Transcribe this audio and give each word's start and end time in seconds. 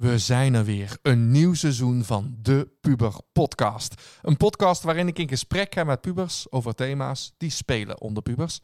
We 0.00 0.18
zijn 0.18 0.54
er 0.54 0.64
weer. 0.64 0.98
Een 1.02 1.30
nieuw 1.30 1.54
seizoen 1.54 2.04
van 2.04 2.36
de 2.42 2.68
Puber 2.80 3.14
Podcast. 3.32 3.94
Een 4.22 4.36
podcast 4.36 4.82
waarin 4.82 5.08
ik 5.08 5.18
in 5.18 5.28
gesprek 5.28 5.74
ga 5.74 5.84
met 5.84 6.00
pubers 6.00 6.46
over 6.50 6.74
thema's 6.74 7.34
die 7.36 7.50
spelen 7.50 8.00
onder 8.00 8.22
pubers. 8.22 8.60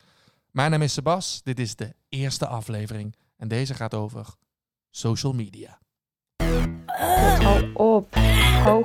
Mijn 0.51 0.71
naam 0.71 0.83
is 0.83 0.93
Sebas. 0.93 1.41
Dit 1.43 1.59
is 1.59 1.77
de 1.77 1.95
eerste 2.09 2.46
aflevering. 2.46 3.14
En 3.37 3.49
deze 3.49 3.75
gaat 3.75 3.95
over 3.95 4.27
social 4.91 5.33
media. 5.33 5.79
Hou 7.39 7.73
op. 7.75 8.14
Hou 8.14 8.84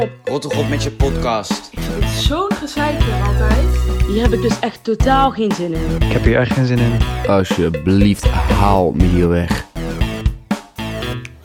op. 0.00 0.10
Rot 0.24 0.42
toch 0.42 0.58
op 0.58 0.68
met 0.68 0.82
je 0.82 0.92
podcast. 0.92 1.70
Het 1.76 2.02
is 2.04 2.26
zo'n 2.26 2.52
gezeik 2.52 3.00
altijd. 3.26 3.76
Hier 4.06 4.22
heb 4.22 4.32
ik 4.32 4.42
dus 4.42 4.58
echt 4.58 4.84
totaal 4.84 5.30
geen 5.30 5.52
zin 5.52 5.74
in. 5.74 5.94
Ik 6.02 6.12
heb 6.12 6.22
hier 6.22 6.38
echt 6.38 6.52
geen 6.52 6.66
zin 6.66 6.78
in. 6.78 7.02
Alsjeblieft, 7.26 8.24
haal 8.30 8.92
me 8.92 9.04
hier 9.04 9.28
weg. 9.28 9.74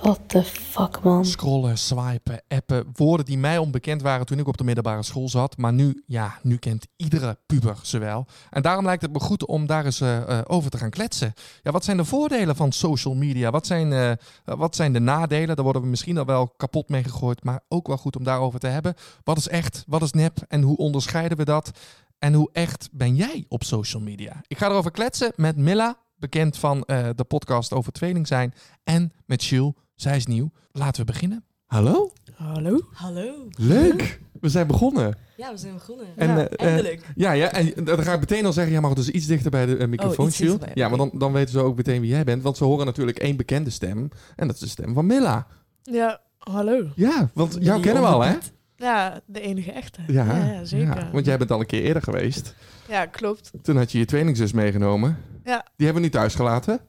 What 0.02 0.20
the 0.30 0.44
fuck, 0.44 1.04
man. 1.04 1.26
Scrollen, 1.26 1.78
swipen, 1.78 2.42
appen. 2.48 2.86
Woorden 2.94 3.26
die 3.26 3.38
mij 3.38 3.58
onbekend 3.58 4.02
waren 4.02 4.26
toen 4.26 4.40
ik 4.40 4.48
op 4.48 4.58
de 4.58 4.64
middelbare 4.64 5.04
school 5.04 5.30
zat. 5.30 5.58
Maar 5.58 5.74
nu, 5.74 6.04
ja, 6.06 6.40
nu 6.42 6.58
kent 6.58 6.88
iedere 6.96 7.38
puber 7.46 7.80
ze 7.82 7.98
wel. 7.98 8.26
En 8.50 8.62
daarom 8.62 8.86
lijkt 8.86 9.02
het 9.02 9.12
me 9.12 9.20
goed 9.20 9.46
om 9.46 9.66
daar 9.66 9.86
eens 9.86 10.02
eh, 10.02 10.40
eh, 10.40 10.46
over 10.48 10.72
te 10.72 10.78
gaan 10.78 10.90
kletsen. 10.90 11.34
Ja, 11.64 11.72
wat 11.72 11.84
zijn 11.84 11.98
de 11.98 12.06
voordelen 12.06 12.56
van 12.56 12.72
social 12.72 13.14
media? 13.14 13.52
Wat 13.52 13.68
zijn, 13.68 13.94
eh, 13.94 14.12
wat 14.44 14.76
zijn 14.76 14.94
de 14.94 15.00
nadelen? 15.00 15.56
Daar 15.56 15.64
worden 15.64 15.82
we 15.82 15.88
misschien 15.88 16.18
al 16.18 16.26
wel 16.26 16.48
kapot 16.58 16.90
mee 16.90 17.04
gegooid. 17.04 17.44
Maar 17.44 17.64
ook 17.68 17.88
wel 17.88 17.98
goed 17.98 18.16
om 18.16 18.24
daarover 18.24 18.60
te 18.60 18.68
hebben. 18.68 18.94
Wat 19.24 19.38
is 19.38 19.48
echt? 19.48 19.84
Wat 19.88 20.02
is 20.02 20.12
nep? 20.12 20.38
En 20.48 20.62
hoe 20.62 20.78
onderscheiden 20.78 21.38
we 21.38 21.46
dat? 21.46 21.72
En 22.20 22.34
hoe 22.34 22.50
echt 22.52 22.90
ben 22.92 23.16
jij 23.16 23.46
op 23.48 23.64
social 23.64 24.02
media? 24.02 24.42
Ik 24.48 24.58
ga 24.58 24.70
erover 24.70 24.92
kletsen 24.92 25.32
met 25.36 25.58
Milla, 25.58 25.98
bekend 26.16 26.58
van 26.58 26.84
de 27.16 27.26
podcast 27.28 27.74
over 27.74 27.92
tweeling 27.92 28.28
zijn. 28.28 28.54
En 28.84 29.14
met 29.26 29.44
Jules, 29.44 29.74
zij 30.02 30.16
is 30.16 30.26
nieuw. 30.26 30.52
Laten 30.72 31.06
we 31.06 31.12
beginnen. 31.12 31.44
Hallo? 31.66 32.12
Hallo? 32.34 32.82
Hallo. 32.94 33.48
Leuk! 33.58 34.22
We 34.42 34.50
zijn 34.50 34.68
begonnen. 34.68 35.18
Ja, 35.38 35.52
we 35.52 35.58
zijn 35.58 35.74
begonnen. 35.74 36.06
En, 36.16 36.28
ja, 36.28 36.48
eh, 36.48 36.66
eh, 36.66 36.68
eindelijk. 36.68 37.06
Ja, 37.16 37.32
ja, 37.32 37.52
en 37.52 37.84
dan 37.84 38.04
ga 38.04 38.14
ik 38.14 38.20
meteen 38.20 38.46
al 38.46 38.54
zeggen, 38.54 38.72
jij 38.72 38.82
mag 38.82 38.94
dus 38.94 39.10
iets 39.10 39.26
dichter 39.26 39.52
bij 39.52 39.66
de 39.66 39.78
eh, 39.78 39.88
microfoon, 39.88 40.28
Oh, 40.28 40.58
Ja, 40.74 40.90
maar 40.90 40.98
dan, 40.98 41.12
dan 41.14 41.32
weten 41.34 41.52
ze 41.52 41.60
ook 41.60 41.76
meteen 41.76 42.02
wie 42.02 42.10
jij 42.10 42.24
bent. 42.24 42.44
Want 42.44 42.58
ze 42.58 42.64
horen 42.64 42.86
natuurlijk 42.86 43.18
één 43.18 43.36
bekende 43.36 43.70
stem. 43.70 44.10
En 44.36 44.48
dat 44.48 44.56
is 44.56 44.62
de 44.62 44.68
stem 44.68 44.94
van 44.94 45.06
Milla. 45.06 45.48
Ja, 45.84 46.22
hallo. 46.38 46.88
Ja, 46.96 47.30
want 47.34 47.58
jou 47.60 47.82
kennen 47.82 48.04
we 48.04 48.10
al, 48.10 48.22
hè? 48.22 48.36
Ja, 48.76 49.22
de 49.26 49.42
enige 49.42 49.72
echte. 49.72 50.02
Ja, 50.08 50.26
ja, 50.26 50.52
ja, 50.52 50.66
zeker. 50.66 50.96
ja, 50.96 51.10
want 51.12 51.26
jij 51.26 51.38
bent 51.38 51.52
al 51.52 51.60
een 51.60 51.66
keer 51.66 51.84
eerder 51.84 52.04
geweest. 52.04 52.56
Ja, 52.88 53.06
klopt. 53.06 53.52
Toen 53.62 53.78
had 53.78 53.92
je 53.92 53.98
je 53.98 54.06
tweelingzus 54.06 54.52
meegenomen. 54.52 55.18
Ja. 55.44 55.66
Die 55.76 55.86
hebben 55.86 55.96
we 55.96 56.00
niet 56.00 56.12
thuis 56.12 56.36
gelaten. 56.36 56.80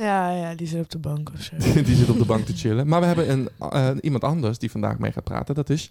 Ja, 0.00 0.30
ja, 0.36 0.54
die 0.54 0.66
zit 0.66 0.80
op 0.80 0.90
de 0.90 0.98
bank 0.98 1.30
of 1.34 1.40
zo. 1.42 1.56
die 1.82 1.94
zit 1.96 2.08
op 2.08 2.18
de 2.18 2.24
bank 2.24 2.44
te 2.46 2.56
chillen. 2.56 2.86
Maar 2.86 3.00
we 3.00 3.06
hebben 3.06 3.30
een, 3.30 3.48
eh, 3.58 3.90
iemand 4.00 4.24
anders 4.24 4.58
die 4.58 4.70
vandaag 4.70 4.98
mee 4.98 5.12
gaat 5.12 5.24
praten. 5.24 5.54
Dat 5.54 5.70
is... 5.70 5.90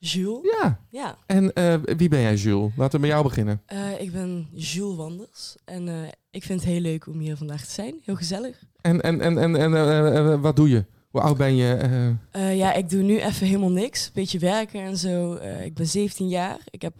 Jules. 0.00 0.54
Ja. 0.60 0.80
Ja, 0.90 1.16
En 1.26 1.52
eh, 1.52 1.74
wie 1.96 2.08
ben 2.08 2.20
jij, 2.20 2.34
Jules? 2.34 2.72
Laten 2.76 2.94
we 2.94 3.06
met 3.06 3.10
jou 3.10 3.22
beginnen. 3.22 3.62
eh, 3.66 4.00
ik 4.00 4.12
ben 4.12 4.48
Jules 4.52 4.96
Wanders. 4.96 5.56
En 5.64 5.88
ik 6.30 6.42
vind 6.44 6.60
het 6.60 6.68
heel 6.70 6.80
leuk 6.80 7.06
om 7.06 7.18
hier 7.18 7.36
vandaag 7.36 7.64
te 7.64 7.70
zijn. 7.70 7.94
Heel 8.04 8.16
gezellig. 8.16 8.62
En, 8.80 9.00
en, 9.00 9.20
en, 9.20 9.38
en, 9.38 9.56
en 9.56 10.40
wat 10.40 10.56
doe 10.56 10.68
je? 10.68 10.84
Hoe 11.10 11.20
oud 11.20 11.36
ben 11.36 11.56
je? 11.56 12.14
Ja, 12.32 12.72
ik 12.74 12.90
doe 12.90 13.02
nu 13.02 13.18
even 13.20 13.46
helemaal 13.46 13.70
niks. 13.70 14.10
Beetje 14.12 14.38
werken 14.38 14.80
en 14.82 14.96
zo. 14.96 15.34
Ik 15.64 15.74
ben 15.74 15.86
17 15.86 16.28
jaar. 16.28 16.58
Ik 16.70 16.82
heb 16.82 16.94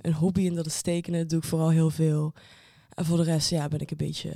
een 0.00 0.12
hobby 0.14 0.46
en 0.46 0.54
dat 0.54 0.66
is 0.66 0.82
tekenen. 0.82 1.20
Dat 1.20 1.28
doe 1.28 1.38
ik 1.38 1.44
vooral 1.44 1.70
heel 1.70 1.90
veel. 1.90 2.32
En 2.94 3.04
voor 3.04 3.16
de 3.16 3.22
rest 3.22 3.50
ja, 3.50 3.68
ben 3.68 3.80
ik 3.80 3.90
een 3.90 3.96
beetje 3.96 4.32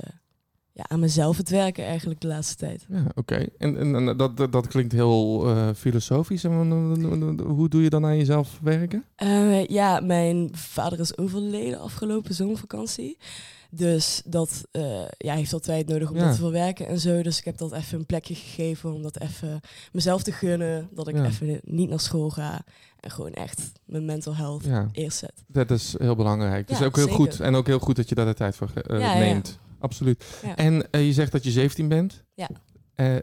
ja, 0.77 0.85
aan 0.87 0.99
mezelf 0.99 1.37
het 1.37 1.49
werken 1.49 1.85
eigenlijk 1.85 2.21
de 2.21 2.27
laatste 2.27 2.55
tijd. 2.55 2.85
ja, 2.89 3.03
oké. 3.15 3.45
En, 3.57 3.77
en, 3.77 3.95
en 3.95 4.17
dat, 4.17 4.37
dat, 4.51 4.67
klinkt 4.67 4.91
heel 4.91 5.47
eh, 5.49 5.69
filosofisch. 5.75 6.43
En, 6.43 7.41
Hoe 7.45 7.69
doe 7.69 7.81
je 7.83 7.89
dan 7.89 8.05
aan 8.05 8.17
jezelf 8.17 8.59
werken? 8.63 9.03
Eh, 9.15 9.65
ja, 9.65 9.99
mijn 9.99 10.49
vader 10.53 10.99
is 10.99 11.17
overleden 11.17 11.79
afgelopen 11.79 12.33
zomervakantie. 12.33 13.17
Dus 13.69 14.21
dat 14.25 14.63
eh, 14.71 15.01
ja, 15.17 15.33
heeft 15.35 15.53
al 15.53 15.59
tijd 15.59 15.87
nodig 15.87 16.09
om 16.09 16.15
Ja. 16.15 16.23
dat 16.25 16.33
te 16.33 16.39
verwerken 16.39 16.87
en 16.87 16.99
zo. 16.99 17.21
Dus 17.21 17.37
ik 17.37 17.45
heb 17.45 17.57
dat 17.57 17.71
even 17.73 17.99
een 17.99 18.05
plekje 18.05 18.35
gegeven 18.35 18.93
om 18.93 19.01
dat 19.01 19.19
even 19.19 19.59
mezelf 19.91 20.23
te 20.23 20.31
gunnen. 20.31 20.87
Dat 20.91 21.07
ik 21.07 21.15
Ja. 21.15 21.25
even 21.25 21.59
niet 21.63 21.89
naar 21.89 21.99
school 21.99 22.29
ga. 22.29 22.61
En 22.99 23.11
gewoon 23.11 23.33
echt 23.33 23.71
mijn 23.85 24.05
mental 24.05 24.35
health 24.35 24.63
Ja, 24.65 24.89
eerst 24.91 25.17
zet. 25.17 25.43
dat 25.47 25.71
is 25.71 25.95
heel 25.97 26.15
belangrijk. 26.15 26.67
Dus 26.67 26.81
ook 26.81 26.95
heel 26.95 27.03
zeker. 27.07 27.19
goed. 27.19 27.39
En 27.39 27.55
ook 27.55 27.67
heel 27.67 27.79
goed 27.79 27.95
dat 27.95 28.09
je 28.09 28.15
daar 28.15 28.25
de 28.25 28.33
tijd 28.33 28.55
voor 28.55 28.69
eh, 28.87 29.13
neemt. 29.17 29.59
Absoluut. 29.85 30.23
Ja. 30.43 30.55
En 30.55 30.91
eh, 30.91 31.05
je 31.05 31.13
zegt 31.13 31.31
dat 31.31 31.43
je 31.43 31.51
17 31.51 31.87
bent. 31.87 32.23
Ja. 32.33 32.49
Eh, 32.95 33.15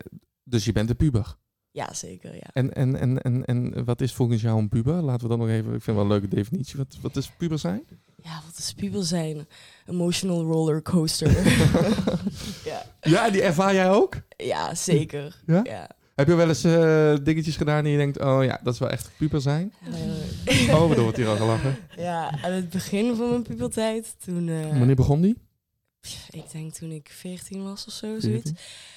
dus 0.45 0.65
je 0.65 0.73
bent 0.73 0.91
een 0.91 0.97
puber. 0.97 1.37
Ja, 1.71 1.95
zeker. 1.95 2.35
Ja. 2.35 2.51
En, 2.53 2.75
en, 2.75 2.97
en, 2.97 3.23
en, 3.23 3.45
en 3.45 3.85
wat 3.85 4.01
is 4.01 4.13
volgens 4.13 4.43
jou 4.43 4.59
een 4.59 4.69
puber? 4.69 5.03
Laten 5.03 5.23
we 5.23 5.29
dan 5.29 5.39
nog 5.39 5.49
even... 5.49 5.75
Ik 5.75 5.83
vind 5.83 5.97
wel 5.97 6.05
een 6.05 6.11
leuke 6.13 6.29
definitie. 6.29 6.77
Wat, 6.77 6.97
wat 7.01 7.17
is 7.17 7.31
puber 7.31 7.59
zijn? 7.59 7.83
ja, 8.17 8.41
wat 8.47 8.59
is 8.59 8.73
puber 8.73 9.05
zijn? 9.05 9.47
Emotional 9.87 10.43
roller 10.43 10.83
coaster. 10.83 11.31
ja. 12.71 12.83
Ja, 13.01 13.31
die 13.31 13.43
ervaar 13.43 13.75
jij 13.75 13.91
ook? 13.91 14.15
ja, 14.37 14.75
zeker. 14.75 15.43
Ja? 15.47 15.61
ja. 15.65 15.89
Heb 16.15 16.27
je 16.27 16.35
wel 16.35 16.49
eens 16.49 16.65
eh, 16.65 17.15
dingetjes 17.25 17.57
gedaan 17.57 17.83
die 17.85 17.93
je 17.93 17.99
denkt... 17.99 18.21
Oh 18.21 18.45
ja, 18.45 18.61
dat 18.63 18.73
is 18.75 18.79
wel 18.81 18.91
echt 18.91 19.11
puber 19.19 19.41
zijn? 19.41 19.73
Eh, 20.45 20.75
Oh, 20.75 20.91
er 20.91 21.03
wordt 21.03 21.17
hier 21.17 21.29
al 21.29 21.37
gelachen. 21.37 21.77
ja, 21.97 22.43
aan 22.43 22.53
het 22.53 22.71
begin 22.71 23.17
van 23.17 23.29
mijn 23.29 23.43
puberteit, 23.43 24.15
toen... 24.25 24.69
Wanneer 24.79 24.95
begon 24.95 25.21
die? 25.21 25.37
Ik 26.31 26.51
denk 26.53 26.73
toen 26.73 26.91
ik 26.91 27.09
14 27.13 27.63
was 27.63 27.87
of 27.87 27.93
zo, 27.93 28.07
zoiets. 28.07 28.27
14? 28.27 28.57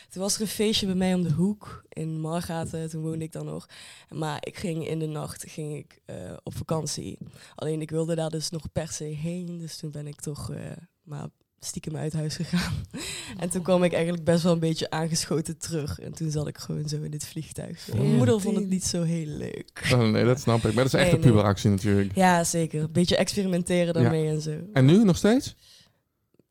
Toen 0.10 0.22
was 0.22 0.36
er 0.36 0.42
een 0.42 0.48
feestje 0.48 0.86
bij 0.86 0.96
mij 0.96 1.14
om 1.14 1.24
de 1.24 1.32
hoek 1.32 1.84
in 1.90 2.20
Margaten. 2.20 2.90
Toen 2.90 3.02
woonde 3.02 3.26
ik 3.26 3.32
dan 3.32 3.46
nog. 3.46 3.68
Maar 4.10 4.38
ik 4.40 4.58
ging 4.58 4.88
in 4.88 5.00
de 5.00 5.06
nacht 5.06 5.46
ging 5.48 5.76
ik, 5.76 6.02
eh, 6.06 6.16
op 6.44 6.56
vakantie. 6.56 7.18
Alleen 7.56 7.82
ik 7.82 7.90
wilde 7.90 8.16
daar 8.16 8.30
dus 8.30 8.50
nog 8.50 8.72
per 8.72 8.88
se 8.88 9.04
heen. 9.04 9.58
Dus 9.58 9.78
toen 9.78 9.92
ben 9.92 10.08
ik 10.08 10.22
toch 10.22 10.52
eh, 10.52 10.60
maar 11.04 11.28
stiekem 11.60 11.96
uit 11.96 12.14
huis 12.14 12.36
gegaan. 12.36 12.74
en 13.40 13.50
toen 13.50 13.62
kwam 13.62 13.84
ik 13.84 13.94
eigenlijk 13.94 14.24
best 14.24 14.44
wel 14.44 14.54
een 14.54 14.60
beetje 14.60 14.90
aangeschoten 14.90 15.58
terug. 15.58 16.00
En 16.00 16.14
toen 16.14 16.32
zat 16.32 16.48
ik 16.48 16.58
gewoon 16.58 16.90
zo 16.90 17.02
in 17.02 17.12
dit 17.12 17.26
vliegtuig. 17.26 17.88
Mijn 17.94 18.16
moeder 18.16 18.42
vond 18.42 18.56
het 18.56 18.70
niet 18.70 18.86
zo 18.86 19.04
heel 19.04 19.26
leuk. 19.26 19.90
Oh 19.94 20.10
nee, 20.10 20.24
dat 20.26 20.40
snap 20.40 20.58
ik. 20.58 20.74
Maar 20.74 20.84
dat 20.84 20.86
is 20.86 20.94
echt 20.94 21.04
Nee, 21.04 21.14
een 21.14 21.20
nee. 21.20 21.30
puberactie 21.30 21.70
natuurlijk. 21.70 22.16
Ja, 22.16 22.44
zeker. 22.44 22.82
Een 22.82 22.92
beetje 22.92 23.16
experimenteren 23.18 23.94
daarmee 23.94 24.28
en 24.28 24.42
zo. 24.42 24.60
En 24.74 24.86
nu 24.86 25.04
nog 25.04 25.18
steeds? 25.18 25.56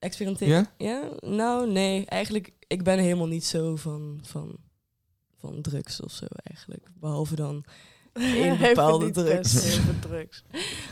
Experimenteren? 0.05 0.69
Ja? 0.77 0.87
Ja? 0.87 1.29
Nou, 1.29 1.71
nee. 1.71 2.05
Eigenlijk, 2.07 2.53
ik 2.67 2.83
ben 2.83 2.99
helemaal 2.99 3.27
niet 3.27 3.45
zo 3.45 3.77
van, 3.77 4.21
van, 4.23 4.57
van 5.39 5.61
drugs 5.63 6.01
of 6.01 6.13
zo 6.13 6.27
eigenlijk. 6.43 6.87
Behalve 7.01 7.35
dan 7.35 7.65
één 8.13 8.59
bepaalde 8.59 9.11
drugs. 9.11 9.53
best 9.53 9.65
heel 9.65 9.83
veel 9.83 10.11
drugs. 10.11 10.45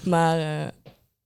Maar 0.05 0.39
eh, 0.39 0.69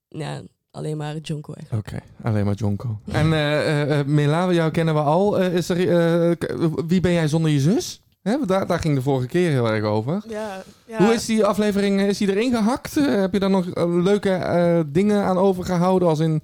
ja, 0.08 0.42
alleen 0.70 0.96
maar 0.96 1.16
Jonko 1.16 1.52
eigenlijk. 1.52 1.88
Oké, 1.88 2.02
alleen 2.22 2.44
maar 2.44 2.54
Jonko. 2.54 3.00
En 3.04 3.32
eh 3.32 3.82
eh, 3.82 3.98
eh, 3.98 4.06
Mela, 4.06 4.52
jou 4.52 4.70
kennen 4.70 4.94
we 4.94 5.00
al. 5.00 5.40
Is 5.40 5.68
er, 5.68 5.88
eh, 5.88 6.48
wie 6.86 7.00
ben 7.00 7.12
jij 7.12 7.28
zonder 7.28 7.50
je 7.50 7.60
zus? 7.60 8.00
Hè, 8.26 8.36
daar, 8.46 8.66
daar 8.66 8.78
ging 8.78 8.94
de 8.94 9.02
vorige 9.02 9.26
keer 9.26 9.50
heel 9.50 9.70
erg 9.70 9.84
over. 9.84 10.22
Ja, 10.28 10.62
ja. 10.86 10.98
Hoe 10.98 11.14
is 11.14 11.26
die 11.26 11.44
aflevering? 11.44 12.00
Is 12.00 12.18
die 12.18 12.30
erin 12.30 12.54
gehakt? 12.54 12.96
Eh, 12.96 13.04
heb 13.20 13.32
je 13.32 13.38
daar 13.38 13.50
nog 13.50 13.66
leuke 13.86 14.30
eh, 14.30 14.80
dingen 14.86 15.22
aan 15.22 15.38
overgehouden? 15.38 16.08
Als 16.08 16.18
in 16.18 16.42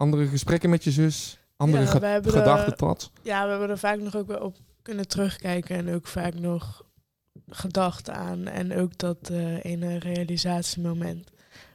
andere 0.00 0.26
gesprekken 0.26 0.70
met 0.70 0.84
je 0.84 0.90
zus? 0.90 1.38
Andere 1.56 1.82
Ja, 1.82 2.20
gedachten 2.22 2.76
tot? 2.76 3.10
Ja, 3.22 3.44
we 3.44 3.50
hebben 3.50 3.70
er 3.70 3.78
vaak 3.78 4.00
nog 4.00 4.16
ook 4.16 4.26
weer 4.26 4.42
op 4.42 4.56
kunnen 4.82 5.08
terugkijken. 5.08 5.76
En 5.76 5.94
ook 5.94 6.06
vaak 6.06 6.34
nog 6.34 6.84
gedacht 7.46 8.10
aan. 8.10 8.46
En 8.46 8.76
ook 8.76 8.98
dat 8.98 9.30
eh 9.30 9.64
ene 9.64 9.98
realisatiemoment. 9.98 11.30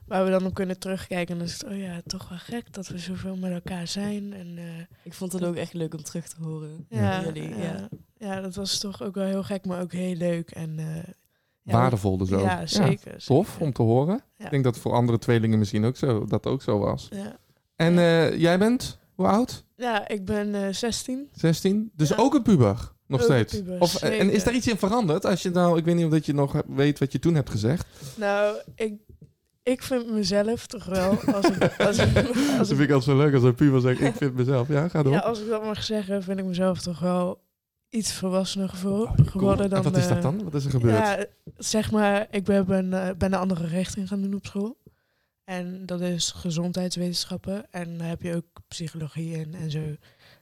Waar 0.08 0.26
we 0.26 0.32
dan 0.32 0.46
op 0.46 0.54
kunnen 0.54 0.80
terugkijken. 0.80 1.34
En 1.34 1.38
dan 1.40 1.48
is 1.48 1.54
het, 1.54 1.64
oh 1.64 1.78
ja, 1.78 2.02
toch 2.06 2.30
wel 2.30 2.38
gek 2.38 2.74
dat 2.74 2.88
we 2.88 2.98
zoveel 2.98 3.36
met 3.36 3.52
elkaar 3.52 3.88
zijn. 3.88 4.34
En 4.34 4.58
eh, 4.58 4.64
Ik 5.04 5.14
vond 5.14 5.32
het 5.32 5.44
ook 5.44 5.56
echt 5.56 5.74
leuk 5.74 5.94
om 5.94 6.04
terug 6.04 6.28
te 6.28 6.36
horen. 6.42 6.86
ja, 6.90 7.24
van 7.24 7.34
jullie, 7.34 7.50
ja. 7.50 7.64
ja. 7.64 7.90
ja, 8.18 8.42
dat 8.42 8.56
was 8.56 8.80
toch 8.80 9.04
ook 9.04 9.16
wel 9.16 9.26
heel 9.26 9.44
gek, 9.44 9.66
maar 9.66 9.82
ook 9.82 9.92
heel 9.92 10.16
leuk. 10.16 10.52
En, 10.52 10.80
eh, 10.80 11.14
ja, 11.62 11.72
Waardevol 11.72 12.18
dus 12.18 12.32
ook. 12.32 12.42
Ja, 12.42 12.66
zeker. 12.66 13.24
Tof 13.26 13.48
zeker. 13.48 13.66
om 13.66 13.74
te 13.74 13.82
horen. 13.82 14.22
Ja. 14.38 14.46
Ik 14.46 14.52
denk 14.52 14.64
dat 14.64 14.78
voor 14.78 14.94
andere 14.94 15.18
tweelingen 15.18 15.60
misschien 15.60 15.86
ook 15.86 15.98
zo, 15.98 16.26
dat 16.26 16.46
ook 16.46 16.62
zo 16.62 16.80
was. 16.80 17.08
Ja. 17.12 17.38
En 17.76 17.98
eh, 17.98 18.38
jij 18.40 18.58
bent, 18.60 19.00
hoe 19.16 19.28
oud? 19.28 19.64
ja, 19.76 20.08
ik 20.08 20.26
ben 20.26 20.56
eh 20.56 20.74
16. 20.74 21.30
16? 21.34 21.92
Dus 21.96 22.10
Ja. 22.10 22.16
ook 22.18 22.34
een 22.34 22.42
puber? 22.42 22.94
Nog 23.08 23.20
Ook 23.20 23.26
steeds? 23.26 23.54
puber, 23.54 23.80
of, 23.82 24.02
en 24.02 24.30
is 24.30 24.44
daar 24.44 24.54
iets 24.54 24.68
in 24.68 24.78
veranderd? 24.78 25.26
Als 25.26 25.42
je 25.42 25.50
nou, 25.50 25.78
ik 25.78 25.86
weet 25.86 25.96
niet 25.96 26.06
of 26.06 26.12
dat 26.12 26.26
je 26.26 26.34
nog 26.34 26.62
weet 26.68 27.00
wat 27.00 27.12
je 27.12 27.20
toen 27.20 27.36
hebt 27.36 27.50
gezegd. 27.50 27.86
Nou, 28.18 28.58
ik, 28.76 28.94
ik 29.64 29.84
vind 29.84 30.12
mezelf 30.12 30.68
toch 30.68 30.86
wel, 30.86 31.10
als 31.34 31.46
ik, 31.50 31.76
als 31.88 31.98
ik, 31.98 32.16
als 32.18 32.26
Dat 32.58 32.70
ik, 32.70 32.78
vind 32.78 32.80
ik 32.80 32.92
altijd 32.92 33.04
zo 33.04 33.18
leuk 33.18 33.34
als 33.34 33.44
een 33.44 33.56
puber 33.56 33.82
zegt, 33.82 34.02
ik 34.02 34.14
vind 34.16 34.36
mezelf. 34.36 34.68
Ja, 34.68 34.88
ga 34.88 35.04
door. 35.04 35.14
ja, 35.14 35.20
als 35.20 35.40
ik 35.42 35.50
dat 35.50 35.64
mag 35.64 35.84
zeggen, 35.84 36.24
vind 36.24 36.40
ik 36.40 36.46
mezelf 36.46 36.82
toch 36.82 37.00
wel 37.00 37.42
iets 37.90 38.14
volwassener 38.14 38.72
Oh, 38.74 38.82
cool. 38.82 39.08
geworden 39.26 39.70
dan... 39.70 39.78
en 39.78 39.84
wat 39.92 39.98
is 39.98 40.08
dat 40.08 40.18
eh, 40.18 40.24
dan? 40.24 40.44
Wat 40.44 40.54
is 40.56 40.66
er 40.66 40.72
gebeurd? 40.72 40.98
Ja, 40.98 41.26
zeg 41.58 41.92
maar, 41.92 42.28
ik 42.32 42.44
ben, 42.44 42.66
ben, 42.66 42.94
eh, 42.94 43.16
ben 43.18 43.34
een 43.34 43.40
andere 43.40 43.68
richting 43.68 44.08
gaan 44.08 44.22
doen 44.22 44.34
op 44.36 44.46
school. 44.46 44.78
En 45.46 45.86
dat 45.86 46.02
is 46.02 46.32
gezondheidswetenschappen. 46.32 47.72
En 47.72 47.98
daar 47.98 48.08
heb 48.08 48.22
je 48.22 48.36
ook 48.36 48.46
psychologie 48.68 49.38
in 49.38 49.56
en 49.56 49.72
zo. 49.72 49.96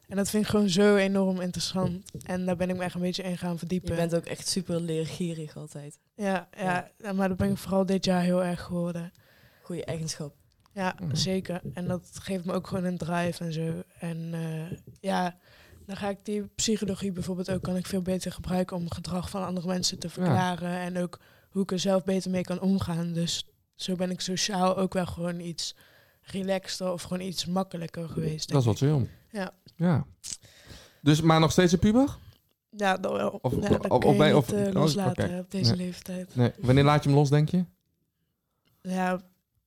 En 0.07 0.15
dat 0.15 0.29
vind 0.29 0.43
ik 0.43 0.49
gewoon 0.49 0.69
zo 0.69 0.95
enorm 0.95 1.41
interessant. 1.41 2.11
En 2.25 2.45
daar 2.45 2.55
ben 2.55 2.69
ik 2.69 2.75
me 2.77 2.83
echt 2.83 2.95
een 2.95 3.01
beetje 3.01 3.23
in 3.23 3.37
gaan 3.37 3.51
Je 3.51 3.57
verdiepen. 3.57 3.95
bent 3.95 4.15
ook 4.15 4.25
echt 4.25 4.47
super 4.47 4.79
leergierig 4.81 5.57
altijd. 5.57 5.99
Ja, 6.15 6.47
ja, 6.57 6.91
ja, 6.97 7.13
maar 7.13 7.27
dat 7.27 7.37
ben 7.37 7.49
ik 7.51 7.57
vooral 7.57 7.85
dit 7.85 8.05
jaar 8.05 8.21
heel 8.21 8.43
erg 8.43 8.61
geworden. 8.61 9.11
Goede 9.61 9.85
eigenschap. 9.85 10.35
Ja, 10.73 10.95
Mhm. 11.01 11.15
zeker. 11.15 11.61
En 11.73 11.87
dat 11.87 12.09
geeft 12.21 12.45
me 12.45 12.53
ook 12.53 12.67
gewoon 12.67 12.83
een 12.83 12.97
drive 12.97 13.43
en 13.43 13.53
zo. 13.53 13.83
En 13.99 14.29
eh, 14.33 14.77
ja, 14.99 15.37
dan 15.85 15.95
ga 15.97 16.09
ik 16.09 16.17
die 16.25 16.47
psychologie 16.55 17.11
bijvoorbeeld 17.11 17.51
ook 17.51 17.61
kan 17.61 17.75
ik 17.75 17.85
veel 17.85 18.01
beter 18.01 18.31
gebruiken 18.31 18.77
om 18.77 18.91
gedrag 18.91 19.29
van 19.29 19.45
andere 19.45 19.67
mensen 19.67 19.99
te 19.99 20.09
verklaren. 20.09 20.77
En 20.77 20.97
ook 20.97 21.19
hoe 21.49 21.63
ik 21.63 21.71
er 21.71 21.79
zelf 21.79 22.03
beter 22.03 22.31
mee 22.31 22.41
kan 22.43 22.59
omgaan. 22.61 23.13
Dus 23.13 23.47
zo 23.83 23.95
ben 23.95 24.11
ik 24.11 24.21
sociaal 24.21 24.77
ook 24.77 24.93
wel 24.93 25.05
gewoon 25.05 25.39
iets 25.39 25.75
relaxter 26.21 26.91
of 26.91 27.01
gewoon 27.01 27.21
iets 27.21 27.45
makkelijker 27.45 28.09
geweest. 28.09 28.49
Dat 28.51 28.61
is 28.61 28.67
ik. 28.71 28.77
chill. 28.77 29.07
Ja. 29.31 29.51
Ja. 29.75 30.05
Dus, 31.01 31.21
maar 31.21 31.39
nog 31.39 31.51
steeds 31.51 31.71
een 31.73 31.79
puber? 31.79 32.17
Ja, 32.69 32.97
dat 32.97 33.11
wel. 33.11 33.29
Of- 33.41 33.53
ja, 33.53 33.59
dat 33.59 33.71
of- 33.89 33.99
kun 33.99 34.07
of 34.09 34.11
je 34.11 34.17
bij- 34.17 34.27
niet 34.27 34.35
of- 34.37 34.51
eh, 34.51 34.67
oh, 34.67 34.73
loslaten 34.73 35.39
op 35.39 35.51
deze 35.51 35.75
Nee. 35.75 35.85
leeftijd. 35.85 36.35
Nee. 36.35 36.51
Wanneer 36.59 36.83
laat 36.83 37.03
je 37.03 37.09
hem 37.09 37.17
los, 37.17 37.29
denk 37.29 37.49
je? 37.49 37.65
Ja, 38.81 39.21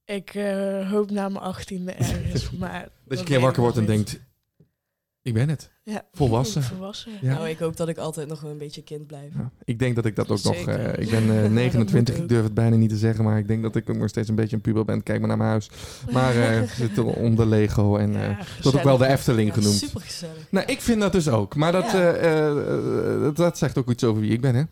ik 0.05 0.35
eh, 0.35 0.91
hoop 0.91 1.11
na 1.11 1.29
mijn 1.29 1.45
achttiende 1.45 1.93
ergens. 1.93 2.51
maar 2.59 2.83
Dat 2.83 2.91
je 3.05 3.09
weet 3.09 3.19
een 3.19 3.25
keer 3.25 3.41
wakker 3.41 3.62
wordt 3.62 3.77
en 3.77 3.87
denkt, 3.87 4.21
ik 5.23 5.35
ben 5.35 5.49
het. 5.49 5.71
Ja, 5.88 6.03
volwassen. 6.12 6.62
volwassen. 6.73 7.12
Ja. 7.21 7.35
Nou, 7.35 7.49
ik 7.49 7.59
hoop 7.59 7.77
dat 7.77 7.88
ik 7.88 7.99
altijd 7.99 8.29
nog 8.29 8.43
een 8.43 8.59
beetje 8.59 8.83
kind 8.83 9.06
blijf. 9.06 9.33
Ja, 9.37 9.50
ik 9.65 9.79
denk 9.79 9.94
dat 9.97 10.05
ik 10.05 10.17
dat 10.17 10.31
ook 10.31 10.43
nog... 10.43 10.55
Eh, 10.55 10.99
ik 10.99 11.11
ben 11.11 11.25
Ja, 11.33 11.35
eh, 11.37 11.43
dat 11.43 11.50
29, 11.50 12.15
moet 12.15 12.23
ik 12.23 12.29
durf 12.29 12.44
het 12.44 12.55
bijna 12.55 12.77
niet 12.77 12.88
te 12.91 12.97
zeggen, 12.97 13.25
maar 13.25 13.38
ik 13.38 13.49
denk 13.49 13.62
dat 13.62 13.77
ik 13.77 13.91
ook 13.91 13.97
nog 13.97 14.09
steeds 14.09 14.29
een 14.29 14.35
beetje 14.35 14.56
een 14.56 14.62
puber 14.62 14.85
ben. 14.85 15.03
Kijk 15.03 15.19
maar 15.19 15.29
naar 15.29 15.37
mijn 15.37 15.50
huis. 15.50 15.71
Maar 16.11 16.31
eh, 16.37 16.61
we 16.61 16.67
zitten 16.77 17.05
onder 17.05 17.47
Lego 17.47 17.97
en... 17.97 18.17
eh, 18.17 18.23
Ja, 18.29 18.38
dat 18.62 18.75
ook 18.77 18.83
wel 18.83 18.97
de. 18.97 19.06
Efteling 19.06 19.55
genoemd. 19.55 19.75
super 19.75 20.00
gezellig. 20.00 20.47
Nou, 20.50 20.67
ik 20.67 20.81
vind 20.81 21.00
dat 21.00 21.12
dus 21.12 21.29
ook. 21.29 21.55
Maar 21.56 21.73
dat, 21.73 21.91
Ja. 21.93 22.12
eh, 22.12 22.49
eh, 22.49 23.21
dat, 23.21 23.37
dat 23.37 23.59
zegt 23.59 23.79
ook 23.79 23.91
iets 23.91 24.05
over 24.05 24.21
wie 24.23 24.31
ik 24.33 24.41
ben, 24.41 24.55
hè? 24.55 24.62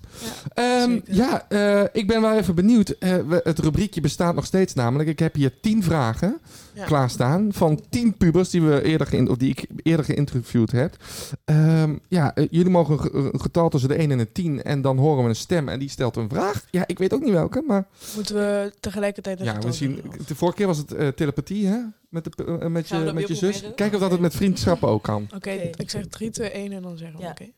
Ehm, 0.55 1.01
ja, 1.05 1.49
eh, 1.49 1.83
ik 1.93 2.07
ben 2.07 2.21
wel 2.21 2.37
even 2.39 2.55
benieuwd. 2.55 2.89
Eh, 2.89 3.17
we- 3.29 3.41
het 3.45 3.59
rubriekje 3.59 4.01
bestaat 4.01 4.35
nog 4.35 4.45
steeds 4.47 4.75
namelijk. 4.75 5.09
Ik 5.09 5.19
heb 5.19 5.35
hier 5.35 5.53
tien 5.61 5.83
vragen 5.83 6.39
Ja. 6.75 6.85
klaarstaan 6.85 7.49
van 7.53 7.81
tien 7.91 8.17
pubers 8.17 8.51
die, 8.51 8.63
we 8.63 8.83
eerder 8.83 9.07
geïn- 9.07 9.29
of 9.29 9.37
die 9.37 9.51
ik 9.51 9.67
eerder 9.83 10.05
geïnterviewd 10.05 10.71
heb. 10.73 10.97
Ehm, 11.45 11.97
ja, 12.09 12.35
eh, 12.35 12.47
jullie 12.51 12.71
mogen 12.71 12.93
een, 12.95 13.01
ge- 13.01 13.31
een 13.33 13.41
getal 13.41 13.69
tussen 13.69 13.89
de 13.89 13.95
1 13.99 14.11
en 14.11 14.19
de 14.19 14.33
10 14.33 14.63
en 14.63 14.83
dan 14.83 14.99
horen 14.99 15.23
we 15.23 15.29
een 15.29 15.37
stem 15.37 15.69
en 15.69 15.79
die 15.79 15.89
stelt 15.89 16.17
een 16.17 16.29
vraag. 16.29 16.65
Ja, 16.71 16.87
ik 16.87 16.99
weet 16.99 17.13
ook 17.15 17.23
niet 17.23 17.33
welke, 17.33 17.63
maar 17.67 17.87
Moeten 18.15 18.35
we 18.35 18.73
tegelijkertijd 18.81 19.39
een 19.39 19.45
ja, 19.45 19.53
getal 19.53 19.67
misschien. 19.69 19.95
doen? 20.03 20.13
De 20.27 20.35
vorige 20.35 20.57
keer 20.57 20.67
was 20.67 20.79
het 20.79 20.93
eh, 20.93 21.09
telepathie, 21.09 21.67
hè? 21.67 21.79
Met, 22.09 22.25
de, 22.25 22.45
eh, 22.61 22.67
met 22.69 22.89
je, 22.89 23.11
met 23.15 23.29
je 23.29 23.35
zus. 23.35 23.65
Kijk 23.75 23.95
of 23.95 24.01
dat 24.01 24.11
het 24.11 24.21
met 24.21 24.35
vriendschappen 24.35 24.89
ook 24.89 25.03
kan. 25.03 25.29
Oké, 25.35 25.51
ik 25.51 25.91
zeg 25.91 26.07
3, 26.07 26.31
2, 26.31 26.51
1 26.51 26.73
en 26.73 26.83
dan 26.83 26.97
zeggen 26.97 27.17
we 27.19 27.25
Ja. 27.25 27.31
oké. 27.31 27.51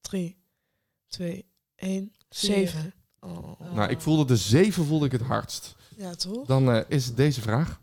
3, 0.00 0.36
2, 1.08 1.44
1, 1.76 2.12
Vier. 2.30 2.52
7. 2.54 2.92
Oh. 3.20 3.60
Nou, 3.74 3.90
ik 3.90 4.00
voelde 4.00 4.24
de 4.24 4.36
7 4.36 4.84
voelde 4.84 5.06
ik 5.06 5.12
het 5.12 5.20
hardst. 5.20 5.76
Ja, 5.96 6.14
toch? 6.14 6.46
Dan 6.46 6.84
is 6.88 7.14
deze 7.14 7.40
vraag. 7.40 7.80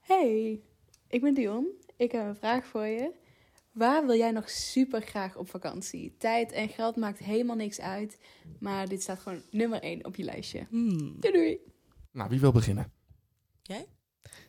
Hey, 0.00 0.60
ik 1.08 1.20
ben 1.20 1.34
Dion. 1.34 1.66
Ik 1.96 2.12
heb 2.12 2.26
een 2.26 2.36
vraag 2.36 2.64
voor 2.66 2.86
je. 2.86 3.10
Waar 3.76 4.06
wil 4.06 4.16
jij 4.16 4.30
nog 4.30 4.50
super 4.50 5.02
graag 5.02 5.36
op 5.36 5.50
vakantie? 5.50 6.14
Tijd 6.18 6.52
en 6.52 6.68
geld 6.68 6.96
maakt 6.96 7.18
helemaal 7.18 7.56
niks 7.56 7.80
uit. 7.80 8.18
Maar 8.58 8.88
dit 8.88 9.02
staat 9.02 9.18
gewoon 9.18 9.42
nummer 9.50 9.82
1 9.82 10.04
op 10.04 10.16
je 10.16 10.22
lijstje. 10.22 10.66
Hmm. 10.68 11.20
Doei 11.20 11.32
doei. 11.34 11.58
Nou, 12.12 12.28
wie 12.30 12.40
wil 12.40 12.52
beginnen? 12.52 12.92
Jij? 13.62 13.86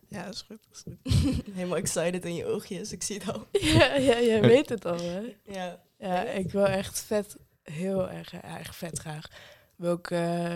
Ja, 0.07 0.23
dat 0.23 0.33
is 0.33 0.41
goed. 0.41 0.59
Dat 0.69 0.83
is 0.85 0.93
goed. 1.23 1.45
Helemaal 1.55 1.77
excited 1.77 2.25
in 2.25 2.35
je 2.35 2.45
oogjes. 2.45 2.91
Ik 2.91 3.03
zie 3.03 3.17
het 3.17 3.33
al. 3.33 3.47
ja, 3.75 3.95
ja, 3.95 4.21
jij 4.21 4.41
weet 4.41 4.69
het 4.69 4.85
al, 4.85 4.99
hè? 4.99 5.35
Ja. 5.43 5.83
Ja, 5.97 6.23
ik 6.23 6.51
wil 6.51 6.65
echt 6.65 7.01
vet, 7.03 7.37
heel 7.63 8.09
erg, 8.09 8.31
ja, 8.31 8.59
echt 8.59 8.75
vet 8.75 8.99
graag. 8.99 9.27
Wil 9.75 9.93
ik 9.93 10.11
eh, 10.11 10.55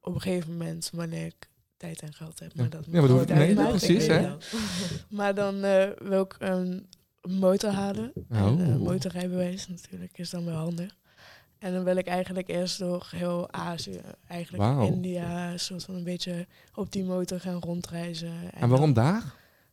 op 0.00 0.14
een 0.14 0.20
gegeven 0.20 0.50
moment, 0.50 0.90
wanneer 0.92 1.26
ik 1.26 1.50
tijd 1.76 2.02
en 2.02 2.14
geld 2.14 2.38
heb. 2.38 2.54
Maar 2.54 2.70
dat 2.70 2.84
Ja, 2.90 3.00
maar 3.00 3.08
dat 3.08 3.28
nee, 3.28 3.54
precies, 3.54 4.06
hè? 4.06 4.36
Maar 5.18 5.34
dan 5.34 5.64
eh, 5.64 5.90
wil 5.98 6.22
ik 6.22 6.36
een 6.38 6.88
motor 7.28 7.70
halen. 7.70 8.12
Oh. 8.30 8.38
En, 8.38 8.60
eh, 8.60 8.76
motorrijbewijs 8.76 9.68
natuurlijk 9.68 10.18
is 10.18 10.30
dan 10.30 10.44
wel 10.44 10.56
handig. 10.56 10.98
En 11.58 11.72
dan 11.72 11.84
wil 11.84 11.96
ik 11.96 12.06
eigenlijk 12.06 12.48
eerst 12.48 12.78
door 12.78 13.08
heel 13.10 13.52
Azië, 13.52 14.00
eigenlijk. 14.28 14.92
India, 14.92 15.56
soort 15.56 15.84
van 15.84 15.94
een 15.94 16.04
beetje 16.04 16.46
op 16.74 16.92
die 16.92 17.04
motor 17.04 17.40
gaan 17.40 17.60
rondreizen. 17.60 18.52
En 18.52 18.68
waarom 18.68 18.92
daar? 18.92 19.22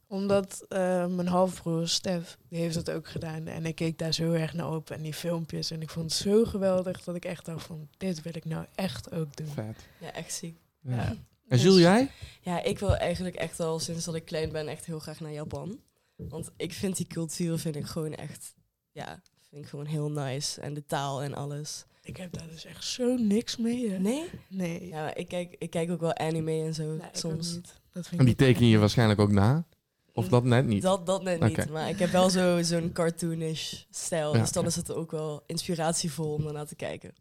Omdat 0.06 0.64
eh, 0.68 1.06
mijn 1.06 1.26
halfbroer 1.28 1.88
Stef, 1.88 2.38
die 2.48 2.58
heeft 2.58 2.74
dat 2.74 2.90
ook 2.90 3.08
gedaan. 3.08 3.46
En 3.46 3.66
ik 3.66 3.74
keek 3.74 3.98
daar 3.98 4.12
zo 4.14 4.32
erg 4.32 4.52
naar 4.52 4.70
op 4.70 4.90
en 4.90 5.02
die 5.02 5.14
filmpjes. 5.14 5.70
En 5.70 5.82
ik 5.82 5.90
vond 5.90 6.10
het 6.12 6.20
zo 6.20 6.44
geweldig 6.44 7.04
dat 7.04 7.14
ik 7.14 7.24
echt 7.24 7.44
dacht 7.44 7.66
van, 7.66 7.88
dit 7.96 8.22
wil 8.22 8.36
ik 8.36 8.44
nou 8.44 8.66
echt 8.74 9.12
ook 9.12 9.36
doen. 9.36 9.46
Vet. 9.46 9.86
Ja, 9.98 10.12
echt 10.12 10.32
ziek. 10.32 10.58
Ja. 10.80 10.94
Ja. 10.94 11.08
En 11.08 11.16
Dus- 11.48 11.62
Jules, 11.62 11.78
jij? 11.80 12.10
Ja, 12.40 12.62
ik 12.62 12.78
wil 12.78 12.96
eigenlijk 12.96 13.36
echt 13.36 13.60
al 13.60 13.78
sinds 13.78 14.04
dat 14.04 14.14
ik 14.14 14.24
klein 14.24 14.52
ben 14.52 14.68
echt 14.68 14.84
heel 14.84 14.98
graag 14.98 15.20
naar 15.20 15.32
Japan. 15.32 15.78
Want 16.26 16.50
ik 16.56 16.72
vind 16.72 16.96
die 16.96 17.06
cultuur 17.06 17.58
vind 17.58 17.76
ik 17.76 17.84
gewoon 17.86 18.14
echt, 18.14 18.54
ja, 18.92 19.20
vind 19.48 19.62
ik 19.64 19.68
gewoon 19.70 19.86
heel 19.86 20.10
nice. 20.10 20.60
En 20.60 20.74
de 20.74 20.84
taal 20.86 21.22
en 21.22 21.34
alles. 21.34 21.84
Ik 22.02 22.16
heb 22.16 22.32
daar 22.32 22.48
dus 22.48 22.64
echt 22.64 22.84
zo 22.84 23.16
niks 23.16 23.56
mee. 23.56 23.90
hè. 23.90 23.98
Nee? 23.98 24.24
Nee. 24.48 24.86
Ja, 24.86 25.02
maar 25.02 25.16
ik 25.16 25.28
kijk, 25.28 25.54
ik 25.58 25.70
kijk 25.70 25.90
ook 25.90 26.00
wel 26.00 26.14
anime 26.16 26.62
en 26.64 26.74
zo 26.74 26.84
Nee, 26.84 26.96
ik 26.96 27.02
ook 27.04 27.16
soms. 27.16 27.54
niet. 27.54 27.80
Dat 27.92 28.06
vind 28.06 28.20
En 28.20 28.26
die 28.26 28.34
teken 28.34 28.66
je 28.66 28.78
waarschijnlijk 28.78 29.20
ook 29.20 29.30
na? 29.32 29.66
Of 30.12 30.28
dat 30.28 30.44
net 30.44 30.66
niet? 30.66 30.82
Dat, 30.82 31.06
dat 31.06 31.22
net 31.22 31.40
niet. 31.40 31.70
Maar 31.70 31.88
ik 31.88 31.98
heb 31.98 32.10
wel 32.10 32.30
zo- 32.30 32.62
zo'n 32.62 32.92
cartoonish 32.92 33.82
stijl. 33.90 34.34
Ja, 34.34 34.40
dus 34.40 34.52
dan 34.52 34.66
is 34.66 34.76
het 34.76 34.92
ook 34.92 35.10
wel 35.10 35.42
inspiratievol 35.46 36.32
om 36.32 36.46
ernaar 36.46 36.66
te 36.66 36.74
kijken. 36.74 37.14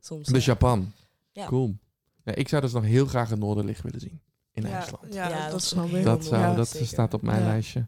Soms. 0.00 0.28
Dus 0.28 0.44
ja. 0.44 0.52
Japan. 0.52 0.92
Ja. 1.32 1.46
Cool. 1.46 1.76
Ja, 2.24 2.34
ik 2.34 2.48
zou 2.48 2.62
dus 2.62 2.72
nog 2.72 2.84
heel 2.84 3.06
graag 3.06 3.30
het 3.30 3.38
Noorderlicht 3.38 3.82
willen 3.82 4.00
zien. 4.00 4.20
In 4.52 4.62
Ja, 4.62 4.68
IJsland. 4.68 5.14
Ja, 5.14 5.28
Ja, 5.28 5.40
dat, 5.42 5.50
dat 5.50 5.60
is 5.60 5.68
snap 5.68 5.88
heel 5.88 5.98
ik. 5.98 6.04
Dat, 6.04 6.24
zou, 6.24 6.40
ja. 6.40 6.54
dat 6.54 6.68
zeker. 6.68 6.86
staat 6.86 7.14
op 7.14 7.22
mijn 7.22 7.38
Ja. 7.40 7.44
lijstje. 7.46 7.86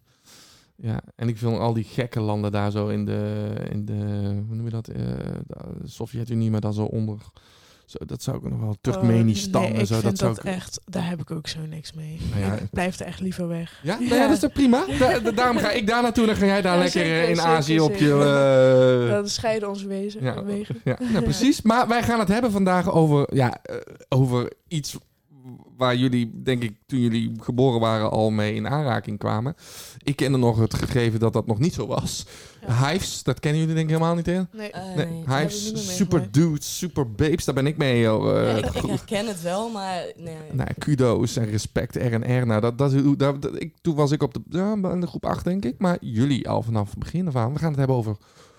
Ja, 0.83 1.01
en 1.17 1.29
ik 1.29 1.39
vind 1.39 1.59
al 1.59 1.73
die 1.73 1.85
gekke 1.85 2.21
landen 2.21 2.53
daar 2.53 2.71
zo 2.71 2.89
in 2.89 3.05
de, 3.05 3.53
in 3.71 3.85
de 3.85 3.95
hoe 4.47 4.55
noem 4.57 4.65
je 4.65 4.71
dat, 4.71 4.89
eh, 4.89 4.97
de 5.47 5.89
Sovjet-Unie, 5.89 6.51
maar 6.51 6.61
dan 6.61 6.73
zo 6.75 6.83
onder. 6.85 7.19
Zo, 7.87 7.99
dat 8.07 8.23
zou 8.23 8.37
ik 8.37 8.51
nog 8.51 8.61
wel, 8.61 8.77
Turkmenistan 8.81 9.63
Oh, 9.65 9.71
nee, 9.71 9.79
en 9.79 9.87
zo. 9.87 9.95
Ik 9.97 10.03
Dat 10.03 10.09
vind 10.09 10.19
zou 10.19 10.35
dat 10.35 10.45
ik, 10.45 10.51
echt, 10.53 10.81
daar 10.85 11.09
heb 11.09 11.21
ik 11.21 11.31
ook 11.31 11.47
zo 11.47 11.59
niks 11.67 11.93
mee. 11.93 12.19
Nou 12.31 12.41
ja. 12.43 12.55
Ik 12.55 12.71
blijf 12.71 12.99
er 13.01 13.07
echt 13.07 13.21
liever 13.21 13.49
weg. 13.49 13.81
ja? 13.83 13.93
Ja. 14.01 14.07
Nou 14.09 14.15
ja, 14.21 14.23
dat 14.27 14.33
is 14.35 14.39
toch 14.41 14.53
prima? 14.53 14.85
Da- 14.99 15.19
da- 15.19 15.31
daarom 15.31 15.57
ga 15.57 15.71
ik 15.71 15.87
daar 15.87 16.03
naartoe, 16.03 16.27
dan 16.27 16.37
ga 16.37 16.47
jij 16.47 16.63
daar 16.63 16.73
Ja, 16.77 16.83
lekker 16.83 17.01
zeker, 17.01 17.23
eh, 17.23 17.29
in 17.29 17.37
zeker, 17.37 17.51
Azië 17.51 17.81
op 17.81 17.95
je... 17.95 19.05
eh, 19.09 19.15
Dan 19.15 19.29
scheiden 19.29 19.69
onze 19.69 19.87
wezen. 19.87 20.23
Ja, 20.23 20.45
wegen. 20.45 20.81
ja, 20.85 20.97
nou, 21.13 21.23
precies. 21.25 21.63
Maar 21.71 21.89
wij 21.89 22.03
gaan 22.03 22.19
het 22.19 22.29
hebben 22.29 22.51
vandaag 22.51 22.91
over, 22.93 23.35
ja, 23.35 23.61
over 24.09 24.53
iets 24.69 24.97
waar 25.79 25.97
jullie, 25.97 26.43
denk 26.43 26.63
ik, 26.63 26.77
toen 26.87 27.01
jullie 27.01 27.33
geboren 27.41 27.81
waren 27.81 28.11
al 28.11 28.31
mee 28.31 28.55
in 28.55 28.69
aanraking 28.69 29.19
kwamen. 29.19 29.55
Ik 30.03 30.17
kende 30.17 30.39
nog 30.39 30.59
het 30.59 30.75
gegeven 30.75 31.21
dat 31.21 31.33
dat 31.33 31.47
nog 31.47 31.59
niet 31.59 31.75
zo 31.75 31.87
was. 31.87 32.27
Ja. 32.67 32.89
Hives, 32.91 33.23
dat 33.23 33.41
kennen 33.41 33.61
jullie 33.61 33.75
denk 33.75 33.87
ik 33.89 33.95
helemaal 33.95 34.15
niet 34.17 34.29
in. 34.29 34.49
Nee. 34.53 34.71
Eh, 34.71 34.95
Nee, 34.97 35.07
nee. 35.07 35.39
Hives, 35.39 35.97
super 35.97 36.29
dudes, 36.31 36.79
super 36.79 37.11
babes, 37.13 37.45
daar 37.45 37.55
ben 37.55 37.67
ik 37.67 37.77
mee. 37.77 38.01
Ja, 38.01 38.17
Eh, 38.19 38.57
ik, 38.57 38.65
herken 38.87 39.27
het 39.27 39.43
wel, 39.43 39.69
maar 39.71 40.05
nee. 40.17 40.37
nou, 40.53 40.69
kudo's 40.79 41.37
en 41.37 41.47
respect, 41.51 41.95
R&R. 41.97 42.47
Nou, 42.47 42.61
dat, 42.61 42.79
dat, 42.79 43.19
dat, 43.19 43.43
dat- 43.43 43.63
ik, 43.63 43.75
toen 43.81 43.95
was 43.95 44.11
ik 44.11 44.23
op 44.23 44.35
de, 44.35 44.41
ja, 44.51 44.73
in 44.93 45.01
de 45.01 45.07
groep 45.07 45.27
8, 45.27 45.45
denk 45.45 45.65
ik. 45.65 45.75
Maar 45.79 45.97
jullie 46.01 46.49
al 46.49 46.63
vanaf 46.63 46.91
het 46.91 46.99
begin 46.99 47.27
af 47.29 47.37
aan. 47.37 47.53
We 47.53 47.59
gaan 47.59 47.69
het 47.71 47.79
hebben 47.79 47.97
over 47.97 48.17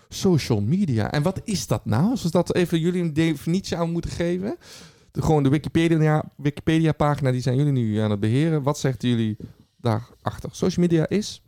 social 0.09 0.61
media. 0.61 1.11
En 1.11 1.23
wat 1.23 1.41
is 1.43 1.67
dat 1.67 1.85
nou? 1.85 2.09
Als 2.09 2.23
we 2.23 2.29
dat 2.31 2.55
even 2.55 2.79
jullie 2.79 3.01
een 3.01 3.13
definitie 3.13 3.77
aan 3.77 3.91
moeten 3.91 4.11
geven. 4.11 4.57
De, 5.11 5.21
gewoon 5.21 5.43
de 5.43 5.49
Wikipedia, 5.49 6.31
Wikipedia 6.37 6.91
pagina, 6.91 7.31
die 7.31 7.41
zijn 7.41 7.55
jullie 7.55 7.71
nu 7.71 7.97
aan 7.97 8.11
het 8.11 8.19
beheren. 8.19 8.63
Wat 8.63 8.79
zegt 8.79 9.01
jullie 9.01 9.37
daarachter? 9.77 10.49
Social 10.51 10.85
media 10.85 11.07
is? 11.07 11.41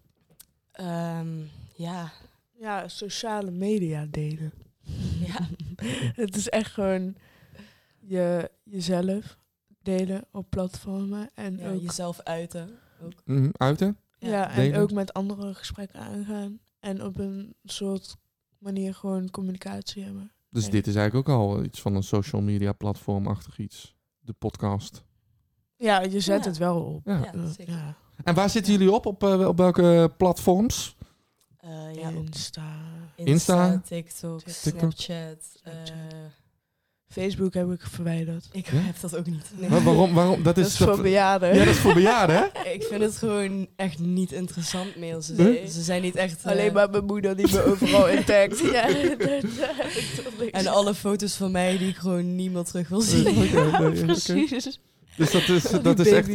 Ehm, 0.72 1.28
ja. 1.76 2.12
Ja, 2.60 2.88
sociale 2.88 3.52
media 3.52 4.08
delen. 4.10 4.52
ja. 5.28 5.48
Het 6.22 6.36
is 6.36 6.50
echt 6.50 6.72
gewoon 6.72 7.16
je, 8.00 8.52
jezelf 8.64 9.38
delen 9.82 10.26
op 10.32 10.50
platformen. 10.50 11.30
En 11.34 11.58
ja, 11.58 11.70
ook, 11.70 11.82
jezelf 11.82 12.20
uiten. 12.20 12.70
Ook. 13.04 13.22
Mhm, 13.26 13.50
uiten? 13.52 13.98
ja, 14.20 14.50
en 14.50 14.56
delen. 14.56 14.80
ook 14.80 14.92
met 14.92 15.14
anderen 15.14 15.56
gesprekken 15.56 16.00
aangaan. 16.00 16.60
En 16.80 17.04
op 17.04 17.18
een 17.18 17.56
soort 17.64 18.16
manier 18.58 18.94
gewoon 18.96 19.30
communicatie 19.30 20.04
hebben. 20.04 20.32
Dus 20.52 20.70
dit 20.70 20.88
is 20.88 20.96
eigenlijk 20.96 21.30
ook 21.30 21.36
al 21.38 21.64
iets 21.64 21.82
van 21.82 21.96
een 21.96 22.04
social 22.04 22.42
media 22.42 22.74
platformachtig 22.74 23.58
iets. 23.58 23.96
De 24.20 24.34
podcast. 24.34 25.04
Ja, 25.76 26.02
je 26.02 26.20
zet 26.20 26.44
Ja. 26.44 26.50
het 26.50 26.58
wel 26.58 26.82
op. 26.82 27.06
Ja. 27.06 27.30
Ja, 27.34 27.48
zeker. 27.48 27.74
ja. 27.74 27.96
En 28.24 28.36
waar 28.36 28.50
zitten 28.50 28.74
jullie 28.74 28.92
op? 28.92 29.06
Op, 29.06 29.24
eh, 29.24 29.48
op 29.48 29.58
welke 29.58 30.14
platforms? 30.18 30.96
Eh, 31.58 31.94
ja, 31.96 32.10
Insta, 32.10 32.74
Insta, 33.16 33.24
Insta, 33.26 33.82
TikTok, 33.86 34.40
TikTok. 34.42 34.80
Snapchat. 34.80 35.60
eh, 35.64 35.74
Snapchat. 35.74 36.41
Facebook 37.12 37.54
heb 37.54 37.72
ik 37.72 37.82
verwijderd. 37.90 38.48
Ik 38.52 38.66
Ja? 38.72 38.78
heb 38.80 38.96
dat 39.02 39.18
ook 39.18 39.26
niet. 39.26 39.46
Nee. 39.58 39.70
Waarom, 39.70 40.14
waarom? 40.14 40.44
Dat 40.44 40.56
Dat 40.56 40.66
is, 40.66 40.72
is 40.72 40.78
voor 40.78 41.02
bejaarden. 41.02 41.50
Ja, 41.56 41.58
dat 41.66 41.74
is 41.74 41.80
voor 41.80 41.94
bejaarden, 41.94 42.36
hè? 42.36 42.44
Ik 42.74 42.84
vind 42.84 43.02
het 43.02 43.18
gewoon 43.18 43.68
echt 43.76 44.00
niet 44.00 44.32
interessant 44.32 44.96
meer. 44.96 45.22
Ze, 45.22 45.34
Nee? 45.34 45.68
ze 45.72 45.82
zijn 45.82 46.02
niet 46.02 46.16
echt... 46.16 46.40
eh, 46.44 46.52
Alleen 46.52 46.74
maar 46.74 46.90
mijn 46.90 47.06
moeder 47.06 47.36
die 47.36 47.48
me 47.52 47.64
overal 47.66 48.08
intact. 48.18 48.60
ja, 48.60 48.88
dat, 48.88 49.20
daar 49.20 49.76
heb 49.76 49.92
ik 49.92 50.12
toch 50.24 50.34
niks 50.40 50.52
En 50.52 50.68
alle 50.68 50.94
foto's 50.96 51.34
van 51.36 51.52
mij 51.52 51.78
die 51.78 51.88
ik 51.90 51.96
gewoon 51.96 52.36
niemand 52.36 52.68
terug 52.68 52.88
wil 52.90 53.02
zien. 53.02 53.24
Nee. 53.24 53.92
Precies. 54.06 54.80
Dus 55.18 55.32
dat 55.32 55.48
is, 55.50 55.64
dat 55.82 56.00
is 56.00 56.08
echt... 56.12 56.30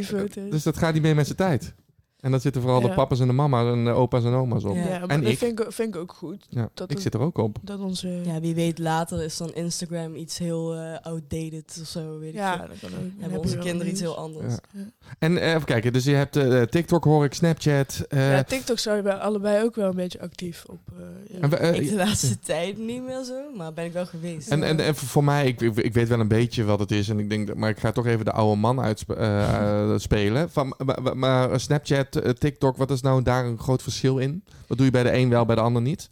Dus 0.51 0.63
dat 0.63 0.77
gaat 0.79 0.93
niet 0.95 1.03
meer 1.03 1.15
met 1.15 1.25
zijn 1.27 1.37
tijd. 1.39 1.75
En 2.21 2.31
dan 2.31 2.41
zitten 2.41 2.63
vooral 2.63 2.81
Ja. 2.81 2.89
de 2.89 2.95
papa's 2.95 3.21
en 3.21 3.27
de 3.27 3.33
mama's 3.33 3.73
en 3.73 3.85
de 3.85 3.91
opa's 3.91 4.25
en 4.25 4.33
oma's 4.33 4.65
op. 4.65 4.75
Ja. 4.77 4.83
Ja, 4.83 4.99
maar 4.99 5.09
En 5.09 5.23
dat 5.23 5.31
ik. 5.33 5.39
Vind, 5.39 5.61
ik, 5.61 5.73
vind 5.73 5.95
ik 5.95 6.01
ook 6.01 6.13
goed. 6.13 6.47
Ja, 6.51 6.69
Dat 6.75 6.89
ik 6.91 6.95
het- 6.95 7.03
zit 7.03 7.15
er 7.15 7.21
ook 7.21 7.39
op. 7.39 7.59
Dat 7.63 7.81
onze... 7.81 8.09
Ja, 8.09 8.33
Ja, 8.35 8.41
wie 8.41 8.55
weet 8.55 8.79
later 8.79 9.23
is 9.23 9.37
dan 9.37 9.55
Instagram 9.55 10.15
iets 10.15 10.39
heel 10.39 10.75
eh, 10.75 10.97
outdated 11.03 11.79
of 11.81 11.87
zo, 11.89 12.19
weet 12.19 12.35
ik 12.35 12.41
veel. 12.41 12.47
dat 12.49 12.59
kan 12.59 12.67
ook. 12.67 12.81
Dan 12.81 12.91
heb 13.01 13.13
Hebben 13.21 13.31
je 13.33 13.39
onze 13.39 13.59
kinderen 13.59 13.93
iets 13.93 14.01
heel 14.01 14.17
anders. 14.17 14.55
Ja. 14.73 14.81
En 15.19 15.39
eh, 15.39 15.49
even 15.55 15.65
kijken, 15.65 15.93
dus 15.93 16.05
je 16.05 16.15
hebt 16.15 16.37
eh, 16.37 16.63
TikTok 16.63 17.05
hoor 17.05 17.25
ik, 17.25 17.35
Snapchat. 17.35 18.05
eh, 18.09 18.31
Ja, 18.33 18.43
TikTok 18.43 18.79
zijn 18.79 19.03
we 19.03 19.19
allebei 19.19 19.65
ook 19.65 19.75
wel 19.75 19.89
een 19.89 19.97
beetje 19.97 20.21
actief 20.21 20.65
op. 20.67 20.81
ja. 21.29 21.39
en 21.41 21.51
we- 21.51 21.57
Ik 21.57 21.89
de 21.89 21.97
laatste 21.97 22.39
tijd 22.55 22.79
niet 22.79 23.03
meer 23.03 23.25
zo, 23.25 23.51
maar 23.57 23.73
ben 23.73 23.85
ik 23.85 23.93
wel 23.93 24.07
geweest. 24.07 24.49
En, 24.51 24.63
en, 24.63 24.81
en 24.81 24.95
voor 24.95 25.25
mij, 25.25 25.47
ik, 25.47 25.61
ik, 25.61 25.93
weet 25.93 26.09
wel 26.09 26.21
een 26.21 26.29
beetje 26.29 26.65
wat 26.65 26.79
het 26.79 26.91
is. 26.91 27.09
En 27.09 27.19
ik 27.19 27.29
denk, 27.31 27.47
dat- 27.47 27.57
maar 27.57 27.71
ik 27.71 27.79
ga 27.79 27.93
toch 27.93 28.07
even 28.07 28.25
de 28.25 28.33
oude 28.33 28.61
man 28.61 28.81
uitspelen. 28.81 30.51
van, 30.57 30.75
maar, 30.85 31.03
maar- 31.03 31.17
maar 31.17 31.61
Snapchat, 32.11 32.25
eh, 32.25 32.31
TikTok, 32.41 32.77
wat 32.77 32.91
is 32.91 33.01
nou 33.01 33.23
daar 33.23 33.45
een 33.47 33.59
groot 33.59 33.83
verschil 33.83 34.19
in? 34.19 34.45
Wat 34.67 34.77
doe 34.77 34.87
je 34.87 34.93
bij 34.93 35.03
de 35.03 35.13
een 35.13 35.29
wel, 35.29 35.45
bij 35.45 35.55
de 35.55 35.61
ander 35.61 35.83
niet? 35.83 36.09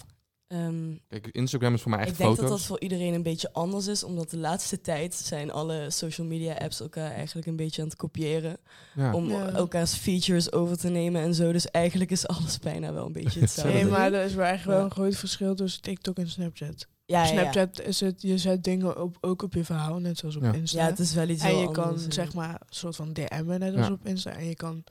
Ehm, 0.46 0.92
Kijk, 1.08 1.26
Instagram 1.26 1.74
is 1.74 1.82
voor 1.82 1.90
mij 1.90 2.00
echt 2.00 2.10
ik 2.10 2.16
denk 2.16 2.28
foto's. 2.30 2.48
dat 2.48 2.58
dat 2.58 2.66
voor 2.66 2.80
iedereen 2.80 3.14
een 3.14 3.22
beetje 3.22 3.52
anders 3.52 3.86
is, 3.86 4.04
omdat 4.04 4.30
de 4.30 4.36
laatste 4.38 4.80
tijd 4.80 5.14
zijn 5.14 5.52
alle 5.52 5.86
social 5.90 6.26
media 6.26 6.54
apps 6.54 6.80
elkaar 6.80 7.10
eigenlijk 7.10 7.46
een 7.46 7.56
beetje 7.56 7.82
aan 7.82 7.88
het 7.88 7.96
kopiëren. 7.96 8.56
ja. 8.94 9.12
Om 9.14 9.28
Ja. 9.28 9.48
elkaars 9.50 9.94
features 9.94 10.52
over 10.52 10.76
te 10.78 10.88
nemen 10.88 11.22
en 11.22 11.34
zo. 11.34 11.52
Dus 11.52 11.70
eigenlijk 11.70 12.10
is 12.10 12.26
alles 12.26 12.58
bijna 12.58 12.92
wel 12.92 13.06
een 13.06 13.12
beetje 13.12 13.40
hetzelfde. 13.46 13.72
Nee, 13.72 13.84
maar 13.86 14.12
er 14.12 14.24
is 14.24 14.34
wel 14.34 14.46
echt 14.46 14.64
wel 14.64 14.84
een 14.84 14.90
groot 14.90 15.16
verschil 15.16 15.54
tussen 15.54 15.82
TikTok 15.82 16.16
en 16.18 16.28
Snapchat. 16.28 16.86
ja. 17.06 17.24
Snapchat 17.24 17.80
is 17.80 18.00
het, 18.00 18.22
je 18.22 18.38
zet 18.38 18.64
dingen 18.64 19.00
op, 19.02 19.16
ook 19.20 19.42
op 19.42 19.54
je 19.54 19.64
verhaal, 19.64 19.98
net 19.98 20.18
zoals 20.18 20.36
op 20.36 20.42
Ja. 20.42 20.52
Insta. 20.52 20.78
Ja, 20.78 20.86
het 20.86 20.98
is 20.98 21.14
wel 21.14 21.28
iets 21.28 21.42
en 21.42 21.48
heel 21.48 21.60
je 21.60 21.70
kan 21.70 21.84
anders, 21.84 22.06
zeg 22.08 22.34
maar 22.34 22.50
een 22.54 22.58
soort 22.68 22.96
van 22.96 23.12
DM'en 23.12 23.58
net 23.60 23.76
als 23.76 23.86
Ja. 23.86 23.92
op 23.92 24.06
Insta. 24.06 24.30
En 24.30 24.44
je 24.46 24.54
kan, 24.54 24.84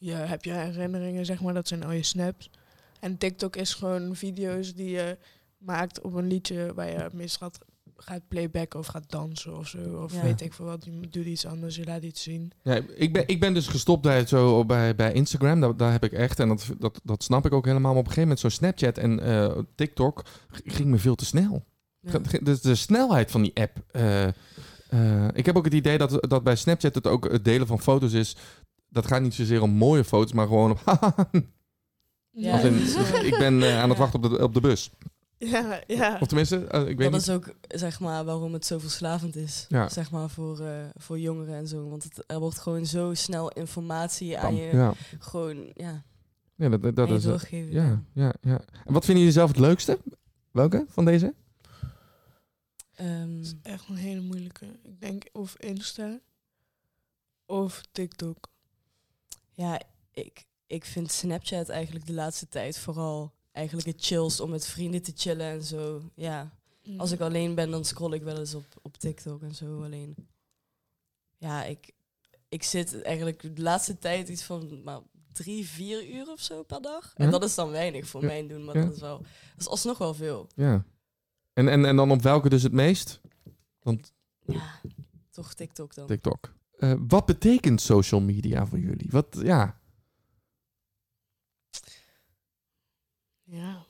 je 0.00 0.12
heb 0.12 0.44
je 0.44 0.52
herinneringen, 0.52 1.24
zeg 1.24 1.40
maar, 1.40 1.54
dat 1.54 1.68
zijn 1.68 1.84
al 1.84 1.92
je 1.92 2.02
snaps. 2.02 2.50
En 3.00 3.18
TikTok 3.18 3.56
is 3.56 3.74
gewoon 3.74 4.16
video's 4.16 4.74
die 4.74 4.90
je 4.90 5.18
maakt 5.58 6.00
op 6.00 6.14
een 6.14 6.26
liedje 6.26 6.72
waar 6.74 6.90
je 6.90 7.08
meestal 7.12 7.48
gaat, 7.48 7.58
gaat 7.96 8.28
playbacken 8.28 8.78
of 8.78 8.86
gaat 8.86 9.10
dansen 9.10 9.56
of 9.58 9.68
zo. 9.68 10.02
Of 10.04 10.14
Ja. 10.14 10.22
weet 10.22 10.40
ik 10.40 10.52
veel 10.52 10.64
wat. 10.64 10.84
Je 10.84 11.08
doet 11.10 11.26
iets 11.26 11.46
anders, 11.46 11.76
je 11.76 11.84
laat 11.84 12.02
iets 12.02 12.22
zien. 12.22 12.52
Ja, 12.62 12.80
ik, 12.94 13.12
ben, 13.12 13.28
ik 13.28 13.40
ben 13.40 13.54
dus 13.54 13.66
gestopt 13.68 14.02
bij, 14.02 14.26
zo, 14.26 14.64
bij, 14.64 14.94
bij 14.94 15.12
Instagram. 15.12 15.60
Daar, 15.60 15.76
daar 15.76 15.92
heb 15.92 16.04
ik 16.04 16.12
echt, 16.12 16.38
en 16.40 16.48
dat, 16.48 16.66
dat, 16.78 17.00
dat 17.04 17.22
snap 17.22 17.46
ik 17.46 17.52
ook 17.52 17.64
helemaal. 17.66 17.92
Maar 17.92 18.00
op 18.00 18.06
een 18.06 18.12
gegeven 18.12 18.28
moment, 18.36 18.40
zo 18.40 18.48
Snapchat 18.48 18.98
en 18.98 19.20
eh, 19.20 19.58
TikTok 19.74 20.24
ging 20.64 20.88
me 20.88 20.98
veel 20.98 21.14
te 21.14 21.24
snel. 21.24 21.64
Ja. 22.00 22.18
Dus 22.42 22.60
de 22.60 22.74
snelheid 22.74 23.30
van 23.30 23.42
die 23.42 23.54
app. 23.54 23.76
eh, 23.90 24.26
eh, 24.90 25.28
ik 25.32 25.46
heb 25.46 25.56
ook 25.56 25.64
het 25.64 25.74
idee 25.74 25.98
dat, 25.98 26.30
dat 26.30 26.42
bij 26.44 26.56
Snapchat 26.56 26.94
het 26.94 27.06
ook 27.06 27.32
het 27.32 27.44
delen 27.44 27.66
van 27.66 27.80
foto's 27.80 28.12
is. 28.12 28.36
Dat 28.90 29.06
gaat 29.06 29.22
niet 29.22 29.34
zozeer 29.34 29.62
om 29.62 29.70
mooie 29.70 30.04
foto's, 30.04 30.32
maar 30.32 30.46
gewoon 30.46 30.70
op. 30.70 30.80
Ja, 32.32 32.52
als 32.52 32.62
in, 32.62 32.74
ik 33.32 33.38
ben 33.38 33.62
eh, 33.62 33.78
aan 33.82 33.88
het 33.88 33.98
Ja. 33.98 34.02
wachten 34.04 34.22
op 34.24 34.30
de, 34.30 34.42
op 34.42 34.54
de 34.54 34.60
bus. 34.60 34.90
Ja, 35.38 35.82
ja. 35.86 36.18
Of 36.20 36.26
tenminste, 36.28 36.64
eh, 36.66 36.80
ik 36.80 36.86
weet 36.86 36.98
dat 36.98 37.12
niet. 37.12 37.20
is 37.20 37.30
ook 37.30 37.52
zeg 37.68 38.00
maar 38.00 38.24
waarom 38.24 38.52
het 38.52 38.66
zo 38.66 38.78
verslavend 38.78 39.36
is. 39.36 39.66
Ja. 39.68 39.88
Zeg 39.88 40.10
maar 40.10 40.30
voor, 40.30 40.60
eh, 40.60 40.84
voor 40.94 41.18
jongeren 41.18 41.54
en 41.54 41.66
zo. 41.68 41.88
Want 41.88 42.02
het, 42.04 42.24
er 42.26 42.38
wordt 42.38 42.58
gewoon 42.58 42.86
zo 42.86 43.14
snel 43.14 43.48
informatie 43.50 44.38
aan 44.38 44.54
je 44.56 44.70
Ja, 44.76 44.92
gewoon 45.18 45.72
ja, 45.74 46.04
ja 46.54 46.68
dat, 46.68 46.96
dat, 46.96 47.10
is. 47.10 47.22
doorgegeven. 47.22 47.72
ja, 47.72 48.02
ja, 48.12 48.34
ja. 48.40 48.60
En 48.84 48.92
wat 48.92 49.04
vinden 49.04 49.18
jullie 49.24 49.38
zelf 49.38 49.48
het 49.48 49.58
leukste? 49.58 49.98
Welke 50.50 50.84
van 50.88 51.04
deze? 51.04 51.34
Ehm, 52.94 53.36
Dat 53.36 53.44
is 53.44 53.54
echt 53.62 53.88
een 53.88 53.96
hele 53.96 54.20
moeilijke. 54.20 54.66
Ik 54.82 55.00
denk 55.00 55.24
of 55.32 55.54
Insta 55.58 56.18
of 57.46 57.82
TikTok. 57.92 58.48
Ja, 59.52 59.80
ik, 60.12 60.46
ik 60.66 60.84
vind 60.84 61.12
Snapchat 61.12 61.68
eigenlijk 61.68 62.06
de 62.06 62.12
laatste 62.12 62.48
tijd 62.48 62.78
vooral 62.78 63.32
eigenlijk 63.52 63.86
het 63.86 64.04
chills 64.04 64.40
om 64.40 64.50
met 64.50 64.66
vrienden 64.66 65.02
te 65.02 65.12
chillen 65.16 65.46
en 65.46 65.62
zo. 65.62 66.02
Ja, 66.14 66.58
als 66.96 67.10
ik 67.10 67.20
alleen 67.20 67.54
ben, 67.54 67.70
dan 67.70 67.84
scroll 67.84 68.12
ik 68.12 68.22
wel 68.22 68.38
eens 68.38 68.54
op, 68.54 68.64
op 68.82 68.96
TikTok 68.96 69.42
en 69.42 69.54
zo 69.54 69.82
alleen. 69.84 70.14
Ja, 71.38 71.64
ik, 71.64 71.92
ik 72.48 72.62
zit 72.62 73.02
eigenlijk 73.02 73.56
de 73.56 73.62
laatste 73.62 73.98
tijd 73.98 74.28
iets 74.28 74.42
van 74.42 74.82
maar 74.82 75.00
drie, 75.32 75.66
vier 75.68 76.08
uur 76.08 76.28
of 76.30 76.40
zo 76.40 76.62
per 76.62 76.82
dag. 76.82 77.12
En 77.16 77.24
Ja. 77.24 77.30
dat 77.30 77.44
is 77.44 77.54
dan 77.54 77.70
weinig 77.70 78.06
voor 78.06 78.20
Ja. 78.20 78.26
mijn 78.26 78.48
doen, 78.48 78.64
maar 78.64 78.76
Ja. 78.76 78.84
dat 78.84 78.94
is 78.94 79.00
wel, 79.00 79.18
dat 79.18 79.28
is 79.58 79.66
alsnog 79.68 79.98
wel 79.98 80.14
veel. 80.14 80.48
Ja. 80.54 80.84
En, 81.52 81.68
en, 81.68 81.84
en 81.84 81.96
dan 81.96 82.10
op 82.10 82.22
welke 82.22 82.48
dus 82.48 82.62
het 82.62 82.72
meest? 82.72 83.20
Want 83.82 84.12
Ja, 84.46 84.80
toch 85.30 85.54
TikTok 85.54 85.94
dan. 85.94 86.06
TikTok. 86.06 86.54
Eh, 86.80 86.92
wat 87.08 87.26
betekent 87.26 87.80
social 87.80 88.20
media 88.20 88.66
voor 88.66 88.78
jullie? 88.78 89.06
Wat, 89.10 89.38
ja. 89.42 89.80
Ja. 93.42 93.84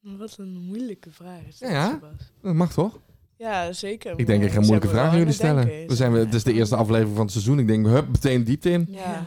Wat 0.00 0.38
een 0.38 0.52
moeilijke 0.52 1.10
vraag 1.10 1.42
is. 1.46 1.58
Ja, 1.58 1.68
ja. 1.68 2.00
Dat 2.42 2.54
mag 2.54 2.72
toch? 2.72 3.00
Ja, 3.36 3.72
zeker. 3.72 4.18
Ik 4.18 4.26
denk, 4.26 4.42
ik 4.42 4.50
ga 4.50 4.60
moeilijke 4.60 4.88
vragen 4.88 5.10
aan 5.10 5.18
jullie 5.18 5.32
stellen. 5.32 5.66
denken. 5.66 5.88
We 5.88 5.96
zijn, 5.96 6.12
we, 6.12 6.18
het 6.18 6.34
is 6.34 6.44
de 6.44 6.52
eerste 6.52 6.76
aflevering 6.76 7.14
van 7.14 7.24
het 7.24 7.32
seizoen. 7.32 7.58
Ik 7.58 7.66
denk, 7.66 7.86
hup, 7.86 8.08
meteen 8.08 8.44
diepte 8.44 8.70
in. 8.70 8.86
Ja. 8.88 9.26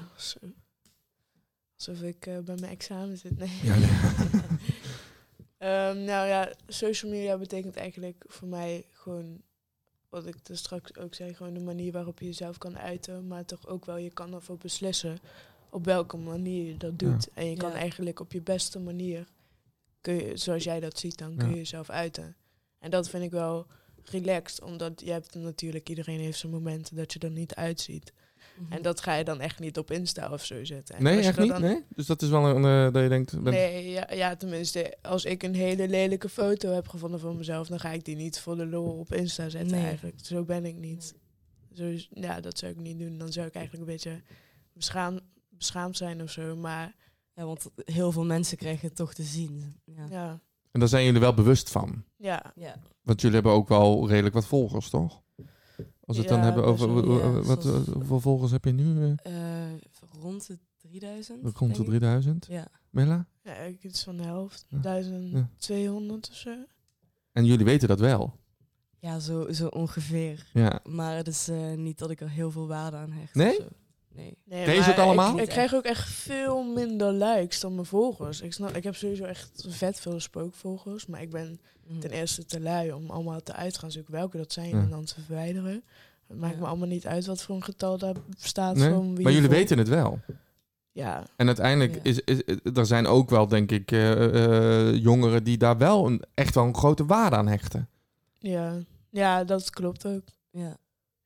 Alsof 1.75 2.01
ik 2.01 2.25
eh, 2.25 2.39
bij 2.39 2.55
mijn 2.59 2.71
examen 2.71 3.17
zit. 3.17 3.37
Nee. 3.37 3.59
Ja, 3.63 3.75
nee. 3.75 3.89
Ehm, 5.57 6.03
nou 6.03 6.27
ja, 6.27 6.53
social 6.67 7.11
media 7.11 7.37
betekent 7.37 7.75
eigenlijk 7.75 8.23
voor 8.27 8.47
mij 8.47 8.85
gewoon, 8.91 9.41
wat 10.11 10.25
ik 10.25 10.35
er 10.43 10.57
straks 10.57 10.95
ook 10.97 11.13
zei, 11.13 11.33
gewoon 11.33 11.53
de 11.53 11.59
manier 11.59 11.91
waarop 11.91 12.19
je 12.19 12.25
jezelf 12.25 12.57
kan 12.57 12.77
uiten, 12.77 13.27
maar 13.27 13.45
toch 13.45 13.67
ook 13.67 13.85
wel, 13.85 13.97
je 13.97 14.09
kan 14.13 14.33
ervoor 14.33 14.57
beslissen 14.57 15.19
op 15.69 15.85
welke 15.85 16.17
manier 16.17 16.65
je 16.67 16.77
dat 16.77 16.99
doet. 16.99 17.27
En 17.33 17.45
je 17.49 17.55
kan 17.57 17.69
Ja. 17.69 17.75
eigenlijk 17.75 18.19
op 18.19 18.31
je 18.31 18.41
beste 18.41 18.79
manier, 18.79 19.27
kun 20.01 20.13
je, 20.13 20.37
zoals 20.37 20.63
jij 20.63 20.79
dat 20.79 20.99
ziet, 20.99 21.17
dan 21.17 21.35
kun 21.35 21.49
je 21.49 21.55
jezelf 21.55 21.89
uiten. 21.89 22.35
En 22.79 22.91
dat 22.91 23.09
vind 23.09 23.23
ik 23.23 23.31
wel 23.31 23.65
relaxed, 24.03 24.61
omdat 24.61 25.01
je 25.05 25.11
hebt 25.11 25.35
natuurlijk, 25.35 25.89
iedereen 25.89 26.19
heeft 26.19 26.39
zijn 26.39 26.51
momenten 26.51 26.95
dat 26.95 27.13
je 27.13 27.19
er 27.19 27.31
niet 27.31 27.55
uitziet. 27.55 28.13
Mhm. 28.63 28.71
En 28.73 28.81
dat 28.81 29.01
ga 29.01 29.13
je 29.15 29.23
dan 29.23 29.39
echt 29.39 29.59
niet 29.59 29.77
op 29.77 29.91
Insta 29.91 30.31
of 30.31 30.45
zo 30.45 30.63
zetten. 30.65 30.95
En 30.95 31.03
Nee, 31.03 31.19
echt 31.19 31.39
niet? 31.39 31.49
dan- 31.49 31.61
Nee? 31.61 31.83
Dus 31.95 32.05
dat 32.05 32.21
is 32.21 32.29
wel 32.29 32.45
een, 32.45 32.65
eh, 32.87 32.93
dat 32.93 33.03
je 33.03 33.09
denkt... 33.09 33.43
ben- 33.43 33.53
Nee, 33.53 33.89
ja, 33.89 34.07
ja, 34.13 34.35
tenminste, 34.35 34.97
als 35.01 35.25
ik 35.25 35.43
een 35.43 35.55
hele 35.55 35.87
lelijke 35.87 36.29
foto 36.29 36.69
heb 36.73 36.87
gevonden 36.87 37.19
van 37.19 37.37
mezelf, 37.37 37.67
dan 37.67 37.79
ga 37.79 37.89
ik 37.91 38.05
die 38.05 38.15
niet 38.15 38.39
voor 38.39 38.55
de 38.55 38.65
lol 38.65 38.99
op 38.99 39.13
Insta 39.13 39.49
zetten 39.49 39.71
Nee. 39.77 39.85
eigenlijk. 39.85 40.15
Zo 40.21 40.43
ben 40.43 40.65
ik 40.65 40.75
niet. 40.75 41.15
Zo, 41.73 41.93
ja, 42.09 42.39
dat 42.39 42.57
zou 42.57 42.71
ik 42.71 42.77
niet 42.79 42.99
doen. 42.99 43.17
Dan 43.17 43.31
zou 43.31 43.47
ik 43.47 43.53
eigenlijk 43.55 43.87
een 43.87 43.93
beetje 43.93 44.21
beschaam, 44.73 45.19
beschaamd 45.49 45.97
zijn 45.97 46.21
of 46.21 46.31
zo. 46.31 46.55
Maar 46.55 46.95
Ja, 47.35 47.45
want 47.45 47.69
heel 47.85 48.11
veel 48.11 48.25
mensen 48.25 48.57
krijgen 48.57 48.87
het 48.87 48.95
toch 48.95 49.13
te 49.13 49.23
zien. 49.23 49.75
Ja. 49.85 50.05
ja, 50.09 50.39
En 50.71 50.79
daar 50.79 50.89
zijn 50.89 51.05
jullie 51.05 51.19
wel 51.19 51.33
bewust 51.33 51.69
van. 51.69 52.03
ja. 52.17 52.51
ja. 52.55 52.75
Want 53.01 53.19
jullie 53.21 53.35
hebben 53.35 53.53
ook 53.53 53.67
wel 53.67 54.07
redelijk 54.07 54.33
wat 54.35 54.45
volgers, 54.45 54.89
toch? 54.89 55.21
Als 56.17 56.27
we 56.27 56.33
het 56.33 56.41
dan 56.41 56.41
hebben 56.53 56.63
over... 56.65 56.87
ja. 57.33 57.41
wat, 57.41 57.63
Zoals- 57.63 57.85
hoeveel 57.87 58.19
volgers 58.19 58.51
heb 58.51 58.65
je 58.65 58.71
nu? 58.71 59.15
eh 59.23 59.71
Eh, 59.71 59.77
rond 60.21 60.47
de 60.47 60.59
3000. 60.77 61.43
rond 61.43 61.59
de 61.59 61.67
denk 61.67 61.79
ik. 61.79 61.85
3000. 61.85 62.45
Ja. 62.49 62.67
Mela? 62.89 63.25
ja 63.43 63.53
ik 63.53 63.83
iets 63.83 64.03
van 64.03 64.17
de 64.17 64.23
helft. 64.23 64.65
Ja. 64.69 64.77
1200 64.81 66.29
of 66.29 66.35
zo. 66.35 66.55
En 67.31 67.45
jullie 67.45 67.65
weten 67.65 67.87
dat 67.87 67.99
wel. 67.99 68.33
Ja, 68.99 69.19
zo, 69.19 69.51
zo 69.51 69.67
ongeveer. 69.67 70.49
Ja. 70.53 70.79
Maar 70.89 71.15
het 71.15 71.27
is 71.27 71.47
eh, 71.47 71.73
niet 71.73 71.97
dat 71.97 72.09
ik 72.09 72.21
er 72.21 72.29
heel 72.29 72.51
veel 72.51 72.67
waarde 72.67 72.97
aan 72.97 73.11
hecht. 73.11 73.35
Nee? 73.35 73.59
Nee. 74.15 74.37
Nee, 74.45 74.65
Ken 74.65 74.73
je 74.75 74.81
ze 74.81 74.89
maar 74.89 74.97
ook 74.99 75.05
allemaal? 75.05 75.35
Ik, 75.37 75.43
ik 75.43 75.49
krijg 75.49 75.73
ook 75.73 75.83
echt 75.83 76.09
veel 76.09 76.63
minder 76.63 77.11
likes 77.13 77.59
dan 77.59 77.73
mijn 77.73 77.85
volgers. 77.85 78.41
Ik, 78.41 78.53
snap, 78.53 78.75
ik 78.75 78.83
heb 78.83 78.95
sowieso 78.95 79.23
echt 79.23 79.65
vet 79.67 79.99
veel 79.99 80.19
spookvolgers. 80.19 81.05
Maar 81.05 81.21
ik 81.21 81.29
ben 81.29 81.59
Mhm. 81.87 81.99
ten 81.99 82.11
eerste 82.11 82.45
te 82.45 82.59
lui 82.59 82.91
om 82.91 83.09
allemaal 83.09 83.43
te 83.43 83.53
uit 83.53 83.73
te 83.73 83.79
gaan 83.79 83.91
zoeken 83.91 84.13
welke 84.13 84.37
dat 84.37 84.53
zijn 84.53 84.69
Ja. 84.69 84.79
en 84.81 84.89
dan 84.89 85.05
te 85.05 85.13
verwijderen. 85.21 85.83
Het 86.27 86.37
maakt 86.39 86.53
Ja. 86.53 86.59
me 86.59 86.65
allemaal 86.67 86.87
niet 86.87 87.07
uit 87.07 87.25
wat 87.25 87.41
voor 87.41 87.55
een 87.55 87.63
getal 87.63 87.97
daar 87.97 88.15
staat. 88.37 88.75
Nee? 88.75 88.89
Van 88.89 89.15
wie 89.15 89.23
Maar 89.23 89.31
jullie 89.33 89.47
volgt. 89.49 89.59
weten 89.61 89.77
het 89.77 89.87
wel. 89.87 90.19
Ja, 90.91 91.23
En 91.35 91.47
uiteindelijk 91.47 91.93
Ja. 91.95 91.99
is, 92.03 92.19
is, 92.19 92.41
er 92.73 92.85
zijn 92.85 93.07
ook 93.07 93.29
wel, 93.29 93.47
denk 93.47 93.71
ik, 93.71 93.91
eh, 93.91 94.89
eh, 94.89 94.95
jongeren 94.95 95.43
die 95.43 95.57
daar 95.57 95.77
wel 95.77 96.07
een, 96.07 96.23
echt 96.33 96.55
wel 96.55 96.63
een 96.63 96.75
grote 96.75 97.05
waarde 97.05 97.35
aan 97.35 97.47
hechten. 97.47 97.89
ja. 98.39 98.77
ja, 99.09 99.43
dat 99.43 99.69
klopt 99.69 100.05
ook. 100.05 100.23
Ja. 100.51 100.77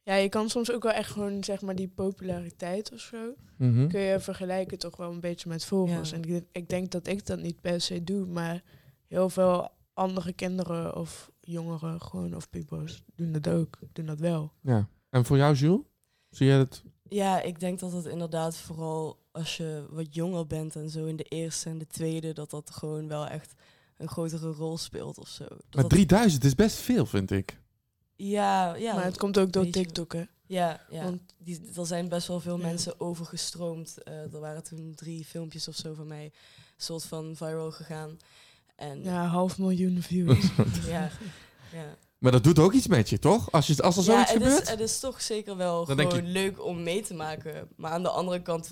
Ja, 0.05 0.15
je 0.15 0.29
kan 0.29 0.49
soms 0.49 0.71
ook 0.71 0.83
wel 0.83 0.91
echt 0.91 1.11
gewoon, 1.11 1.43
zeg 1.43 1.61
maar, 1.61 1.75
die 1.75 1.87
populariteit 1.87 2.91
of 2.93 2.99
zo... 2.99 3.33
Mhm. 3.57 3.87
kun 3.87 3.99
je 3.99 4.19
vergelijken 4.19 4.77
toch 4.77 4.97
wel 4.97 5.11
een 5.11 5.19
beetje 5.19 5.49
met 5.49 5.65
volgers. 5.65 6.09
Ja. 6.09 6.15
En 6.15 6.23
ik, 6.23 6.43
ik 6.51 6.69
denk 6.69 6.91
dat 6.91 7.07
ik 7.07 7.25
dat 7.25 7.39
niet 7.39 7.61
per 7.61 7.81
se 7.81 8.03
doe, 8.03 8.25
maar 8.25 8.63
heel 9.07 9.29
veel 9.29 9.69
andere 9.93 10.33
kinderen 10.33 10.95
of 10.95 11.31
jongeren 11.41 12.01
gewoon, 12.01 12.35
of 12.35 12.49
pubers, 12.49 13.03
doen 13.15 13.31
dat 13.31 13.47
ook. 13.47 13.79
Doen 13.93 14.05
dat 14.05 14.19
wel. 14.19 14.51
Ja. 14.61 14.87
En 15.09 15.25
voor 15.25 15.37
jou, 15.37 15.55
Jules? 15.55 15.81
Zie 16.29 16.47
jij 16.47 16.57
het? 16.57 16.83
Ja, 17.09 17.41
ik 17.41 17.59
denk 17.59 17.79
dat 17.79 17.91
het 17.91 18.05
inderdaad 18.05 18.57
vooral 18.57 19.19
als 19.31 19.57
je 19.57 19.85
wat 19.89 20.13
jonger 20.15 20.47
bent 20.47 20.75
en 20.75 20.89
zo 20.89 21.05
in 21.05 21.15
de 21.15 21.23
eerste 21.23 21.69
en 21.69 21.77
de 21.77 21.87
tweede, 21.87 22.33
dat 22.33 22.49
dat 22.49 22.69
gewoon 22.71 23.07
wel 23.07 23.27
echt 23.27 23.53
een 23.97 24.07
grotere 24.07 24.51
rol 24.51 24.77
speelt 24.77 25.17
of 25.17 25.27
zo. 25.27 25.43
Dat 25.43 25.59
Maar 25.71 25.81
dat- 25.81 25.89
3000 25.89 26.43
is 26.43 26.55
best 26.55 26.77
veel, 26.77 27.05
vind 27.05 27.31
ik. 27.31 27.59
Ja, 28.15 28.75
ja. 28.75 28.93
maar 28.95 29.03
het 29.03 29.17
komt 29.17 29.37
ook 29.39 29.51
door 29.51 29.63
beetje- 29.63 29.81
TikTok, 29.83 30.13
hè. 30.13 30.23
Ja, 30.47 30.81
ja. 30.89 31.03
Want- 31.03 31.21
die, 31.37 31.61
er 31.75 31.85
zijn 31.85 32.09
best 32.09 32.27
wel 32.27 32.39
veel 32.39 32.57
Ja. 32.57 32.65
mensen 32.65 32.99
overgestroomd. 32.99 34.03
Eh, 34.03 34.33
er 34.33 34.39
waren 34.39 34.63
toen 34.63 34.93
drie 34.95 35.25
filmpjes 35.25 35.67
of 35.67 35.75
zo 35.75 35.93
van 35.93 36.07
mij 36.07 36.31
soort 36.77 37.03
van 37.03 37.35
viral 37.35 37.71
gegaan. 37.71 38.17
En 38.75 39.03
ja, 39.03 39.25
half 39.25 39.57
miljoen 39.57 40.01
views. 40.01 40.49
ja, 40.87 41.09
ja. 41.73 41.97
Maar 42.17 42.31
dat 42.31 42.43
doet 42.43 42.59
ook 42.59 42.73
iets 42.73 42.87
met 42.87 43.09
je, 43.09 43.19
toch? 43.19 43.51
Als, 43.51 43.67
je, 43.67 43.81
als 43.81 43.95
er 43.97 44.03
Ja, 44.03 44.07
zoiets 44.11 44.31
het 44.31 44.41
gebeurt? 44.43 44.61
is, 44.63 44.69
het 44.69 44.79
is 44.79 44.99
toch 44.99 45.21
zeker 45.21 45.57
wel 45.57 45.85
Dan 45.85 45.99
gewoon 45.99 46.31
leuk 46.31 46.63
om 46.65 46.83
mee 46.83 47.01
te 47.01 47.13
maken. 47.13 47.67
Maar 47.75 47.91
aan 47.91 48.03
de 48.03 48.09
andere 48.09 48.41
kant 48.41 48.69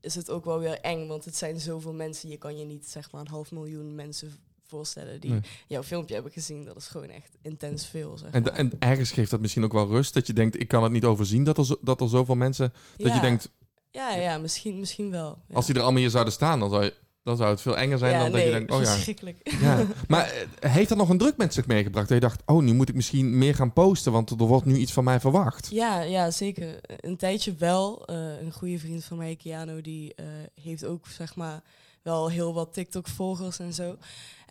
is 0.00 0.14
het 0.14 0.30
ook 0.30 0.44
wel 0.44 0.58
weer 0.58 0.80
eng. 0.80 1.06
Want 1.06 1.24
het 1.24 1.36
zijn 1.36 1.60
zoveel 1.60 1.92
mensen. 1.92 2.28
Je 2.28 2.36
kan 2.36 2.58
je 2.58 2.64
niet 2.64 2.88
zeg 2.88 3.10
maar 3.12 3.20
een 3.20 3.28
half 3.28 3.50
miljoen 3.50 3.94
mensen 3.94 4.32
voorstellen 4.68 5.20
die 5.20 5.30
Nee. 5.30 5.40
jouw 5.66 5.82
filmpje 5.82 6.14
hebben 6.14 6.32
gezien. 6.32 6.64
Dat 6.64 6.76
is 6.76 6.86
gewoon 6.86 7.08
echt 7.08 7.36
intens 7.42 7.86
veel. 7.86 8.18
Zeg 8.18 8.30
En, 8.30 8.42
maar. 8.42 8.52
en 8.52 8.72
ergens 8.78 9.10
geeft 9.10 9.30
dat 9.30 9.40
misschien 9.40 9.64
ook 9.64 9.72
wel 9.72 9.86
rust. 9.88 10.14
Dat 10.14 10.26
je 10.26 10.32
denkt, 10.32 10.60
ik 10.60 10.68
kan 10.68 10.82
het 10.82 10.92
niet 10.92 11.04
overzien 11.04 11.44
dat 11.44 11.58
er, 11.58 11.64
zo, 11.66 11.76
dat 11.80 12.00
er 12.00 12.08
zoveel 12.08 12.34
mensen... 12.34 12.72
Dat 12.96 13.06
Ja. 13.08 13.14
je 13.14 13.20
denkt, 13.20 13.50
Ja, 13.90 14.14
ja 14.14 14.38
misschien, 14.38 14.78
misschien 14.78 15.10
wel. 15.10 15.38
Ja. 15.48 15.54
als 15.54 15.66
die 15.66 15.74
er 15.74 15.80
allemaal 15.80 16.00
hier 16.00 16.10
zouden 16.10 16.32
staan, 16.32 16.60
dan 16.60 16.70
zou, 16.70 16.84
je, 16.84 16.94
dan 17.22 17.36
zou 17.36 17.50
het 17.50 17.60
veel 17.60 17.76
enger 17.76 17.98
zijn 17.98 18.12
ja, 18.12 18.18
dan 18.22 18.30
nee, 18.32 18.36
dat 18.44 18.52
je 18.52 18.58
denkt, 18.58 18.72
oh 18.72 18.80
ja. 18.82 18.92
verschrikkelijk. 18.92 19.50
ja. 19.60 19.86
Maar 20.08 20.32
eh, 20.60 20.70
heeft 20.72 20.88
dat 20.88 20.98
nog 20.98 21.08
een 21.08 21.18
druk 21.18 21.36
met 21.36 21.54
zich 21.54 21.66
meegebracht? 21.66 22.08
Dat 22.08 22.16
je 22.22 22.26
dacht, 22.28 22.42
oh, 22.46 22.62
nu 22.62 22.72
moet 22.74 22.88
ik 22.88 22.94
misschien 22.94 23.38
meer 23.38 23.54
gaan 23.54 23.72
posten, 23.72 24.12
want 24.12 24.30
er 24.30 24.36
wordt 24.36 24.66
nu 24.66 24.76
iets 24.76 24.92
van 24.92 25.04
mij 25.04 25.20
verwacht. 25.20 25.68
Ja, 25.70 26.00
ja, 26.00 26.30
zeker. 26.30 26.80
Een 27.00 27.16
tijdje 27.16 27.54
wel. 27.54 28.06
Eh, 28.06 28.40
een 28.40 28.52
goede 28.52 28.78
vriend 28.78 29.04
van 29.04 29.16
mij, 29.16 29.36
Keanu, 29.36 29.80
die 29.80 30.14
eh, 30.14 30.26
heeft 30.62 30.84
ook 30.84 31.06
zeg 31.06 31.36
maar 31.36 31.62
wel 32.02 32.30
heel 32.30 32.54
wat 32.54 32.72
TikTok-volgers 32.72 33.58
en 33.58 33.72
zo. 33.72 33.96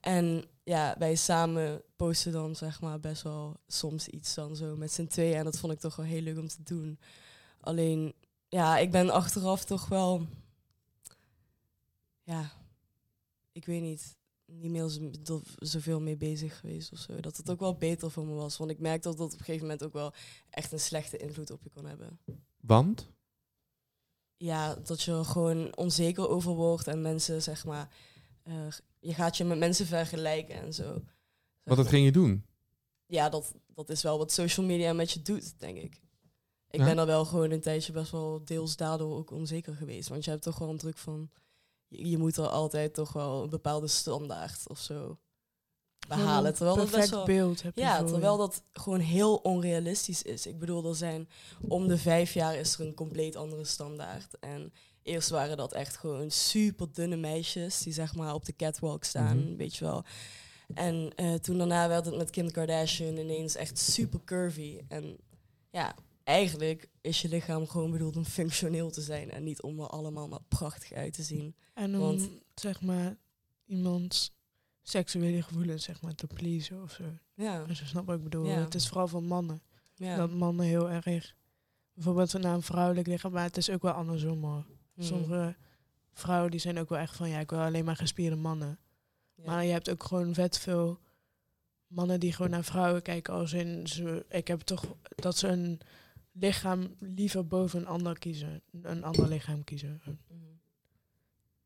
En 0.06 0.46
ja, 0.64 0.96
wij 0.98 1.16
samen 1.16 1.82
posten 1.96 2.32
dan 2.32 2.56
zeg 2.56 2.82
maar 2.82 3.00
best 3.00 3.22
wel 3.22 3.60
soms 3.68 4.08
iets 4.08 4.34
dan 4.34 4.56
zo 4.56 4.76
met 4.76 4.92
z'n 4.92 5.08
tweeën. 5.08 5.36
En 5.36 5.44
dat 5.44 5.58
vond 5.58 5.74
ik 5.74 5.80
toch 5.80 5.96
wel 5.96 6.06
heel 6.06 6.22
leuk 6.22 6.38
om 6.38 6.48
te 6.48 6.64
doen. 6.64 7.00
Alleen, 7.60 8.14
ja, 8.48 8.78
ik 8.78 8.92
ben 8.92 9.10
achteraf 9.10 9.66
toch 9.66 9.88
wel... 9.88 10.28
Ja, 12.24 12.52
ik 13.52 13.66
weet 13.66 13.82
niet 13.82 14.18
niet 14.46 14.72
meer 14.72 15.12
zoveel 15.56 16.02
mee 16.02 16.18
bezig 16.18 16.60
geweest 16.60 16.92
of 16.92 17.00
zo. 17.00 17.20
Dat 17.20 17.38
het 17.38 17.50
ook 17.50 17.60
wel 17.60 17.78
beter 17.78 18.12
voor 18.12 18.26
me 18.26 18.34
was. 18.34 18.58
Want 18.58 18.72
ik 18.72 18.80
merkte 18.80 19.08
dat 19.08 19.18
dat 19.18 19.34
op 19.34 19.40
een 19.40 19.46
gegeven 19.46 19.68
moment 19.68 19.84
ook 19.84 19.94
wel 19.94 20.14
echt 20.50 20.72
een 20.72 20.80
slechte 20.80 21.18
invloed 21.18 21.52
op 21.52 21.64
je 21.64 21.70
kon 21.70 21.86
hebben. 21.86 22.20
Want? 22.62 23.10
Ja, 24.38 24.76
dat 24.76 25.02
je 25.02 25.12
er 25.12 25.26
gewoon 25.26 25.76
onzeker 25.76 26.30
over 26.30 26.52
wordt 26.52 26.88
en 26.88 27.02
mensen, 27.02 27.42
zeg 27.42 27.66
maar, 27.66 27.90
eh, 28.44 28.68
je 29.06 29.14
gaat 29.14 29.38
je 29.38 29.44
met 29.44 29.58
mensen 29.58 29.86
vergelijken 29.86 30.56
en 30.56 30.74
zo. 30.74 31.02
Wat 31.64 31.78
dat 31.78 31.88
ging 31.88 32.06
je 32.06 32.12
doen? 32.12 32.46
Ja, 33.06 33.30
dat, 33.30 33.54
dat 33.74 33.90
is 33.90 34.02
wel 34.02 34.18
wat 34.18 34.32
social 34.32 34.66
media 34.66 34.94
met 34.94 35.12
je 35.12 35.22
doet, 35.22 35.60
denk 35.60 35.78
ik. 35.78 36.02
Ik 36.70 36.80
Ja? 36.80 36.86
ben 36.86 36.98
er 36.98 37.06
wel 37.06 37.26
gewoon 37.26 37.52
een 37.52 37.62
tijdje 37.62 37.92
best 37.92 38.12
wel 38.12 38.42
deels 38.46 38.76
daardoor 38.76 39.18
ook 39.18 39.32
onzeker 39.32 39.76
geweest. 39.76 40.10
Want 40.10 40.24
je 40.24 40.30
hebt 40.32 40.44
toch 40.44 40.58
wel 40.60 40.70
een 40.70 40.78
druk 40.78 40.98
van, 40.98 41.30
je, 41.88 42.10
je 42.10 42.18
moet 42.18 42.38
er 42.38 42.48
altijd 42.48 42.94
toch 42.94 43.14
wel 43.14 43.44
een 43.44 43.50
bepaalde 43.50 43.88
standaard 43.88 44.70
of 44.70 44.80
zo 44.80 45.18
behalen. 46.08 46.54
Terwijl 46.54 46.76
dat 46.76 46.86
perfect 46.90 47.02
best 47.12 47.16
wel... 47.16 47.26
beeld 47.26 47.62
heb 47.62 47.76
je 47.76 47.82
Ja, 47.82 48.00
voor 48.00 48.08
terwijl 48.08 48.38
dat 48.38 48.64
gewoon 48.74 49.00
heel 49.00 49.36
onrealistisch 49.36 50.22
is. 50.22 50.46
Ik 50.48 50.60
bedoel, 50.60 50.90
er 50.90 50.96
zijn 50.96 51.30
om 51.68 51.88
de 51.88 51.98
vijf 51.98 52.34
jaar 52.34 52.56
is 52.56 52.74
er 52.80 52.86
een 52.88 52.94
compleet 52.94 53.36
andere 53.36 53.66
standaard. 53.66 54.40
En 54.40 54.74
eerst 55.06 55.30
waren 55.30 55.58
dat 55.58 55.74
echt 55.74 55.98
gewoon 55.98 56.32
super 56.32 56.88
dunne 56.94 57.16
meisjes 57.16 57.80
die 57.82 57.94
zeg 57.94 58.16
maar 58.16 58.34
op 58.34 58.46
de 58.46 58.56
catwalk 58.56 59.04
staan, 59.04 59.38
Mhm. 59.40 59.56
weet 59.56 59.76
je 59.76 59.86
wel. 59.86 60.04
En 60.74 61.12
eh, 61.16 61.34
toen 61.34 61.58
daarna 61.58 61.88
werd 61.88 62.06
het 62.06 62.18
met 62.18 62.30
Kim 62.30 62.52
Kardashian 62.52 63.18
ineens 63.18 63.56
echt 63.56 63.80
super 63.80 64.20
curvy. 64.24 64.80
En 64.88 65.18
ja, 65.70 65.96
eigenlijk 66.24 66.90
is 67.02 67.22
je 67.22 67.28
lichaam 67.28 67.68
gewoon 67.68 67.92
bedoeld 67.92 68.18
om 68.18 68.26
functioneel 68.26 68.89
te 68.91 69.02
zijn 69.02 69.32
en 69.32 69.44
niet 69.44 69.62
om 69.62 69.80
er 69.80 69.88
allemaal 69.88 70.28
maar 70.28 70.44
prachtig 70.48 70.91
uit 70.91 71.13
te 71.13 71.24
zien. 71.24 71.56
En 71.74 71.94
om, 71.94 72.00
want- 72.00 72.30
zeg 72.56 72.82
maar, 72.82 73.18
iemands 73.65 74.34
seksuele 74.82 75.41
gevoelens, 75.41 75.84
zeg 75.84 76.02
maar, 76.02 76.15
te 76.15 76.28
pleasen 76.28 76.82
of 76.84 76.91
zo. 76.91 77.04
Ja, 77.34 77.62
Als 77.70 77.80
je 77.80 77.86
snapt 77.86 78.06
wat 78.08 78.18
ik 78.18 78.24
bedoel. 78.24 78.46
Ja. 78.46 78.60
Het 78.63 78.76
is 78.76 78.88
vooral 78.88 79.08
van 79.08 79.24
mannen. 79.26 79.62
ja. 79.96 80.15
Dat 80.15 80.32
mannen 80.32 80.65
heel 80.65 80.89
erg, 80.89 81.36
bijvoorbeeld 81.94 82.34
naar 82.34 82.54
een 82.54 82.62
vrouwelijk 82.62 83.08
lichaam, 83.08 83.32
maar 83.32 83.44
het 83.44 83.58
is 83.58 83.70
ook 83.70 83.82
wel 83.82 83.91
andersom 83.91 84.44
hoor. 84.44 84.65
Mhm. 84.95 85.08
Sommige 85.08 85.55
vrouwen 86.13 86.51
die 86.51 86.60
zijn 86.60 86.79
ook 86.79 86.89
wel 86.89 86.99
echt 86.99 87.15
van, 87.15 87.29
ja, 87.29 87.39
ik 87.39 87.49
wil 87.49 87.60
alleen 87.60 87.86
maar 87.86 87.95
gespierde 87.95 88.36
mannen. 88.36 88.79
Ja. 89.36 89.45
Maar 89.45 89.65
je 89.65 89.71
hebt 89.71 89.89
ook 89.89 90.03
gewoon 90.03 90.34
vet 90.34 90.60
veel 90.60 90.99
mannen 91.88 92.19
die 92.19 92.34
gewoon 92.34 92.51
naar 92.51 92.63
vrouwen 92.63 93.01
kijken 93.01 93.34
als 93.34 93.53
in, 93.53 93.88
ze, 93.88 94.25
ik 94.29 94.47
heb 94.47 94.62
toch 94.62 94.95
dat 95.15 95.38
ze 95.38 95.47
een 95.47 95.81
lichaam 96.31 96.95
liever 96.99 97.47
boven 97.47 97.79
een 97.79 97.88
ander 97.88 98.19
kiezen. 98.19 98.62
Een 98.81 99.03
ander 99.03 99.27
lichaam 99.27 99.63
kiezen. 99.63 100.01
Mhm. 100.05 100.43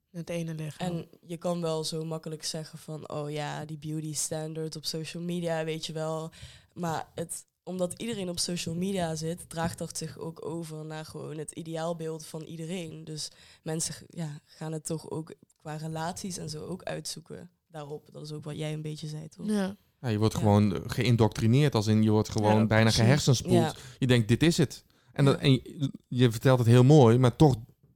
Het 0.10 0.30
ene 0.30 0.54
lichaam. 0.54 0.88
En 0.88 1.08
je 1.22 1.38
kan 1.38 1.62
wel 1.62 1.84
zo 1.84 2.06
makkelijk 2.06 2.44
zeggen 2.44 2.80
van, 2.80 3.10
oh 3.10 3.32
ja, 3.32 3.66
die 3.66 3.78
beauty 3.78 4.14
standard 4.14 4.76
op 4.76 4.86
social 4.86 5.24
media, 5.24 5.64
weet 5.64 5.86
je 5.86 5.94
wel. 5.94 6.32
Maar 6.74 7.08
het, 7.16 7.46
omdat 7.70 7.94
iedereen 8.02 8.30
op 8.30 8.40
social 8.40 8.76
media 8.76 9.16
zit, 9.16 9.50
draagt 9.50 9.78
dat 9.78 9.98
zich 9.98 10.18
ook 10.18 10.46
over 10.46 10.86
naar 10.86 11.06
gewoon 11.06 11.38
het 11.38 11.52
ideaalbeeld 11.52 12.26
van 12.26 12.42
iedereen. 12.42 13.04
Dus 13.04 13.32
mensen 13.64 13.96
ja, 14.08 14.40
gaan 14.46 14.72
het 14.72 14.86
toch 14.86 15.10
ook 15.10 15.34
qua 15.56 15.76
relaties 15.76 16.38
en 16.38 16.50
zo 16.50 16.66
ook 16.66 16.84
uitzoeken 16.84 17.50
daarop. 17.68 18.10
Dat 18.12 18.24
is 18.26 18.32
ook 18.32 18.44
wat 18.44 18.58
jij 18.58 18.74
een 18.74 18.82
beetje 18.82 19.08
zei, 19.08 19.28
toch? 19.28 19.46
ja. 19.48 19.76
Ja, 20.02 20.08
je 20.08 20.18
wordt 20.18 20.34
Ja. 20.34 20.40
gewoon 20.40 20.84
geïndoctrineerd, 20.88 21.76
als 21.76 21.88
in 21.88 22.04
je 22.04 22.10
wordt 22.10 22.30
gewoon 22.30 22.58
Ja, 22.58 22.66
bijna 22.66 22.90
gehersenspoeld. 22.92 23.54
Ja. 23.54 23.74
Je 24.00 24.08
denkt, 24.08 24.28
dit 24.28 24.44
is 24.44 24.58
het. 24.58 24.84
En, 25.14 25.26
dat, 25.26 25.36
Ja. 25.36 25.42
en 25.42 25.52
je, 25.52 25.92
je 26.08 26.32
vertelt 26.32 26.60
het 26.60 26.68
heel 26.68 26.84
mooi, 26.84 27.18
maar 27.18 27.36
toch 27.36 27.56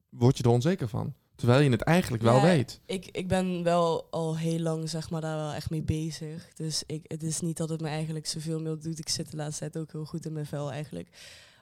word 0.10 0.38
je 0.38 0.44
er 0.44 0.50
onzeker 0.50 0.88
van. 0.88 1.14
Terwijl 1.44 1.64
je 1.64 1.70
het 1.70 1.82
eigenlijk 1.82 2.24
wel 2.24 2.36
Ja, 2.36 2.42
weet. 2.42 2.80
Ik, 2.86 3.10
ik 3.12 3.28
ben 3.28 3.64
wel 3.64 4.08
al 4.10 4.38
heel 4.38 4.60
lang 4.60 4.90
zeg 4.90 5.10
maar, 5.10 5.22
daar 5.22 5.38
wel 5.38 5.54
echt 5.54 5.70
mee 5.70 5.82
bezig. 5.82 6.54
Dus 6.54 6.84
ik, 6.86 7.06
het 7.08 7.24
is 7.24 7.40
niet 7.40 7.58
dat 7.58 7.70
het 7.70 7.82
me 7.82 7.88
eigenlijk 7.88 8.28
zoveel 8.28 8.62
meer 8.62 8.80
doet. 8.80 9.00
Ik 9.00 9.10
zit 9.10 9.32
de 9.32 9.38
laatste 9.38 9.60
tijd 9.60 9.78
ook 9.78 9.92
heel 9.92 10.06
goed 10.06 10.26
in 10.26 10.34
mijn 10.34 10.46
vel 10.46 10.72
eigenlijk. 10.72 11.08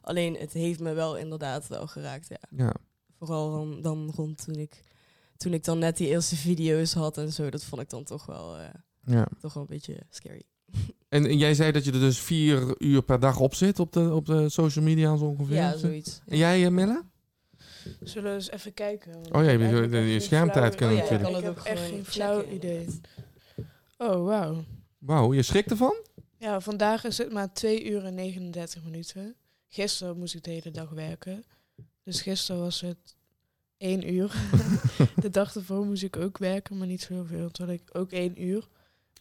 Alleen 0.02 0.36
het 0.36 0.54
heeft 0.54 0.80
me 0.80 0.94
wel 0.94 1.18
inderdaad 1.18 1.68
wel 1.68 1.88
geraakt. 1.88 2.28
Ja. 2.30 2.40
Ja. 2.58 2.74
Vooral 3.18 3.52
dan, 3.52 3.82
dan 3.82 4.12
rond 4.16 4.44
toen 4.44 4.56
ik, 4.56 4.84
toen 5.38 5.54
ik 5.54 5.64
dan 5.64 5.80
net 5.80 5.98
die 5.98 6.08
eerste 6.08 6.36
video's 6.36 6.94
had 6.94 7.18
en 7.18 7.32
zo. 7.32 7.50
Dat 7.50 7.64
vond 7.64 7.82
ik 7.82 7.90
dan 7.90 8.04
toch 8.04 8.26
wel, 8.26 8.58
eh, 8.58 8.66
ja. 9.06 9.28
toch 9.40 9.54
wel 9.54 9.64
een 9.64 9.70
beetje 9.70 9.98
scary. 10.10 10.44
En, 11.10 11.26
en 11.26 11.38
jij 11.38 11.54
zei 11.54 11.72
dat 11.72 11.84
je 11.84 11.92
er 11.92 12.00
dus 12.00 12.20
vier 12.20 12.82
uur 12.82 13.02
per 13.02 13.20
dag 13.20 13.40
op 13.40 13.56
zit 13.56 13.80
op 13.80 13.94
de, 13.94 14.14
op 14.14 14.26
de 14.26 14.50
social 14.50 14.86
media 14.86 15.18
zo 15.18 15.26
ongeveer? 15.26 15.56
Ja, 15.56 15.78
zoiets. 15.78 16.22
En 16.26 16.38
jij, 16.38 16.72
Mille? 16.72 17.04
Zullen 18.04 18.30
we 18.30 18.36
eens 18.36 18.52
even 18.52 18.74
kijken? 18.74 19.12
want 19.14 19.32
Oh 19.32 19.44
ja, 19.44 19.50
je- 19.50 19.90
je- 19.90 19.98
je 19.98 20.20
schermtijd 20.20 20.76
kunnen 20.76 20.96
Oh 20.98 21.04
ja, 21.04 21.12
natuurlijk. 21.12 21.30
Ik 21.30 21.36
het 21.36 21.56
heb 21.56 21.60
ook 21.60 21.66
echt 21.66 21.90
geen 21.90 22.06
flauw 22.06 22.44
idee. 22.46 22.88
Oh, 23.98 24.26
wauw. 24.26 24.64
Wauw, 24.98 25.34
je 25.34 25.42
schrikt 25.42 25.72
ervan? 25.72 25.96
Ja, 26.38 26.60
vandaag 26.60 27.04
is 27.04 27.18
het 27.18 27.32
maar 27.32 27.54
2 27.54 27.90
uur 27.90 28.06
en 28.06 28.14
39 28.16 28.84
minuten. 28.84 29.36
Gisteren 29.68 30.18
moest 30.18 30.36
ik 30.36 30.44
de 30.44 30.52
hele 30.52 30.72
dag 30.72 30.90
werken. 30.90 31.44
Dus 32.04 32.22
gisteren 32.22 32.62
was 32.62 32.82
het 32.82 33.16
1 33.78 34.14
uur. 34.14 34.32
de 35.22 35.30
dag 35.30 35.56
ervoor 35.56 35.86
moest 35.86 36.04
ik 36.04 36.16
ook 36.18 36.38
werken, 36.38 36.78
maar 36.78 36.88
niet 36.88 37.02
zoveel. 37.02 37.52
Toen 37.52 37.66
had 37.68 37.76
ik 37.76 37.90
ook 37.94 38.12
1 38.12 38.42
uur. 38.44 38.68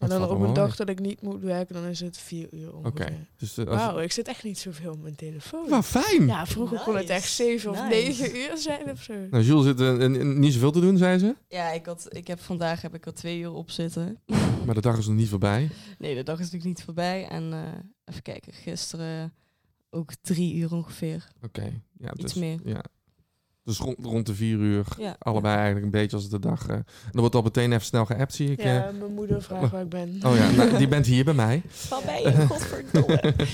En 0.01 0.09
dan 0.09 0.29
op 0.29 0.41
een 0.41 0.53
dag 0.53 0.77
dat 0.77 0.89
ik 0.89 1.01
niet 1.01 1.23
moet 1.23 1.43
werken, 1.43 1.75
dan 1.75 1.85
is 1.85 2.01
het 2.01 2.19
4 2.19 2.49
uur 2.51 2.75
Oké. 2.75 2.89
ongeveer. 2.89 3.27
Dus, 3.37 3.59
eh, 3.59 3.65
Wauw, 3.65 3.99
ik 3.99 4.13
zit 4.13 4.29
echt 4.29 4.45
niet 4.45 4.59
zoveel 4.59 4.93
op 4.93 5.03
mijn 5.03 5.15
telefoon. 5.15 5.69
Wauw, 5.69 5.83
fijn! 5.83 6.27
Ja, 6.27 6.47
vroeger 6.47 6.81
kon 6.81 6.97
het 6.97 7.09
echt 7.09 7.31
7 7.31 7.71
of. 7.71 7.89
9 7.89 8.37
uur 8.37 8.57
zijn 8.59 8.91
of 8.91 9.03
zo. 9.03 9.15
Nou, 9.31 9.45
Jules 9.45 9.65
zit 9.65 9.81
eh, 9.81 10.05
eh, 10.05 10.11
niet 10.37 10.53
zoveel 10.53 10.71
te 10.71 10.81
doen, 10.81 10.97
zei 10.97 11.19
ze. 11.19 11.35
Ja, 11.49 11.71
ik, 11.71 11.87
had, 11.87 12.07
ik 12.09 12.27
heb 12.27 12.41
vandaag 12.41 12.83
heb 12.83 12.95
ik 12.95 13.07
er 13.07 13.15
twee 13.15 13.39
uur 13.39 13.53
op 13.53 13.71
zitten. 13.71 14.19
Maar 14.67 14.75
de 14.75 14.81
dag 14.81 14.99
is 14.99 15.07
nog 15.07 15.17
niet 15.17 15.29
voorbij. 15.29 15.71
Nee, 15.99 16.15
de 16.15 16.23
dag 16.23 16.39
is 16.39 16.45
natuurlijk 16.45 16.77
niet 16.77 16.85
voorbij. 16.85 17.29
En 17.29 17.53
eh, 17.53 17.59
even 18.05 18.23
kijken, 18.23 18.53
gisteren 18.53 19.35
ook 19.91 20.13
drie 20.23 20.55
uur 20.55 20.73
ongeveer. 20.73 21.29
Oké. 21.43 21.83
Ja, 21.99 22.13
Iets 22.13 22.23
dus, 22.23 22.35
meer. 22.35 22.61
Ja. 22.65 22.85
Dus 23.65 23.79
rond, 23.79 23.97
rond 24.05 24.27
de 24.27 24.35
vier 24.35 24.59
uur. 24.59 24.87
Ja, 24.99 25.17
Allebei 25.19 25.55
eigenlijk 25.55 25.85
een 25.85 25.91
beetje 25.91 26.17
als 26.17 26.29
de 26.29 26.39
dag. 26.39 26.67
eh. 26.67 26.75
En 26.75 26.85
dan 27.11 27.21
wordt 27.21 27.35
al 27.35 27.43
meteen 27.43 27.73
even 27.73 27.85
snel 27.87 28.07
geappt, 28.07 28.35
zie 28.35 28.51
ik. 28.51 28.59
eh. 28.59 28.75
Ja, 28.75 28.91
mijn 28.99 29.15
moeder 29.15 29.43
vraagt 29.43 29.71
waar 29.73 29.83
ik 29.83 29.89
ben. 29.89 30.09
Oh 30.27 30.37
ja, 30.37 30.51
nou, 30.51 30.77
die 30.77 30.89
bent 30.89 31.07
hier 31.07 31.25
bij 31.25 31.35
mij. 31.35 31.63
Waar 31.89 32.03
ben 32.05 32.23
je? 32.23 32.47
Godverdomme. 32.47 33.35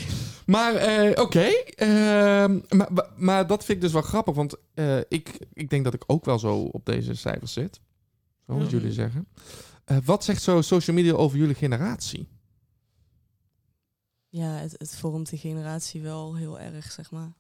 Maar 0.47 0.75
eh, 0.75 1.23
oké, 1.23 1.41
ehm, 1.75 2.59
maar, 2.69 2.93
maar- 2.93 3.09
maar 3.17 3.47
dat 3.47 3.65
vind 3.65 3.77
ik 3.79 3.81
dus 3.85 3.93
wel 3.93 4.03
grappig, 4.03 4.35
want 4.35 4.57
eh, 4.75 4.99
ik, 5.09 5.39
ik 5.53 5.71
denk 5.71 5.85
dat 5.85 5.95
ik 5.95 6.03
ook 6.07 6.25
wel 6.25 6.39
zo 6.39 6.57
op 6.59 6.85
deze 6.87 7.15
cijfers 7.15 7.53
zit. 7.53 7.81
Zo 8.47 8.55
moet 8.55 8.71
Ja. 8.71 8.77
jullie 8.79 8.93
zeggen. 8.93 9.29
Eh, 9.85 9.97
wat 10.05 10.25
zegt 10.25 10.43
zo 10.43 10.61
social 10.61 10.97
media 10.97 11.13
over 11.13 11.39
jullie 11.39 11.55
generatie? 11.55 12.29
ja, 14.29 14.51
het, 14.57 14.75
het 14.79 14.97
vormt 14.97 15.31
de 15.31 15.37
generatie 15.39 16.03
wel 16.03 16.37
heel 16.37 16.61
erg, 16.61 16.93
zeg 16.93 17.11
maar. 17.11 17.33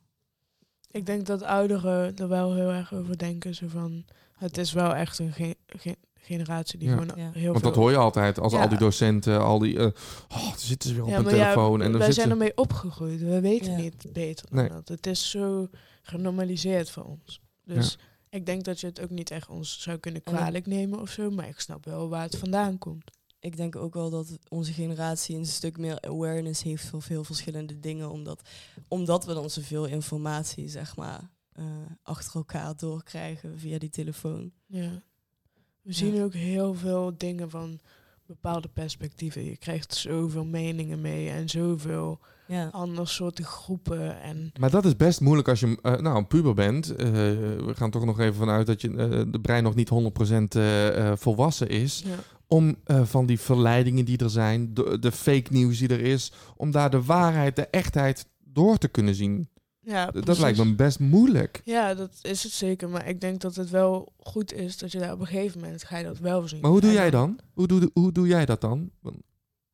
Ik 0.96 1.06
denk 1.06 1.26
dat 1.26 1.42
ouderen 1.42 2.16
er 2.16 2.28
wel 2.28 2.54
heel 2.54 2.70
erg 2.72 2.94
over 2.94 3.18
denken. 3.18 3.54
Zo 3.54 3.66
van, 3.68 4.04
het 4.36 4.58
is 4.58 4.72
wel 4.72 4.94
echt 4.94 5.18
een 5.18 5.32
ge- 5.32 5.56
ge- 5.66 5.96
generatie 6.14 6.78
die 6.78 6.88
Ja. 6.88 6.96
gewoon 6.96 7.10
Ja. 7.16 7.30
heel 7.32 7.46
Want 7.52 7.60
veel... 7.60 7.68
dat 7.70 7.74
hoor 7.74 7.90
je 7.90 7.96
altijd 7.96 8.38
als 8.40 8.52
Ja. 8.52 8.60
al 8.62 8.68
die 8.68 8.78
docenten, 8.78 9.40
al 9.40 9.58
die... 9.58 9.78
eh 9.78 9.84
oh, 10.28 10.48
dan 10.48 10.58
zitten 10.58 10.88
ze 10.88 10.94
weer 10.94 11.04
op 11.04 11.10
ja, 11.10 11.22
telefoon. 11.22 11.82
en 11.82 11.90
dan 11.90 12.00
wij 12.00 12.12
zijn 12.12 12.26
ze... 12.26 12.32
ermee 12.32 12.56
opgegroeid. 12.56 13.20
We 13.20 13.40
weten 13.40 13.72
Ja. 13.72 13.78
niet 13.78 14.06
beter 14.12 14.46
dan 14.50 14.58
Nee. 14.58 14.68
dat. 14.68 14.88
Het 14.88 15.06
is 15.06 15.30
zo 15.30 15.68
genormaliseerd 16.02 16.90
voor 16.90 17.04
ons. 17.04 17.40
Dus 17.64 17.98
ik 18.30 18.46
denk 18.46 18.64
dat 18.64 18.80
je 18.80 18.86
het 18.86 19.00
ook 19.00 19.10
niet 19.10 19.30
echt 19.30 19.48
ons 19.48 19.82
zou 19.82 19.98
kunnen 19.98 20.22
kwalijk 20.22 20.66
nemen 20.66 21.00
of 21.00 21.10
zo. 21.10 21.30
Maar 21.30 21.48
ik 21.48 21.60
snap 21.60 21.84
wel 21.84 22.08
waar 22.08 22.22
het 22.22 22.38
vandaan 22.38 22.78
komt. 22.78 23.10
Ik 23.46 23.56
denk 23.56 23.76
ook 23.76 23.94
wel 23.94 24.10
dat 24.10 24.38
onze 24.48 24.72
generatie 24.72 25.36
een 25.36 25.46
stuk 25.46 25.78
meer 25.78 26.00
awareness 26.00 26.62
heeft 26.62 26.86
voor 26.86 27.02
veel 27.02 27.24
verschillende 27.24 27.80
dingen. 27.80 28.10
Omdat, 28.10 28.48
omdat 28.88 29.24
we 29.24 29.34
dan 29.34 29.50
zoveel 29.50 29.84
informatie, 29.84 30.68
zeg 30.68 30.96
maar, 30.96 31.30
eh, 31.52 31.64
achter 32.02 32.34
elkaar 32.34 32.76
doorkrijgen 32.76 33.58
via 33.58 33.78
die 33.78 33.90
telefoon. 33.90 34.52
Ja. 34.66 35.02
We 35.82 35.92
zien 35.92 36.22
ook 36.22 36.32
heel 36.32 36.74
veel 36.74 37.14
dingen 37.16 37.50
van 37.50 37.80
bepaalde 38.26 38.68
perspectieven. 38.68 39.44
Je 39.44 39.56
krijgt 39.56 39.94
zoveel 39.94 40.44
meningen 40.44 41.00
mee 41.00 41.30
en 41.30 41.48
zoveel 41.48 42.20
Ja, 42.46 42.68
andere 42.72 43.06
soorten 43.06 43.44
groepen. 43.44 44.20
En 44.20 44.52
Maar 44.60 44.70
dat 44.70 44.84
is 44.84 44.96
best 44.96 45.20
moeilijk 45.20 45.48
als 45.48 45.60
je 45.60 45.78
eh, 45.82 45.96
nou, 45.96 46.16
een 46.16 46.26
puber 46.26 46.54
bent. 46.54 46.90
Eh, 46.90 47.06
we 47.06 47.72
gaan 47.74 47.90
toch 47.90 48.04
nog 48.04 48.20
even 48.20 48.34
vanuit 48.34 48.66
dat 48.66 48.80
je 48.80 48.90
de 49.30 49.40
brein 49.40 49.62
nog 49.62 49.74
niet 49.74 49.88
100% 49.88 50.54
eh, 50.56 51.10
eh, 51.10 51.16
volwassen 51.16 51.68
is. 51.68 52.02
ja. 52.06 52.14
Om 52.48 52.76
eh, 52.84 53.04
van 53.04 53.26
die 53.26 53.40
verleidingen 53.40 54.04
die 54.04 54.18
er 54.18 54.30
zijn, 54.30 54.74
de, 54.74 54.98
de 54.98 55.12
fake 55.12 55.52
nieuws 55.52 55.78
die 55.78 55.88
er 55.88 56.00
is, 56.00 56.32
om 56.56 56.70
daar 56.70 56.90
de 56.90 57.02
waarheid, 57.02 57.56
de 57.56 57.66
echtheid 57.66 58.26
door 58.44 58.78
te 58.78 58.88
kunnen 58.88 59.14
zien. 59.14 59.48
Ja, 59.80 60.10
dat 60.10 60.38
lijkt 60.38 60.58
me 60.58 60.74
best 60.74 60.98
moeilijk. 60.98 61.60
Ja, 61.64 61.94
dat 61.94 62.18
is 62.22 62.42
het 62.42 62.52
zeker. 62.52 62.88
Maar 62.88 63.08
ik 63.08 63.20
denk 63.20 63.40
dat 63.40 63.54
het 63.54 63.70
wel 63.70 64.12
goed 64.18 64.52
is 64.52 64.78
dat 64.78 64.92
je 64.92 64.98
daar 64.98 65.12
op 65.12 65.20
een 65.20 65.26
gegeven 65.26 65.60
moment 65.60 65.84
ga 65.84 65.98
je 65.98 66.04
dat 66.04 66.18
wel 66.18 66.48
zien. 66.48 66.60
Maar 66.60 66.70
hoe 66.70 66.80
doe 66.80 66.92
jij 66.92 67.10
dan? 67.10 67.38
Hoe 67.54 67.66
doe, 67.66 67.90
hoe 67.92 68.12
doe 68.12 68.26
jij 68.26 68.46
dat 68.46 68.60
dan? 68.60 68.90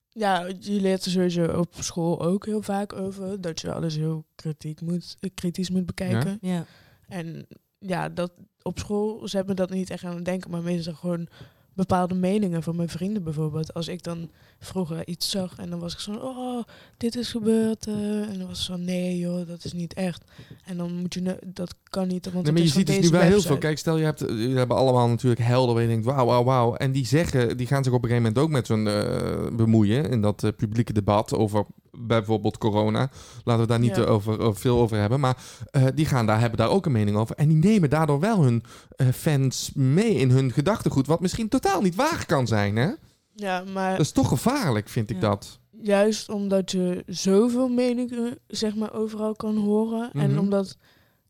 Ja, 0.09 0.47
je 0.61 0.81
leert 0.81 1.05
er 1.05 1.11
sowieso 1.11 1.45
op 1.47 1.75
school 1.79 2.23
ook 2.23 2.47
heel 2.47 2.63
vaak 2.63 2.93
over. 2.93 3.41
Dat 3.41 3.61
je 3.61 3.73
alles 3.73 3.97
heel 3.97 4.25
kritiek 4.35 4.81
moet, 4.81 5.17
kritisch 5.35 5.71
moet 5.71 5.87
bekijken. 5.87 6.39
ja. 6.41 6.67
En 7.09 7.47
ja, 7.79 8.09
dat, 8.09 8.33
op 8.63 8.79
school 8.79 9.29
zet 9.29 9.47
me 9.47 9.55
dat 9.55 9.71
niet 9.71 9.91
echt 9.91 10.05
aan 10.05 10.15
het 10.15 10.25
denken. 10.25 10.51
Maar 10.51 10.63
meestal 10.63 10.95
gewoon 10.95 11.29
bepaalde 11.75 12.15
meningen 12.15 12.63
van 12.63 12.77
mijn 12.77 12.89
vrienden 12.89 13.23
bijvoorbeeld. 13.23 13.75
Als 13.75 13.89
ik 13.89 14.03
dan 14.03 14.31
vroeger 14.59 15.07
iets 15.07 15.31
zag 15.31 15.59
en 15.59 15.71
dan 15.71 15.79
was 15.79 15.93
ik 15.93 15.99
zo 15.99 16.13
oh, 16.13 16.63
dit 16.97 17.17
is 17.17 17.31
gebeurd. 17.31 17.87
eh, 17.87 17.95
en 18.29 18.39
dan 18.39 18.47
was 18.49 18.59
het 18.59 18.67
zo, 18.67 18.77
nee 18.77 19.19
joh, 19.19 19.49
dat 19.49 19.65
is 19.65 19.73
niet 19.73 19.95
echt. 19.95 20.25
En 20.65 20.77
dan 20.77 20.95
moet 20.95 21.15
je, 21.15 21.39
dat 21.47 21.75
kan 21.91 22.09
niet, 22.09 22.33
want 22.33 22.45
Nee, 22.45 22.53
maar 22.53 22.63
je 22.63 22.69
ziet 22.69 22.87
dus 22.87 22.99
nu 22.99 23.09
wel 23.09 23.21
heel 23.21 23.41
veel. 23.41 23.59
Kijk, 23.59 23.79
stel 23.79 23.97
je 23.97 24.05
hebt, 24.05 24.21
je 24.21 24.55
hebben 24.55 24.77
allemaal 24.77 25.09
natuurlijk 25.09 25.41
helden 25.41 25.75
waar 25.75 25.83
je 25.83 25.89
denkt, 25.89 26.05
wauw, 26.05 26.27
wauw, 26.27 26.45
wauw. 26.45 26.75
En 26.75 26.93
die 26.93 27.07
zeggen, 27.07 27.57
die 27.57 27.67
gaan 27.67 27.85
zich 27.85 27.93
op 27.93 28.03
een 28.03 28.09
gegeven 28.09 28.29
moment 28.33 28.45
ook 28.45 28.51
met 28.51 28.67
zo'n 28.67 28.89
eh, 28.89 29.57
bemoeien 29.57 30.11
in 30.11 30.21
dat 30.21 30.45
eh, 30.45 30.51
publieke 30.57 30.93
debat 30.93 31.35
over 31.35 31.67
bijvoorbeeld 31.99 32.59
corona. 32.59 33.11
Laten 33.45 33.63
we 33.63 33.69
daar 33.69 33.79
niet 33.79 33.97
Ja. 33.97 34.03
eh, 34.05 34.11
over, 34.11 34.41
over 34.41 34.61
veel 34.61 34.79
over 34.79 34.97
hebben. 34.97 35.21
Maar 35.21 35.37
eh, 35.71 35.85
die 35.95 36.07
gaan 36.07 36.27
daar, 36.27 36.41
hebben 36.41 36.59
daar 36.59 36.69
ook 36.71 36.87
een 36.87 36.93
mening 36.93 37.17
over. 37.17 37.37
En 37.37 37.49
die 37.49 37.57
nemen 37.57 37.91
daardoor 37.91 38.21
wel 38.21 38.43
hun 38.43 38.63
eh, 38.97 39.07
fans 39.09 39.71
mee 39.75 40.15
in 40.15 40.31
hun 40.31 40.53
gedachtegoed. 40.53 41.07
Wat 41.07 41.21
misschien 41.21 41.49
totaal 41.49 41.81
niet 41.81 41.95
waar 41.95 42.27
kan 42.27 42.47
zijn, 42.47 42.77
hè? 42.77 42.91
Ja, 43.35 43.65
maar 43.73 43.91
Dat 43.91 44.01
is 44.01 44.13
toch 44.13 44.29
gevaarlijk, 44.29 44.89
vind 44.89 45.11
ik 45.11 45.21
dat. 45.21 45.59
juist 45.71 46.29
omdat 46.29 46.71
je 46.71 47.03
zoveel 47.07 47.69
meningen 47.69 48.39
zeg 48.47 48.75
maar 48.75 48.93
overal 48.95 49.35
kan 49.35 49.57
horen 49.57 50.11
Mhm. 50.13 50.25
en 50.25 50.39
omdat 50.39 50.77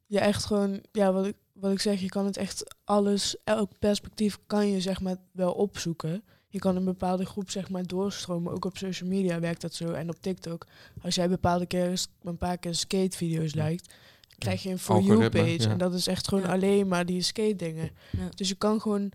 je 0.06 0.18
echt 0.18 0.44
gewoon 0.44 0.80
ja 0.92 1.12
wat 1.12 1.26
ik 1.26 1.34
wat 1.52 1.72
ik 1.72 1.80
zeg 1.80 2.00
je 2.00 2.08
kan 2.08 2.24
het 2.24 2.36
echt 2.36 2.74
alles 2.84 3.36
elk 3.44 3.70
perspectief 3.78 4.38
kan 4.46 4.68
je 4.68 4.80
zeg 4.80 5.00
maar 5.00 5.16
wel 5.32 5.52
opzoeken 5.52 6.24
je 6.52 6.58
kan 6.58 6.76
een 6.76 6.84
bepaalde 6.84 7.24
groep 7.26 7.50
zeg 7.50 7.68
maar 7.70 7.86
doorstromen 7.86 8.52
ook 8.52 8.64
op 8.64 8.76
social 8.76 9.08
media 9.08 9.40
werkt 9.40 9.60
dat 9.60 9.74
zo 9.74 9.92
en 9.92 10.08
op 10.08 10.16
TikTok 10.20 10.66
als 11.02 11.14
jij 11.14 11.28
bepaalde 11.28 11.66
keer 11.66 12.06
een 12.22 12.36
paar 12.36 12.58
keer 12.58 12.74
skatevideo's 12.74 13.54
liked 13.54 13.94
krijg 14.38 14.62
je 14.62 14.70
een 14.70 14.78
for 14.78 15.02
you 15.02 15.28
page 15.30 15.46
ja. 15.60 15.68
en 15.70 15.78
dat 15.78 15.94
is 15.94 16.06
echt 16.06 16.28
gewoon 16.28 16.44
Ja. 16.44 16.52
alleen 16.52 16.88
maar 16.88 17.06
die 17.06 17.22
skate 17.22 17.56
dingen 17.56 17.90
Ja. 18.10 18.28
dus 18.34 18.48
je 18.48 18.54
kan 18.54 18.80
gewoon 18.80 19.12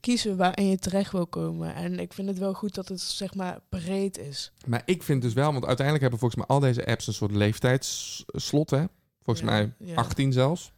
kiezen 0.00 0.36
waarin 0.36 0.66
je 0.68 0.78
terecht 0.78 1.12
wil 1.12 1.26
komen 1.26 1.74
en 1.74 1.98
ik 1.98 2.12
vind 2.12 2.28
het 2.28 2.38
wel 2.38 2.54
goed 2.54 2.74
dat 2.74 2.88
het 2.88 3.00
zeg 3.00 3.34
maar 3.34 3.58
breed 3.68 4.18
is 4.18 4.52
Maar 4.66 4.82
ik 4.84 5.02
vind 5.02 5.22
dus 5.22 5.32
wel, 5.32 5.52
want 5.52 5.64
uiteindelijk 5.64 6.00
hebben 6.00 6.18
volgens 6.20 6.40
mij 6.46 6.56
al 6.56 6.60
deze 6.62 6.86
apps 6.86 7.06
een 7.06 7.12
soort 7.14 7.32
leeftijdsslot, 7.32 8.70
hè? 8.70 8.84
Volgens 9.22 9.46
Ja, 9.48 9.52
mij 9.52 9.72
ja. 9.78 9.94
18 9.94 10.32
zelfs. 10.32 10.72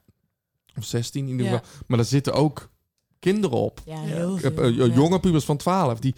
Of 0.77 0.85
16 0.85 1.25
in 1.25 1.31
ieder 1.31 1.47
Ja. 1.47 1.59
geval. 1.59 1.79
Maar 1.87 1.97
daar 1.97 2.07
zitten 2.07 2.33
ook 2.33 2.70
kinderen 3.21 3.59
op. 3.59 3.81
Ja, 3.85 4.01
heel 4.01 4.37
veel. 4.37 4.57
eh, 4.57 4.77
ja. 4.77 4.87
jonge 4.87 5.21
pubers 5.21 5.45
van 5.45 5.57
12. 5.57 5.99
Die, 5.99 6.15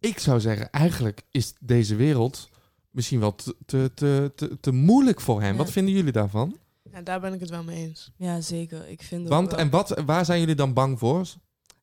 ik 0.00 0.18
zou 0.18 0.40
zeggen, 0.40 0.70
eigenlijk 0.70 1.22
is 1.30 1.54
deze 1.60 1.94
wereld 1.96 2.48
misschien 2.90 3.20
wel 3.20 3.34
te, 3.34 3.54
te, 3.94 4.32
te, 4.34 4.56
te, 4.60 4.72
moeilijk 4.72 5.20
voor 5.20 5.40
hen. 5.40 5.50
Ja. 5.52 5.56
Wat 5.56 5.70
vinden 5.70 5.94
jullie 5.94 6.12
daarvan? 6.12 6.56
Ja, 6.92 7.02
daar 7.02 7.20
ben 7.20 7.32
ik 7.32 7.40
het 7.40 7.50
wel 7.50 7.62
mee 7.64 7.86
eens. 7.88 8.10
Ja, 8.16 8.40
zeker. 8.40 8.88
Ik 8.88 9.02
vind 9.02 9.28
Want, 9.28 9.50
wel- 9.50 9.58
en 9.58 9.70
wat, 9.70 10.02
waar 10.06 10.24
zijn 10.24 10.40
jullie 10.40 10.54
dan 10.54 10.72
bang 10.72 10.98
voor? 10.98 11.26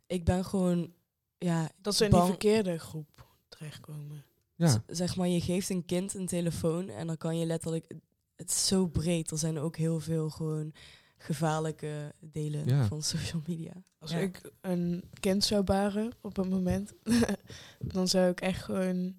ik 0.08 0.26
ben 0.26 0.46
gewoon, 0.46 0.92
ja, 1.38 1.70
Dat 1.82 1.96
ze 1.96 2.04
in 2.06 2.10
Bang- 2.10 2.24
die 2.24 2.32
verkeerde 2.32 2.78
groep 2.78 3.26
terechtkomen. 3.50 4.24
Ja, 4.56 4.84
zeg 4.88 5.16
maar, 5.16 5.28
je 5.28 5.42
geeft 5.42 5.70
een 5.70 5.86
kind 5.86 6.14
een 6.14 6.26
telefoon 6.26 6.90
en 6.90 7.08
dan 7.08 7.18
kan 7.18 7.38
je 7.38 7.46
letterlijk, 7.46 7.92
het 8.36 8.50
is 8.50 8.68
zo 8.68 8.88
breed. 8.88 9.32
Er 9.32 9.38
zijn 9.38 9.60
ook 9.60 9.78
heel 9.78 10.00
veel 10.00 10.30
gewoon 10.30 10.74
gevaarlijke 11.22 12.14
delen 12.20 12.66
Ja. 12.68 12.86
van 12.86 13.02
social 13.04 13.42
media. 13.48 13.72
Als 14.00 14.12
Ja. 14.12 14.18
ik 14.18 14.42
een 14.62 15.04
kind 15.20 15.44
zou 15.44 15.64
baren 15.64 16.12
op 16.22 16.38
een 16.38 16.50
moment, 16.50 16.94
dan 17.94 18.08
zou 18.08 18.30
ik 18.30 18.42
echt 18.42 18.64
gewoon 18.64 19.16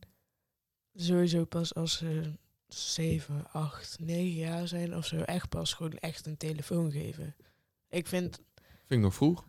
sowieso 0.95 1.45
pas 1.45 1.75
als 1.75 1.97
ze 1.97 2.33
7, 2.69 3.47
8, 3.53 3.97
9 4.01 4.31
jaar 4.39 4.69
zijn 4.69 4.97
of 4.97 5.07
zo, 5.07 5.17
echt 5.21 5.49
pas 5.49 5.73
gewoon 5.73 5.93
echt 5.99 6.27
een 6.27 6.37
telefoon 6.37 6.93
geven. 6.93 7.35
Ik 7.89 8.07
vind, 8.07 8.37
vind 8.55 8.89
ik 8.89 8.99
nog 8.99 9.15
vroeg. 9.15 9.45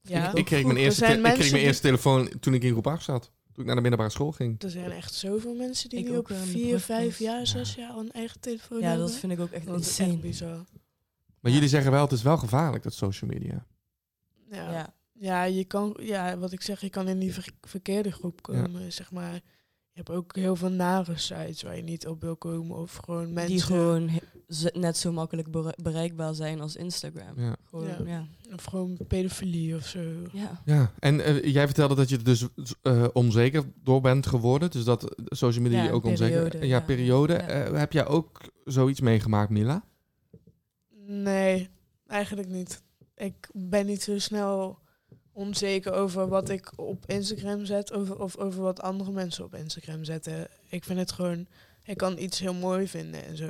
ja, 0.00 0.34
ik, 0.34 0.44
kreeg 0.44 0.64
mijn 0.64 0.76
er 0.76 0.82
eerste, 0.82 1.06
ik 1.06 1.22
kreeg 1.22 1.50
mijn 1.50 1.64
eerste 1.64 1.82
telefoon 1.82 2.28
toen 2.40 2.54
ik 2.54 2.62
in 2.62 2.70
groep 2.72 2.86
8 2.86 3.04
zat. 3.04 3.30
Toen 3.52 3.64
ik 3.64 3.66
naar 3.74 3.74
de 3.82 3.88
middelbare 3.88 4.10
school 4.12 4.32
ging. 4.32 4.62
Er 4.62 4.70
zijn 4.70 4.90
echt 4.90 5.14
zoveel 5.14 5.54
mensen 5.54 5.88
die 5.88 5.98
Ik 5.98 6.04
nu 6.04 6.10
ook 6.16 6.18
op 6.18 6.28
wel 6.28 6.38
in 6.38 6.44
de 6.44 6.50
4, 6.50 6.62
brugklas. 6.68 6.98
5 6.98 7.18
jaar, 7.18 7.46
6 7.46 7.74
jaar 7.74 7.90
al 7.92 8.00
een 8.00 8.12
eigen 8.12 8.40
telefoon 8.40 8.80
Ja, 8.80 8.88
hebben. 8.88 9.06
dat 9.06 9.16
vind 9.16 9.32
ik 9.32 9.40
ook 9.40 9.50
echt 9.50 9.66
dat 9.66 9.80
is 9.80 9.88
echt 9.88 9.98
insane. 9.98 10.18
bizar. 10.20 10.64
Maar 11.46 11.54
Ja. 11.54 11.60
jullie 11.60 11.74
zeggen 11.76 11.92
wel, 11.92 12.02
het 12.02 12.12
is 12.12 12.22
wel 12.22 12.36
gevaarlijk, 12.36 12.82
dat 12.82 12.92
social 12.94 13.30
media. 13.30 13.66
Ja. 14.50 14.70
Ja. 14.72 14.94
Ja, 15.12 15.42
je 15.44 15.64
kan, 15.64 15.96
ja, 16.00 16.38
wat 16.38 16.52
ik 16.52 16.62
zeg, 16.62 16.80
je 16.80 16.90
kan 16.90 17.08
in 17.08 17.18
die 17.18 17.32
ver- 17.34 17.52
verkeerde 17.60 18.12
groep 18.12 18.42
komen, 18.42 18.92
zeg 18.92 19.12
maar. 19.12 19.32
Je 19.34 20.02
hebt 20.02 20.10
ook 20.10 20.36
heel 20.36 20.56
veel 20.56 20.70
nare 20.70 21.16
sites 21.18 21.62
waar 21.62 21.76
je 21.76 21.82
niet 21.82 22.06
op 22.06 22.20
wil 22.20 22.36
komen 22.36 22.76
of 22.76 22.96
gewoon 22.96 23.32
mensen. 23.32 23.52
Die 23.52 23.62
gewoon 23.62 24.10
net 24.72 24.96
zo 24.96 25.12
makkelijk 25.12 25.50
bere- 25.50 25.74
bereikbaar 25.82 26.34
zijn 26.34 26.60
als 26.60 26.76
Instagram. 26.76 27.40
Ja. 27.40 27.56
Gewoon, 27.64 27.86
Ja. 27.86 27.96
ja. 28.06 28.26
Of 28.54 28.64
gewoon 28.64 28.98
pedofilie 29.08 29.76
of 29.76 29.86
zo. 29.86 30.00
Ja. 30.32 30.62
Ja, 30.64 30.92
en 30.98 31.20
eh, 31.20 31.44
jij 31.52 31.66
vertelde 31.66 31.94
dat 31.94 32.08
je 32.08 32.16
er 32.16 32.24
dus 32.24 32.46
eh, 32.82 33.04
onzeker 33.12 33.62
door 33.82 34.00
bent 34.00 34.26
geworden. 34.26 34.70
Dus 34.70 34.84
dat 34.84 35.14
social 35.24 35.62
media 35.62 35.78
Ja, 35.78 35.84
je 35.84 35.90
ook 35.92 36.04
onzeker... 36.04 36.56
ja, 36.56 36.64
ja. 36.64 36.80
periode. 36.80 37.32
Ja. 37.32 37.40
Eh, 37.48 37.78
heb 37.78 37.92
jij 37.92 38.06
ook 38.06 38.40
zoiets 38.64 39.00
meegemaakt, 39.00 39.50
Mila? 39.50 39.84
Nee, 41.06 41.68
eigenlijk 42.06 42.48
niet. 42.48 42.82
Ik 43.14 43.48
ben 43.52 43.86
niet 43.86 44.02
zo 44.02 44.18
snel 44.18 44.78
onzeker 45.32 45.92
over 45.92 46.28
wat 46.28 46.48
ik 46.48 46.72
op 46.76 47.06
Instagram 47.06 47.64
zet 47.64 47.92
over, 47.92 48.20
of 48.20 48.36
over 48.36 48.62
wat 48.62 48.80
andere 48.80 49.10
mensen 49.10 49.44
op 49.44 49.54
Instagram 49.54 50.04
zetten. 50.04 50.48
Ik 50.68 50.84
vind 50.84 50.98
het 50.98 51.12
gewoon, 51.12 51.46
ik 51.84 51.96
kan 51.96 52.18
iets 52.18 52.38
heel 52.38 52.54
mooi 52.54 52.88
vinden 52.88 53.24
en 53.24 53.36
zo. 53.36 53.46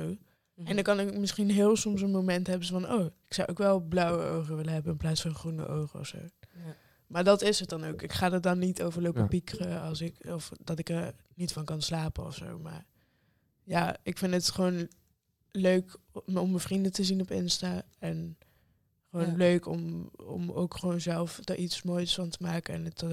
Mhm. 0.55 0.67
En 0.67 0.75
dan 0.75 0.83
kan 0.83 0.99
ik 0.99 1.17
misschien 1.17 1.49
heel 1.49 1.75
soms 1.75 2.01
een 2.01 2.11
moment 2.11 2.47
hebben 2.47 2.67
van, 2.67 2.91
oh, 2.91 3.05
ik 3.05 3.33
zou 3.33 3.47
ook 3.47 3.57
wel 3.57 3.79
blauwe 3.79 4.23
ogen 4.23 4.55
willen 4.55 4.73
hebben 4.73 4.91
in 4.91 4.97
plaats 4.97 5.21
van 5.21 5.35
groene 5.35 5.67
ogen 5.67 5.99
of 5.99 6.07
zo. 6.07 6.17
Ja. 6.17 6.75
Maar 7.07 7.23
dat 7.23 7.41
is 7.41 7.59
het 7.59 7.69
dan 7.69 7.85
ook. 7.85 8.01
Ik 8.01 8.13
ga 8.13 8.31
er 8.31 8.41
dan 8.41 8.59
niet 8.59 8.81
over 8.81 9.01
lopen 9.01 9.21
Ja. 9.21 9.27
piekeren 9.27 9.81
als 9.81 10.01
ik, 10.01 10.15
of 10.25 10.51
dat 10.63 10.79
ik 10.79 10.89
er 10.89 11.13
niet 11.35 11.51
van 11.51 11.65
kan 11.65 11.81
slapen 11.81 12.25
of 12.25 12.35
zo. 12.35 12.59
Maar 12.59 12.85
ja, 13.63 13.97
ik 14.03 14.17
vind 14.17 14.33
het 14.33 14.49
gewoon 14.49 14.87
leuk 15.57 15.95
om 16.25 16.33
mijn 16.33 16.59
vrienden 16.59 16.91
te 16.91 17.03
zien 17.03 17.21
op 17.21 17.31
Insta. 17.31 17.81
En 17.99 18.37
gewoon 19.11 19.25
Ja. 19.31 19.35
leuk 19.37 19.67
om, 19.67 20.09
om 20.27 20.51
ook 20.51 20.77
gewoon 20.77 21.01
zelf 21.01 21.39
er 21.43 21.55
iets 21.55 21.83
moois 21.83 22.13
van 22.13 22.29
te 22.29 22.37
maken 22.41 22.73
en 22.73 22.85
het 22.85 23.01
eh, 23.01 23.09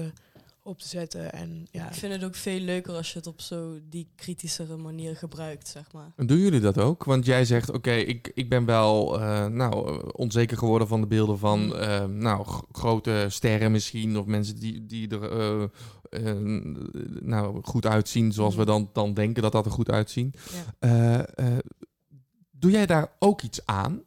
op 0.63 0.79
te 0.79 0.87
zetten. 0.87 1.31
En 1.33 1.67
ja, 1.71 1.87
Ik 1.87 1.93
vind 1.93 2.13
het 2.13 2.23
ook 2.23 2.35
veel 2.35 2.59
leuker 2.59 2.93
als 2.93 3.11
je 3.11 3.17
het 3.17 3.27
op 3.27 3.41
zo 3.41 3.79
die 3.89 4.07
kritischere 4.15 4.77
manier 4.77 5.15
gebruikt, 5.15 5.67
zeg 5.67 5.91
maar. 5.91 6.11
En 6.15 6.25
doen 6.27 6.37
jullie 6.37 6.59
dat 6.59 6.77
ook? 6.77 7.03
Want 7.03 7.25
jij 7.25 7.45
zegt, 7.45 7.71
oké, 7.71 7.91
ik, 7.91 8.31
ik 8.33 8.49
ben 8.49 8.65
wel 8.65 9.19
eh, 9.21 9.45
nou, 9.45 10.01
onzeker 10.11 10.57
geworden 10.57 10.87
van 10.87 11.01
de 11.01 11.07
beelden 11.07 11.37
van 11.39 11.65
Mm. 11.65 11.71
eh, 11.73 12.05
nou, 12.05 12.47
grote 12.71 13.25
sterren 13.29 13.71
misschien. 13.71 14.17
Of 14.17 14.25
mensen 14.25 14.59
die, 14.59 14.85
die 14.85 15.07
er 15.09 15.31
eh, 15.31 15.63
eh, 16.09 16.37
nou, 17.21 17.59
goed 17.63 17.85
uitzien 17.85 18.31
zoals 18.31 18.55
we 18.55 18.61
Mm. 18.61 18.67
dan, 18.67 18.89
dan 18.93 19.13
denken 19.13 19.41
dat 19.41 19.51
dat 19.51 19.65
er 19.65 19.71
goed 19.71 19.89
uitzien. 19.91 20.33
Ja. 20.79 21.25
Doe 22.65 22.73
jij 22.73 22.85
daar 22.85 23.11
ook 23.19 23.41
iets 23.41 23.65
aan? 23.65 24.03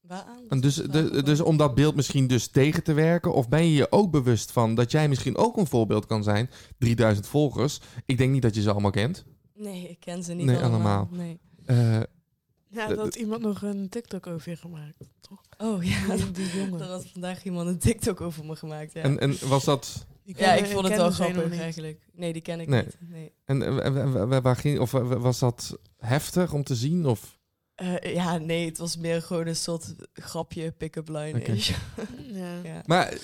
Waaraan? 0.00 0.44
En 0.48 0.60
dus, 0.60 0.74
de, 0.74 1.22
dus 1.22 1.40
om 1.40 1.56
dat 1.56 1.74
beeld 1.74 1.94
misschien 1.94 2.26
dus 2.26 2.48
tegen 2.48 2.82
te 2.82 2.92
werken? 2.92 3.34
Of 3.34 3.48
ben 3.48 3.64
je 3.64 3.72
je 3.74 3.92
ook 3.92 4.10
bewust 4.10 4.52
van 4.52 4.74
dat 4.74 4.90
jij 4.90 5.08
misschien 5.08 5.36
ook 5.36 5.56
een 5.56 5.66
voorbeeld 5.66 6.06
kan 6.06 6.22
zijn? 6.22 6.50
3000 6.78 7.26
volgers. 7.26 7.80
Ik 8.06 8.18
denk 8.18 8.32
niet 8.32 8.42
dat 8.42 8.54
je 8.54 8.62
ze 8.62 8.70
allemaal 8.70 8.90
kent. 8.90 9.24
Nee, 9.54 9.88
ik 9.88 10.00
ken 10.00 10.22
ze 10.24 10.32
niet 10.34 10.46
Nee, 10.46 10.56
allemaal. 10.56 10.78
allemaal. 10.78 11.08
Nee. 11.10 11.40
Eh, 11.64 12.00
ja, 12.68 12.86
dat 12.94 13.14
iemand 13.14 13.42
nog 13.42 13.62
een 13.62 13.88
TikTok 13.88 14.26
over 14.26 14.50
je 14.50 14.56
gemaakt. 14.56 15.08
Oh 15.58 15.84
ja, 15.84 16.16
Die, 16.16 16.30
die 16.30 16.50
er 16.50 16.56
jongen. 16.56 16.80
had 16.88 17.06
vandaag 17.06 17.44
iemand 17.44 17.68
een 17.68 17.78
TikTok 17.78 18.20
over 18.20 18.44
me 18.44 18.56
gemaakt. 18.56 18.92
Ja, 18.92 19.02
en, 19.02 19.18
en 19.18 19.48
was 19.48 19.64
dat... 19.64 20.06
Ja 20.24 20.52
ik 20.54 20.66
vond 20.66 20.88
het 20.88 20.96
wel 20.96 21.10
grappig 21.10 21.58
eigenlijk. 21.58 22.06
Nee, 22.12 22.32
die 22.32 22.42
ken 22.42 22.60
ik 22.60 22.68
Nee. 22.68 22.82
niet. 22.84 22.96
Nee. 23.10 23.32
En 23.44 24.42
waar 24.42 24.56
ging, 24.56 24.78
of 24.78 24.90
wa- 24.90 25.18
was 25.18 25.38
dat 25.38 25.78
heftig 25.98 26.52
om 26.52 26.64
te 26.64 26.74
zien? 26.74 27.06
Of? 27.06 27.38
Eh, 27.80 28.14
ja, 28.14 28.38
nee, 28.38 28.66
het 28.66 28.78
was 28.78 28.96
meer 28.96 29.22
gewoon 29.22 29.46
een 29.46 29.56
soort 29.56 29.94
grapje, 30.12 30.70
pick-up 30.70 31.08
line. 31.08 31.42
Ja. 32.32 32.46
ja. 32.64 32.82
Maar 32.86 33.06
eh, 33.08 33.18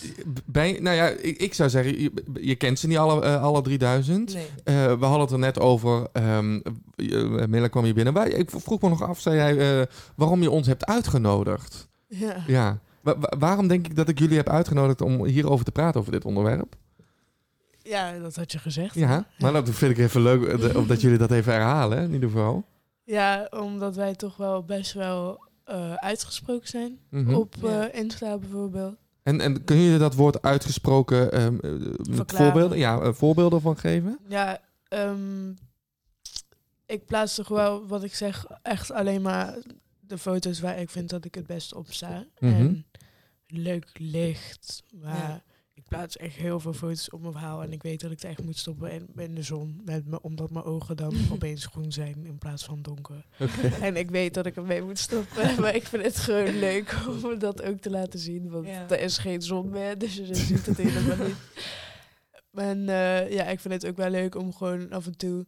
bij, 0.45 0.79
nou 0.81 0.97
ja, 0.97 1.09
ik, 1.09 1.39
ik 1.41 1.55
zou 1.55 1.71
zeggen, 1.71 2.01
je, 2.01 2.13
je 2.41 2.55
kent 2.55 2.79
ze 2.79 2.87
niet 2.87 2.97
alle, 2.99 3.23
eh, 3.23 3.43
alle 3.43 3.63
3000. 3.63 4.35
Nee. 4.35 4.47
Eh, 4.65 4.75
we 4.99 5.05
hadden 5.05 5.21
het 5.21 5.31
er 5.31 5.39
net 5.39 5.61
over. 5.61 6.09
ehm 6.13 6.61
uh, 6.97 7.45
Mille 7.47 7.69
kwam 7.69 7.85
hier 7.85 7.95
binnen. 7.95 8.13
Waar, 8.13 8.29
ik 8.29 8.51
vroeg 8.51 8.81
me 8.81 8.89
nog 8.89 9.03
af, 9.03 9.21
zei 9.21 9.37
jij, 9.37 9.81
eh, 9.81 9.87
waarom 10.17 10.43
je 10.43 10.51
ons 10.51 10.67
hebt 10.67 10.87
uitgenodigd. 10.87 11.89
Ja. 12.09 12.37
Ja. 12.47 12.79
Wa- 13.01 13.19
wa- 13.19 13.33
waarom 13.39 13.69
denk 13.69 13.87
ik 13.87 13.97
dat 13.97 14.09
ik 14.09 14.19
jullie 14.19 14.37
heb 14.37 14.49
uitgenodigd 14.49 15.01
om 15.01 15.25
hierover 15.25 15.65
te 15.65 15.73
praten, 15.73 16.01
over 16.01 16.13
dit 16.13 16.25
onderwerp? 16.25 16.75
ja, 17.83 18.19
dat 18.19 18.37
had 18.37 18.53
je 18.53 18.59
gezegd. 18.59 18.95
Ja, 18.95 19.27
maar 19.39 19.53
dat 19.53 19.71
vind 19.71 19.91
ik 19.91 19.99
even 19.99 20.21
leuk, 20.23 20.45
eh, 20.45 20.61
de- 20.61 20.87
dat 20.87 21.01
jullie 21.01 21.19
dat 21.19 21.31
even 21.31 21.53
herhalen, 21.53 21.99
in 21.99 22.13
ieder 22.13 22.31
geval. 22.31 22.65
Ja, 23.07 23.47
omdat 23.51 23.97
wij 23.97 24.15
toch 24.15 24.37
wel 24.37 24.65
best 24.65 24.93
wel 24.93 25.45
eh, 25.65 25.95
uitgesproken 25.95 26.69
zijn. 26.69 26.99
Mhm. 27.11 27.35
Op 27.35 27.65
eh, 27.65 27.85
Insta 27.93 28.39
bijvoorbeeld. 28.39 28.97
En, 29.23 29.41
en 29.41 29.65
kun 29.65 29.77
je 29.77 29.99
dat 29.99 30.15
woord 30.15 30.43
uitgesproken 30.43 31.33
ehm, 31.33 31.59
eh, 31.59 31.71
met 32.17 32.33
voorbeelden, 32.33 32.79
ja, 32.79 33.13
voorbeelden 33.13 33.61
van 33.61 33.77
geven? 33.77 34.19
Ja, 34.29 34.61
ehm, 34.89 35.51
ik 36.87 37.07
plaats 37.07 37.35
toch 37.35 37.49
wel, 37.49 37.87
wat 37.87 38.03
ik 38.03 38.15
zeg, 38.15 38.47
echt 38.63 38.93
alleen 38.93 39.23
maar 39.23 39.59
de 40.01 40.19
foto's 40.19 40.61
waar 40.61 40.79
ik 40.79 40.91
vind 40.91 41.11
dat 41.11 41.25
ik 41.25 41.35
het 41.35 41.47
best 41.47 41.75
op 41.75 41.93
sta. 41.93 42.27
Mhm. 42.39 42.53
En 42.53 42.85
leuk 43.47 43.91
licht. 43.99 44.83
Maar 44.95 45.43
plaats 45.89 46.17
echt 46.17 46.35
heel 46.37 46.61
veel 46.61 46.73
foto's 46.73 47.11
op 47.11 47.21
mijn 47.21 47.33
verhaal. 47.33 47.63
En 47.63 47.73
ik 47.73 47.83
weet 47.83 48.01
dat 48.01 48.11
ik 48.11 48.21
het 48.21 48.31
echt 48.31 48.43
moet 48.45 48.57
stoppen 48.59 48.91
in, 48.91 49.09
in 49.17 49.35
de 49.35 49.43
zon. 49.43 49.81
Met 49.85 50.07
me, 50.07 50.21
omdat 50.23 50.51
mijn 50.51 50.65
ogen 50.65 50.97
dan 50.97 51.15
opeens 51.33 51.67
groen 51.67 51.93
zijn 51.93 52.27
in 52.27 52.39
plaats 52.39 52.65
van 52.65 52.83
donker. 52.83 53.27
En 53.81 53.97
ik 53.97 54.11
weet 54.11 54.35
dat 54.35 54.47
ik 54.47 54.57
ermee 54.57 54.83
moet 54.83 54.99
stoppen. 54.99 55.55
Maar 55.61 55.75
ik 55.75 55.87
vind 55.87 56.03
het 56.03 56.17
gewoon 56.17 56.59
leuk 56.59 56.97
om 57.23 57.39
dat 57.39 57.63
ook 57.63 57.79
te 57.79 57.91
laten 57.91 58.19
zien. 58.19 58.51
Want 58.51 58.67
Ja. 58.67 58.89
er 58.91 59.01
is 59.01 59.19
geen 59.19 59.43
zon 59.43 59.69
meer, 59.71 59.99
dus 59.99 60.15
je 60.17 60.35
ziet 60.35 60.67
het 60.67 60.77
helemaal 60.77 61.27
niet. 61.27 61.37
En 62.53 62.89
eh, 62.89 63.31
ja, 63.33 63.45
ik 63.45 63.61
vind 63.61 63.75
het 63.75 63.87
ook 63.87 63.97
wel 63.97 64.11
leuk 64.11 64.35
om 64.35 64.53
gewoon 64.55 64.91
af 64.91 65.07
en 65.07 65.17
toe... 65.17 65.47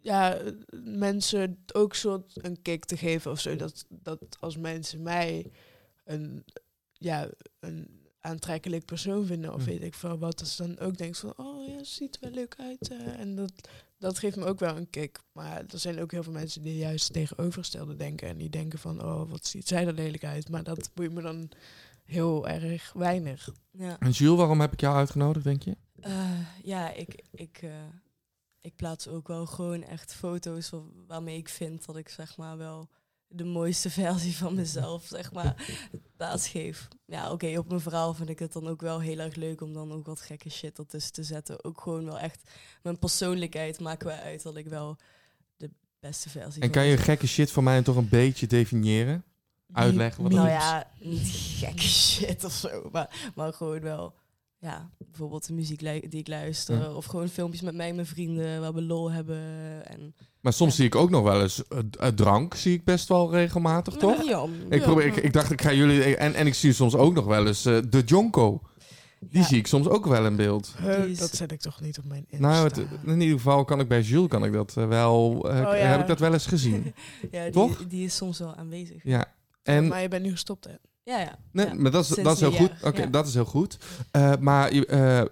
Ja, 0.00 0.38
mensen 0.84 1.64
ook 1.72 1.94
soort 1.94 2.44
een 2.44 2.62
kick 2.62 2.84
te 2.84 2.96
geven 2.96 3.30
of 3.30 3.40
zo. 3.40 3.56
Dat, 3.56 3.84
dat 3.88 4.20
als 4.40 4.56
mensen 4.56 5.02
mij 5.02 5.50
een, 6.04 6.44
ja, 6.92 7.28
een 7.60 7.97
aantrekkelijk 8.28 8.84
persoon 8.84 9.26
vinden 9.26 9.54
of 9.54 9.60
Hm. 9.64 9.68
weet 9.68 9.82
ik 9.82 9.94
veel 9.94 10.18
wat. 10.18 10.38
Dat 10.38 10.48
ze 10.48 10.66
dan 10.66 10.78
ook 10.78 10.96
denkt 10.98 11.18
van, 11.18 11.32
oh 11.36 11.66
ja, 11.68 11.84
ziet 11.84 12.14
er 12.14 12.20
wel 12.20 12.30
leuk 12.30 12.54
uit. 12.58 12.88
eh. 12.90 13.20
en 13.20 13.34
dat, 13.36 13.52
dat 13.98 14.18
geeft 14.18 14.36
me 14.36 14.44
ook 14.44 14.58
wel 14.58 14.76
een 14.76 14.90
kick. 14.90 15.18
Maar 15.32 15.64
er 15.72 15.78
zijn 15.78 16.00
ook 16.00 16.10
heel 16.12 16.22
veel 16.22 16.32
mensen 16.32 16.62
die 16.62 16.76
juist 16.76 17.12
tegenovergestelde 17.12 17.96
denken. 17.96 18.28
En 18.28 18.36
die 18.36 18.50
denken 18.50 18.78
van, 18.78 19.02
oh, 19.04 19.30
wat 19.30 19.46
ziet 19.46 19.68
zij 19.68 19.86
er 19.86 19.92
lelijk 19.92 20.24
uit. 20.24 20.48
Maar 20.48 20.62
dat 20.62 20.90
boeit 20.94 21.12
me 21.12 21.22
dan 21.22 21.48
heel 22.04 22.48
erg 22.48 22.92
weinig. 22.92 23.48
Ja, 23.70 23.98
En 23.98 24.10
Jules, 24.10 24.36
waarom 24.38 24.60
heb 24.60 24.72
ik 24.72 24.80
jou 24.80 24.96
uitgenodigd, 24.96 25.44
denk 25.44 25.62
je? 25.62 25.76
Eh, 26.00 26.38
ja 26.62 26.92
ik, 26.92 27.24
ik, 27.30 27.58
eh, 27.62 27.70
ik 28.60 28.76
plaats 28.76 29.08
ook 29.08 29.28
wel 29.28 29.46
gewoon 29.46 29.82
echt 29.82 30.14
foto's 30.14 30.70
wa- 30.70 30.82
waarmee 31.06 31.36
ik 31.36 31.48
vind 31.48 31.86
dat 31.86 31.96
ik 31.96 32.08
zeg 32.08 32.36
maar 32.36 32.56
wel 32.56 32.88
de 33.28 33.44
mooiste 33.44 33.90
versie 33.90 34.36
van 34.36 34.54
mezelf 34.54 35.04
zeg 35.04 35.32
maar 35.32 35.54
plaats 36.16 36.48
geef. 36.48 36.88
Ja, 37.06 37.32
oké, 37.32 37.58
op 37.58 37.68
mijn 37.68 37.80
verhaal 37.80 38.14
vind 38.14 38.28
ik 38.28 38.38
het 38.38 38.52
dan 38.52 38.68
ook 38.68 38.80
wel 38.80 39.00
heel 39.00 39.18
erg 39.18 39.34
leuk 39.34 39.60
om 39.60 39.72
dan 39.72 39.92
ook 39.92 40.06
wat 40.06 40.20
gekke 40.20 40.50
shit 40.50 40.78
ertussen 40.78 41.12
te 41.12 41.22
zetten. 41.22 41.64
Ook 41.64 41.80
gewoon 41.80 42.04
wel 42.04 42.18
echt 42.18 42.50
mijn 42.82 42.98
persoonlijkheid 42.98 43.80
maken 43.80 44.06
wij 44.06 44.20
uit 44.20 44.42
dat 44.42 44.56
ik 44.56 44.66
wel 44.66 44.96
de 45.56 45.70
beste 46.00 46.28
versie 46.28 46.62
En 46.62 46.70
kan 46.70 46.84
je 46.86 46.96
gekke 46.96 47.26
shit 47.26 47.50
voor 47.50 47.62
mij 47.62 47.82
toch 47.82 47.96
een 47.96 48.08
beetje 48.08 48.46
definiëren? 48.46 49.24
Uitleggen 49.72 50.22
wat 50.22 50.32
dat 50.32 50.40
Nou 50.40 50.52
is? 50.56 50.62
ja, 50.62 50.90
niet 51.00 51.28
gekke 51.30 51.82
shit 52.02 52.44
of 52.44 52.52
zo, 52.52 52.88
maar, 52.92 53.30
maar 53.34 53.52
gewoon 53.52 53.80
wel, 53.80 54.14
ja, 54.60 54.90
bijvoorbeeld 54.98 55.46
de 55.46 55.52
muziek 55.52 55.78
die 56.10 56.20
ik 56.20 56.28
luister, 56.28 56.78
Ja. 56.78 56.92
of 56.92 57.04
gewoon 57.04 57.28
filmpjes 57.28 57.60
met 57.62 57.74
mij 57.74 57.88
en 57.88 57.94
mijn 57.94 58.06
vrienden 58.06 58.60
waar 58.60 58.74
we 58.74 58.82
lol 58.82 59.10
hebben. 59.10 59.38
En, 59.86 60.14
Maar 60.40 60.52
soms 60.52 60.70
Ja. 60.70 60.76
zie 60.76 60.86
ik 60.86 60.94
ook 60.94 61.10
nog 61.10 61.22
wel 61.22 61.42
eens 61.42 61.66
eh, 61.68 61.78
eh, 61.98 62.06
drank, 62.08 62.54
zie 62.54 62.72
ik 62.74 62.84
best 62.84 63.08
wel 63.08 63.30
regelmatig, 63.30 63.94
toch? 63.94 64.22
Ja, 64.24 64.46
Ik, 64.70 64.78
ja. 64.78 64.84
probeer, 64.84 65.06
ik, 65.06 65.16
ik 65.16 65.32
dacht, 65.32 65.50
ik 65.50 65.62
ga 65.62 65.72
jullie... 65.72 66.16
En, 66.16 66.34
en 66.34 66.46
ik 66.46 66.54
zie 66.54 66.72
soms 66.72 66.94
ook 66.94 67.14
nog 67.14 67.24
wel 67.24 67.46
eens 67.46 67.64
eh, 67.64 67.78
de 67.88 68.02
Jonko. 68.06 68.62
Die 69.20 69.40
Ja. 69.40 69.46
zie 69.46 69.58
ik 69.58 69.66
soms 69.66 69.88
ook 69.88 70.06
wel 70.06 70.26
in 70.26 70.36
beeld. 70.36 70.74
Dat 71.18 71.34
zet 71.34 71.52
ik 71.52 71.60
toch 71.60 71.80
niet 71.80 71.98
op 71.98 72.04
mijn 72.04 72.24
Insta. 72.28 72.48
Nou, 72.48 72.64
het, 72.68 72.76
in 73.06 73.20
ieder 73.20 73.36
geval 73.36 73.64
kan 73.64 73.80
ik 73.80 73.88
bij 73.88 74.00
Jules 74.00 74.28
kan 74.28 74.44
ik 74.44 74.52
dat 74.52 74.76
eh, 74.76 74.88
wel... 74.88 75.48
eh, 75.50 75.56
Oh, 75.56 75.62
ja. 75.62 75.74
Heb 75.74 76.00
ik 76.00 76.06
dat 76.06 76.18
wel 76.18 76.32
eens 76.32 76.46
gezien. 76.46 76.94
ja, 77.30 77.42
die, 77.42 77.52
Toch? 77.52 77.86
die 77.86 78.04
is 78.04 78.16
soms 78.16 78.38
wel 78.38 78.54
aanwezig. 78.54 79.00
Ja. 79.04 79.26
En, 79.62 79.86
Maar 79.88 80.02
je 80.02 80.08
bent 80.08 80.22
nu 80.24 80.30
gestopt, 80.30 80.64
hè? 80.64 80.72
Ja, 81.08 81.18
ja. 81.18 81.38
nee, 81.52 81.66
ja. 81.66 81.74
maar 81.74 81.90
dat 81.90 82.00
is, 82.02 82.06
Sinds 82.06 82.22
dat 82.22 82.34
is 82.34 82.40
heel 82.40 82.50
goed. 82.52 82.70
Oké, 82.82 83.00
ja. 83.02 83.06
dat 83.06 83.26
is 83.26 83.34
heel 83.34 83.44
goed. 83.44 83.78
Eh, 84.10 84.32
maar 84.40 84.74
je, 84.74 84.86
eh, 84.86 85.18
eh, 85.20 85.26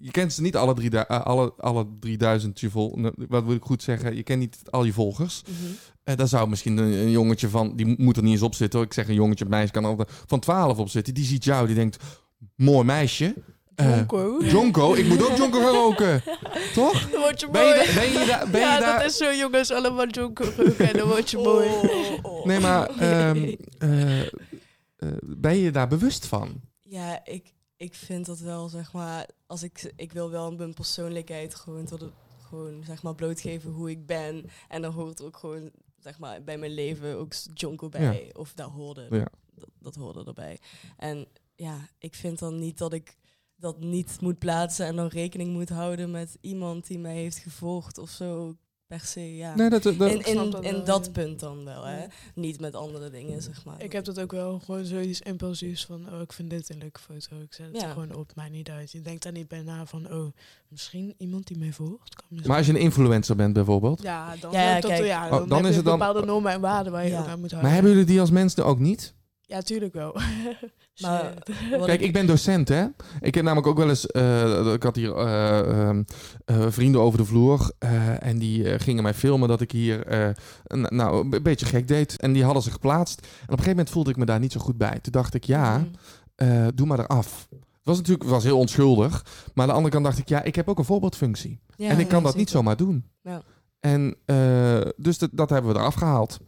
je 0.00 0.10
kent 0.10 0.32
ze 0.32 0.42
niet 0.42 0.56
alle, 0.56 0.74
drie, 0.74 0.90
eh, 0.90 1.20
alle, 1.24 1.52
alle 1.58 1.86
3000 2.00 2.60
je 2.60 2.70
vol, 2.70 2.92
nou, 2.96 3.14
Wat 3.28 3.44
wil 3.44 3.54
ik 3.54 3.62
goed 3.62 3.82
zeggen? 3.82 4.16
Je 4.16 4.22
kent 4.22 4.38
niet 4.38 4.56
al 4.70 4.84
je 4.84 4.92
volgers. 4.92 5.42
Mhm. 5.46 5.70
Eh, 6.04 6.16
daar 6.16 6.28
zou 6.28 6.48
misschien 6.48 6.76
een, 6.76 6.92
een 6.92 7.10
jongetje 7.10 7.48
van, 7.48 7.76
die 7.76 7.86
mo- 7.86 7.94
moet 7.98 8.16
er 8.16 8.22
niet 8.22 8.32
eens 8.32 8.42
op 8.42 8.54
zitten. 8.54 8.78
hoor. 8.78 8.88
Ik 8.88 8.94
zeg 8.94 9.08
een 9.08 9.14
jongetje, 9.14 9.44
een 9.44 9.50
meisje 9.50 9.72
kan 9.72 9.84
er 9.84 10.06
van 10.26 10.40
12 10.40 10.78
op 10.78 10.88
zitten. 10.88 11.14
Die 11.14 11.24
ziet 11.24 11.44
jou, 11.44 11.66
die 11.66 11.74
denkt, 11.76 11.96
mooi 12.56 12.84
meisje. 12.84 13.34
Jonko. 13.76 14.38
Jonko, 14.44 14.94
ik 14.94 15.06
moet 15.08 15.30
ook 15.30 15.36
Jonko 15.36 15.60
gaan 15.60 15.74
roken. 15.74 16.22
Toch? 16.74 17.10
Dan 17.10 17.20
word 17.20 17.40
je 17.40 17.48
Ben 17.50 17.66
je, 17.66 17.74
mooi. 17.74 17.94
ben 17.94 18.20
je, 18.20 18.26
da- 18.26 18.46
ben 18.50 18.60
ja, 18.60 18.74
je 18.74 18.80
daar... 18.80 18.98
dat 18.98 19.10
is 19.10 19.16
zo, 19.16 19.32
jongens. 19.34 19.70
Allemaal 19.72 20.08
Jonko 20.08 20.44
roken 20.56 20.88
en 20.88 20.96
dan 20.98 21.08
word 21.08 21.30
je 21.30 21.36
mooi. 21.38 21.68
Oh, 21.68 22.32
oh. 22.32 22.44
Nee, 22.46 22.60
maar 22.60 22.88
ehm, 22.88 23.36
eh, 23.78 24.20
eh, 24.98 25.08
ben 25.22 25.56
je 25.56 25.70
daar 25.70 25.88
bewust 25.88 26.26
van? 26.26 26.60
Ja, 26.82 27.24
ik, 27.24 27.54
ik 27.76 27.94
vind 27.94 28.26
dat 28.26 28.38
wel, 28.38 28.68
zeg 28.68 28.92
maar, 28.92 29.28
als 29.46 29.62
ik, 29.62 29.92
ik 29.96 30.12
wil 30.12 30.30
wel 30.30 30.52
mijn 30.52 30.74
persoonlijkheid 30.74 31.54
gewoon 31.54 31.84
tot 31.84 32.00
het, 32.00 32.12
gewoon, 32.48 32.84
zeg 32.84 33.02
maar, 33.02 33.14
blootgeven 33.14 33.70
hoe 33.70 33.90
ik 33.90 34.06
ben. 34.06 34.44
En 34.68 34.82
dan 34.82 34.92
hoort 34.92 35.22
ook 35.22 35.36
gewoon, 35.36 35.70
zeg 35.98 36.18
maar, 36.18 36.44
bij 36.44 36.58
mijn 36.58 36.72
leven 36.74 37.16
ook 37.16 37.32
Jonko 37.54 37.88
bij. 37.88 38.34
Of 38.34 38.52
dat 38.52 38.70
hoorde, 38.70 39.06
Ja. 39.10 39.28
dat, 39.54 39.68
dat 39.78 39.94
hoorde 39.94 40.24
erbij. 40.24 40.58
En 40.96 41.26
ja, 41.54 41.88
ik 41.98 42.14
vind 42.14 42.38
dan 42.38 42.58
niet 42.58 42.78
dat 42.78 42.92
ik 42.92 43.16
dat 43.56 43.80
niet 43.80 44.20
moet 44.20 44.38
plaatsen 44.38 44.86
en 44.86 44.96
dan 44.96 45.06
rekening 45.06 45.52
moet 45.52 45.68
houden 45.68 46.10
met 46.10 46.38
iemand 46.40 46.86
die 46.86 46.98
mij 46.98 47.14
heeft 47.14 47.38
gevolgd 47.38 47.98
of 47.98 48.10
zo, 48.10 48.56
per 48.88 49.00
se, 49.00 49.36
ja. 49.36 49.54
Nee, 49.54 49.70
dat, 49.70 49.82
dat, 49.82 49.92
in 49.92 49.98
dat 49.98 50.26
in 50.64 50.72
wel, 50.72 50.84
dat 50.84 51.04
ja. 51.06 51.10
punt 51.12 51.40
dan 51.40 51.64
wel, 51.64 51.84
hè. 51.84 52.02
Ja. 52.02 52.06
Niet 52.34 52.60
met 52.60 52.74
andere 52.74 53.10
dingen, 53.10 53.42
zeg 53.42 53.64
maar. 53.64 53.82
Ik 53.82 53.92
heb 53.92 54.04
dat 54.04 54.20
ook 54.20 54.32
wel 54.32 54.58
gewoon 54.64 54.84
zoiets 54.84 55.20
impulsiefs 55.20 55.84
van, 55.86 56.12
oh, 56.14 56.20
ik 56.20 56.32
vind 56.32 56.50
dit 56.50 56.70
een 56.70 56.78
leuke 56.78 57.00
foto. 57.00 57.40
Ik 57.42 57.52
zet 57.54 57.66
het 57.72 57.80
Ja. 57.80 57.90
gewoon 57.92 58.14
op, 58.14 58.32
mij 58.34 58.48
niet 58.48 58.70
uit. 58.70 58.92
Je 58.92 59.00
denkt 59.02 59.22
daar 59.22 59.32
niet 59.32 59.48
bij 59.48 59.62
na 59.62 59.86
van, 59.86 60.12
oh, 60.12 60.32
misschien 60.68 61.14
iemand 61.18 61.46
die 61.46 61.58
mij 61.58 61.72
volgt. 61.72 62.14
Kan 62.14 62.24
misschien- 62.28 62.48
maar 62.48 62.58
als 62.58 62.66
je 62.66 62.72
een 62.72 62.80
influencer 62.80 63.36
bent 63.36 63.52
bijvoorbeeld. 63.52 64.02
Ja, 64.02 64.36
dan, 64.40 64.52
Ja, 64.52 64.60
ja, 64.74 64.80
dat, 64.80 64.90
kijk. 64.90 65.04
ja, 65.04 65.24
Oh, 65.24 65.30
dan, 65.30 65.48
dan 65.48 65.66
is 65.66 65.76
het 65.76 65.84
dan- 65.84 65.98
bepaalde 65.98 66.24
normen 66.26 66.52
en 66.52 66.60
waarden 66.60 66.92
waar 66.92 67.06
je 67.06 67.16
aan 67.16 67.22
moet 67.24 67.50
houden. 67.50 67.58
Maar 67.62 67.72
hebben 67.72 67.90
jullie 67.90 68.06
die 68.06 68.20
als 68.20 68.30
mensen 68.30 68.64
ook 68.64 68.78
niet? 68.78 69.14
Ja, 69.42 69.60
tuurlijk 69.60 69.94
wel. 69.94 70.16
Maar 71.00 71.34
Kijk, 71.84 72.00
ik 72.00 72.12
ben 72.12 72.26
docent, 72.26 72.68
hè. 72.68 72.86
Ik 73.20 73.34
heb 73.34 73.44
namelijk 73.44 73.66
ook 73.66 73.76
wel 73.78 73.88
eens... 73.88 74.06
eh, 74.06 74.72
ik 74.72 74.82
had 74.82 74.96
hier 74.96 75.16
eh, 75.16 75.58
ehm, 75.88 76.02
eh, 76.44 76.66
vrienden 76.68 77.00
over 77.00 77.18
de 77.18 77.24
vloer. 77.24 77.70
eh, 77.78 78.22
en 78.26 78.38
die 78.38 78.78
gingen 78.78 79.02
mij 79.02 79.14
filmen 79.14 79.48
dat 79.48 79.60
ik 79.60 79.70
hier 79.72 80.06
eh, 80.06 80.28
een- 80.64 80.86
nou, 80.88 81.34
een 81.34 81.42
beetje 81.42 81.66
gek 81.66 81.88
deed. 81.88 82.20
En 82.20 82.32
die 82.32 82.44
hadden 82.44 82.62
ze 82.62 82.70
geplaatst. 82.70 83.18
En 83.20 83.26
op 83.26 83.30
een 83.40 83.48
gegeven 83.48 83.70
moment 83.70 83.90
voelde 83.90 84.10
ik 84.10 84.16
me 84.16 84.24
daar 84.24 84.38
niet 84.40 84.52
zo 84.52 84.60
goed 84.60 84.76
bij. 84.78 84.98
Toen 85.00 85.12
dacht 85.12 85.34
ik, 85.34 85.44
ja, 85.44 85.78
Mhm. 85.78 85.86
eh, 86.34 86.66
doe 86.74 86.86
maar 86.86 86.98
eraf. 86.98 87.48
was 87.82 87.96
natuurlijk 87.96 88.28
was 88.28 88.44
heel 88.44 88.58
onschuldig. 88.58 89.24
Maar 89.54 89.62
aan 89.64 89.68
de 89.70 89.74
andere 89.74 89.92
kant 89.94 90.04
dacht 90.04 90.18
ik, 90.18 90.28
ja, 90.28 90.42
ik 90.42 90.54
heb 90.54 90.68
ook 90.68 90.78
een 90.78 90.84
voorbeeldfunctie. 90.84 91.60
Ja, 91.76 91.88
en 91.88 91.98
ik 91.98 92.08
kan 92.08 92.22
dat 92.22 92.36
niet 92.36 92.50
zomaar 92.50 92.76
doen. 92.76 93.04
Ja. 93.22 93.42
En 93.80 94.16
eh, 94.24 94.80
dus 94.96 95.18
dat, 95.18 95.30
dat 95.32 95.50
hebben 95.50 95.72
we 95.72 95.78
eraf 95.78 95.94
gehaald. 95.94 96.38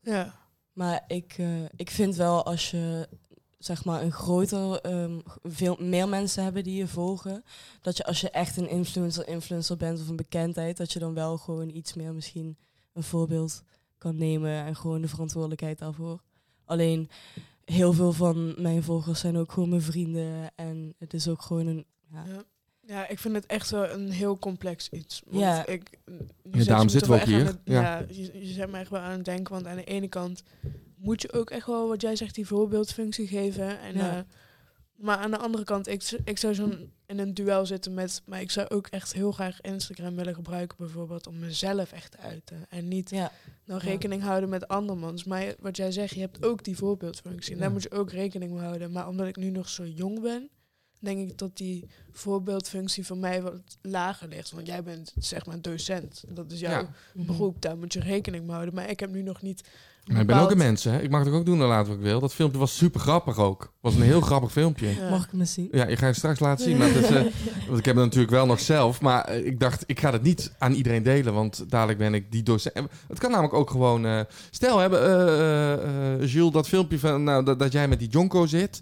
Ja. 0.00 0.34
Maar 0.72 1.04
ik, 1.06 1.34
eh, 1.38 1.46
ik 1.76 1.90
vind 1.90 2.16
wel 2.16 2.44
als 2.44 2.70
je 2.70 3.08
zeg 3.60 3.84
maar 3.84 4.02
een 4.02 4.12
groter, 4.12 4.80
ehm, 4.80 5.18
veel 5.42 5.76
meer 5.80 6.08
mensen 6.08 6.42
hebben 6.42 6.64
die 6.64 6.76
je 6.76 6.86
volgen, 6.88 7.44
dat 7.80 7.96
je 7.96 8.04
als 8.04 8.20
je 8.20 8.30
echt 8.30 8.56
een 8.56 8.68
influencer, 8.68 9.28
influencer 9.28 9.76
bent 9.76 10.00
of 10.00 10.08
een 10.08 10.16
bekendheid, 10.16 10.76
dat 10.76 10.92
je 10.92 10.98
dan 10.98 11.14
wel 11.14 11.38
gewoon 11.38 11.68
iets 11.68 11.94
meer 11.94 12.14
misschien 12.14 12.56
een 12.92 13.02
voorbeeld 13.02 13.62
kan 13.98 14.16
nemen 14.16 14.64
en 14.64 14.76
gewoon 14.76 15.00
de 15.00 15.08
verantwoordelijkheid 15.08 15.78
daarvoor. 15.78 16.20
Alleen 16.64 17.08
heel 17.64 17.92
veel 17.92 18.12
van 18.12 18.54
mijn 18.62 18.82
volgers 18.82 19.20
zijn 19.20 19.36
ook 19.36 19.52
gewoon 19.52 19.68
mijn 19.68 19.82
vrienden 19.82 20.50
en 20.54 20.94
het 20.98 21.14
is 21.14 21.28
ook 21.28 21.42
gewoon 21.42 21.66
een 21.66 21.86
ja, 22.12 22.24
Ja. 22.28 22.42
Ja, 22.86 23.08
ik 23.08 23.18
vind 23.18 23.34
het 23.34 23.46
echt 23.46 23.70
wel 23.70 23.88
een 23.90 24.10
heel 24.10 24.38
complex 24.38 24.88
iets. 24.88 25.22
Want 25.26 25.40
Ja. 25.40 25.66
ik, 25.66 25.98
Ja, 26.50 26.64
daarom 26.64 26.88
zitten 26.88 27.10
we 27.10 27.16
wel 27.16 27.24
ook 27.26 27.30
echt 27.32 27.34
aan 27.34 27.40
hier. 27.40 27.46
het- 27.46 27.60
Ja. 27.64 27.80
ja, 27.98 28.04
je, 28.08 28.46
je 28.46 28.52
zet 28.52 28.70
me 28.70 28.78
echt 28.78 28.90
wel 28.90 29.00
aan 29.00 29.10
het 29.10 29.24
denken. 29.24 29.52
Want 29.54 29.66
aan 29.66 29.76
de 29.76 29.84
ene 29.84 30.08
kant 30.08 30.42
moet 31.00 31.22
je 31.22 31.32
ook 31.32 31.50
echt 31.50 31.66
wel, 31.66 31.88
wat 31.88 32.00
jij 32.00 32.16
zegt, 32.16 32.34
die 32.34 32.46
voorbeeldfunctie 32.46 33.26
geven. 33.26 33.80
En, 33.80 33.94
Ja. 33.96 34.16
eh, 34.16 34.22
maar 34.94 35.16
aan 35.16 35.30
de 35.30 35.38
andere 35.38 35.64
kant, 35.64 35.86
ik, 35.88 36.10
ik 36.24 36.38
zou 36.38 36.54
zo'n 36.54 36.92
in 37.06 37.18
een 37.18 37.34
duel 37.34 37.66
zitten 37.66 37.94
met... 37.94 38.22
Maar 38.26 38.40
ik 38.40 38.50
zou 38.50 38.68
ook 38.68 38.86
echt 38.86 39.12
heel 39.12 39.32
graag 39.32 39.60
Instagram 39.60 40.16
willen 40.16 40.34
gebruiken 40.34 40.76
bijvoorbeeld... 40.78 41.26
om 41.26 41.38
mezelf 41.38 41.92
echt 41.92 42.10
te 42.10 42.18
uiten. 42.18 42.64
En 42.68 42.88
niet 42.88 43.10
ja, 43.10 43.32
dan 43.64 43.76
Ja. 43.78 43.82
rekening 43.84 44.22
houden 44.22 44.48
met 44.48 44.68
andermans. 44.68 45.24
Maar 45.24 45.54
wat 45.60 45.76
jij 45.76 45.92
zegt, 45.92 46.14
je 46.14 46.20
hebt 46.20 46.44
ook 46.44 46.64
die 46.64 46.76
voorbeeldfunctie. 46.76 47.52
En 47.54 47.58
daar 47.60 47.70
moet 47.70 47.82
je 47.82 47.90
ook 47.90 48.10
rekening 48.10 48.52
mee 48.52 48.60
houden. 48.62 48.92
Maar 48.92 49.08
omdat 49.08 49.26
ik 49.26 49.36
nu 49.36 49.50
nog 49.50 49.68
zo 49.68 49.86
jong 49.86 50.20
ben, 50.20 50.48
denk 50.98 51.30
ik 51.30 51.38
dat 51.38 51.56
die 51.56 51.86
voorbeeldfunctie 52.12 53.06
voor 53.06 53.16
mij 53.18 53.42
wat 53.42 53.78
lager 53.82 54.28
ligt. 54.28 54.50
Want 54.50 54.66
jij 54.66 54.82
bent 54.82 55.12
zeg 55.18 55.46
maar 55.46 55.60
docent. 55.60 56.24
Dat 56.28 56.52
is 56.52 56.60
jouw 56.60 56.70
Ja. 56.80 56.90
Beroep, 57.14 57.62
daar 57.62 57.78
moet 57.78 57.92
je 57.92 58.00
rekening 58.00 58.42
mee 58.44 58.52
houden. 58.52 58.74
Maar 58.74 58.90
ik 58.90 59.00
heb 59.00 59.10
nu 59.10 59.22
nog 59.22 59.42
niet. 59.42 59.68
Maar 60.06 60.20
ik 60.20 60.26
ben 60.26 60.38
ook 60.38 60.50
een 60.50 60.58
mens, 60.58 60.84
hè. 60.84 61.00
Ik 61.00 61.10
mag 61.10 61.24
het 61.24 61.34
ook 61.34 61.44
doen 61.44 61.58
later 61.58 61.86
wat 61.88 61.96
ik 61.96 62.02
wil. 62.02 62.20
Dat 62.20 62.34
filmpje 62.34 62.58
was 62.58 62.76
super 62.76 63.00
grappig 63.00 63.38
ook. 63.38 63.72
was 63.80 63.94
een 63.94 64.02
heel 64.02 64.20
grappig 64.20 64.52
filmpje. 64.52 64.88
Ja. 64.88 65.10
Mag 65.10 65.24
ik 65.24 65.30
hem 65.30 65.40
eens 65.40 65.52
zien? 65.52 65.68
Ja, 65.72 65.88
je 65.88 65.96
ga 65.96 66.06
je 66.06 66.12
straks 66.12 66.40
laten 66.40 66.64
zien. 66.64 66.76
Maar 66.76 66.88
het 66.88 66.96
is, 66.96 67.10
eh, 67.10 67.22
want 67.66 67.78
ik 67.78 67.84
heb 67.84 67.94
het 67.96 68.04
natuurlijk 68.04 68.32
wel 68.32 68.46
nog 68.46 68.60
zelf. 68.60 69.00
Maar 69.00 69.24
eh, 69.24 69.46
ik 69.46 69.60
dacht, 69.60 69.84
ik 69.86 70.00
ga 70.00 70.12
het 70.12 70.22
niet 70.22 70.52
aan 70.58 70.72
iedereen 70.72 71.02
delen. 71.02 71.34
Want 71.34 71.64
dadelijk 71.70 71.98
ben 71.98 72.14
ik 72.14 72.32
die 72.32 72.42
docent. 72.42 72.74
En 72.74 72.88
Het 73.08 73.18
kan 73.18 73.30
namelijk 73.30 73.54
ook 73.54 73.70
gewoon... 73.70 74.06
eh, 74.06 74.20
stel, 74.50 74.78
hebben, 74.78 75.02
eh, 75.02 75.72
eh, 75.72 76.32
Jules, 76.32 76.52
dat 76.52 76.68
filmpje 76.68 76.98
van... 76.98 77.24
Nou, 77.24 77.44
dat, 77.44 77.58
dat 77.58 77.72
jij 77.72 77.88
met 77.88 77.98
die 77.98 78.08
Jonko 78.08 78.46
zit. 78.46 78.80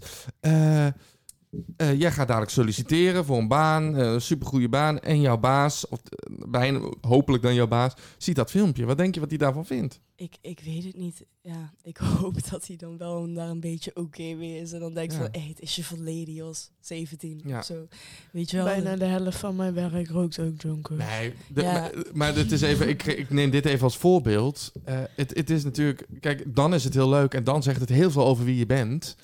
Eh, 1.77 1.99
jij 1.99 2.11
gaat 2.11 2.27
dadelijk 2.27 2.51
solliciteren 2.51 3.25
voor 3.25 3.37
een 3.37 3.47
baan. 3.47 3.95
eh, 3.97 4.11
Een 4.11 4.21
supergoeie 4.21 4.69
baan. 4.69 4.99
En 4.99 5.21
jouw 5.21 5.37
baas, 5.37 5.87
of 5.87 5.99
eh, 6.03 6.35
bijna, 6.49 6.79
hopelijk 7.01 7.43
dan 7.43 7.53
jouw 7.53 7.67
baas... 7.67 7.93
ziet 8.17 8.35
dat 8.35 8.49
filmpje. 8.51 8.85
Wat 8.85 8.97
denk 8.97 9.13
je 9.13 9.19
wat 9.19 9.29
hij 9.29 9.37
daarvan 9.37 9.65
vindt? 9.65 9.99
Ik, 10.15 10.35
ik 10.41 10.59
weet 10.65 10.83
het 10.83 10.97
niet. 10.97 11.25
Ja, 11.41 11.73
ik 11.83 11.97
hoop 12.17 12.49
dat 12.49 12.67
hij 12.67 12.75
dan 12.75 12.97
wel 12.97 13.33
daar 13.33 13.49
een 13.49 13.59
beetje 13.59 13.91
oké 13.95 14.21
mee 14.33 14.59
is. 14.61 14.71
En 14.71 14.79
dan 14.79 14.93
denkt 14.93 15.13
Ja. 15.13 15.19
van, 15.19 15.27
hé, 15.31 15.47
het 15.47 15.59
is 15.61 15.75
je 15.75 15.83
verleden, 15.83 16.33
Jos. 16.33 16.71
17 16.79 17.41
Ja. 17.45 17.57
of 17.57 17.65
zo. 17.65 17.87
Weet 18.31 18.49
je 18.51 18.57
wel? 18.57 18.65
Bijna 18.65 18.95
de 18.95 19.05
helft 19.05 19.37
van 19.37 19.55
mijn 19.55 19.73
werk 19.73 20.09
rookt 20.09 20.39
ook 20.39 20.61
Jonko. 20.61 20.95
Nee, 20.95 21.33
de- 21.53 21.61
Ja. 21.61 21.71
maar, 21.71 21.91
maar 22.13 22.35
het 22.35 22.51
is 22.51 22.61
even, 22.61 22.89
ik, 22.89 23.03
ik 23.05 23.29
neem 23.29 23.49
dit 23.49 23.65
even 23.65 23.83
als 23.83 23.97
voorbeeld. 23.97 24.71
Eh, 24.83 24.99
het, 25.15 25.35
het 25.37 25.49
is 25.49 25.63
natuurlijk, 25.63 26.05
kijk, 26.19 26.55
dan 26.55 26.73
is 26.73 26.83
het 26.83 26.93
heel 26.93 27.09
leuk 27.09 27.33
en 27.33 27.43
dan 27.43 27.63
zegt 27.63 27.79
het 27.79 27.89
heel 27.89 28.11
veel 28.11 28.25
over 28.25 28.45
wie 28.45 28.57
je 28.57 28.65
bent. 28.65 29.15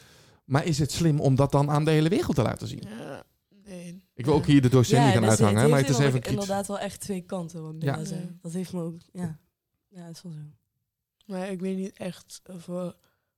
Maar 0.45 0.65
is 0.65 0.79
het 0.79 0.91
slim 0.91 1.19
om 1.19 1.35
dat 1.35 1.51
dan 1.51 1.69
aan 1.69 1.85
de 1.85 1.91
hele 1.91 2.09
wereld 2.09 2.35
te 2.35 2.41
laten 2.41 2.67
zien? 2.67 2.83
Ja, 2.87 3.23
nee. 3.65 4.03
Ik 4.13 4.25
wil 4.25 4.33
ook 4.33 4.45
hier 4.45 4.61
de 4.61 4.69
docent 4.69 5.03
niet 5.03 5.11
gaan 5.13 5.21
dus 5.21 5.29
uithangen, 5.29 5.57
heeft 5.57 5.69
maar 5.69 5.79
het 5.79 5.89
is 5.89 5.95
inderdaad- 5.95 6.19
even 6.23 6.31
inderdaad 6.33 6.67
wel 6.67 6.79
echt 6.79 6.99
twee 6.99 7.21
kanten. 7.21 7.63
Wat 7.63 7.75
Ja. 7.79 7.97
ja. 7.97 8.17
Dat 8.41 8.53
heeft 8.53 8.73
me 8.73 8.81
ook, 8.81 8.99
ja. 9.13 9.39
Ja, 9.89 10.01
het 10.01 10.15
is 10.15 10.21
wel 10.21 10.31
zo. 10.31 10.39
Maar 11.25 11.51
ik 11.51 11.59
weet 11.59 11.77
niet 11.77 11.97
echt 11.97 12.41
voor 12.57 12.95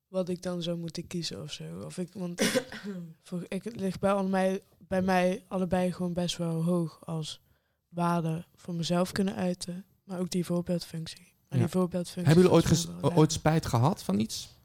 wat 0.07 0.29
ik 0.29 0.41
dan 0.41 0.61
zou 0.61 0.77
moeten 0.77 1.07
kiezen 1.07 1.41
of 1.43 1.51
zo. 1.51 1.63
Of 1.85 1.97
ik, 1.97 2.13
want 2.13 2.61
voor, 3.23 3.45
ik, 3.47 3.63
het 3.63 3.75
ligt 3.79 3.99
bij, 3.99 4.11
allebei, 4.11 4.59
bij 4.87 5.01
mij 5.01 5.43
allebei 5.47 5.91
gewoon 5.91 6.13
best 6.13 6.37
wel 6.37 6.63
hoog 6.63 7.05
als 7.05 7.41
waarde 7.89 8.45
voor 8.55 8.73
mezelf 8.75 9.11
kunnen 9.11 9.35
uiten. 9.35 9.85
Maar 10.03 10.19
ook 10.19 10.29
die 10.29 10.45
voorbeeldfunctie. 10.45 11.33
Maar 11.49 11.57
Ja. 11.59 11.65
die 11.65 11.73
voorbeeldfunctie 11.73 12.33
Hebben 12.33 12.51
jullie 12.51 12.67
ooit, 13.03 13.15
ooit 13.17 13.31
spijt 13.31 13.65
gehad 13.65 14.03
van 14.03 14.19
iets? 14.19 14.55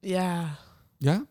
Ja. 0.00 0.58
Ja? 0.98 1.26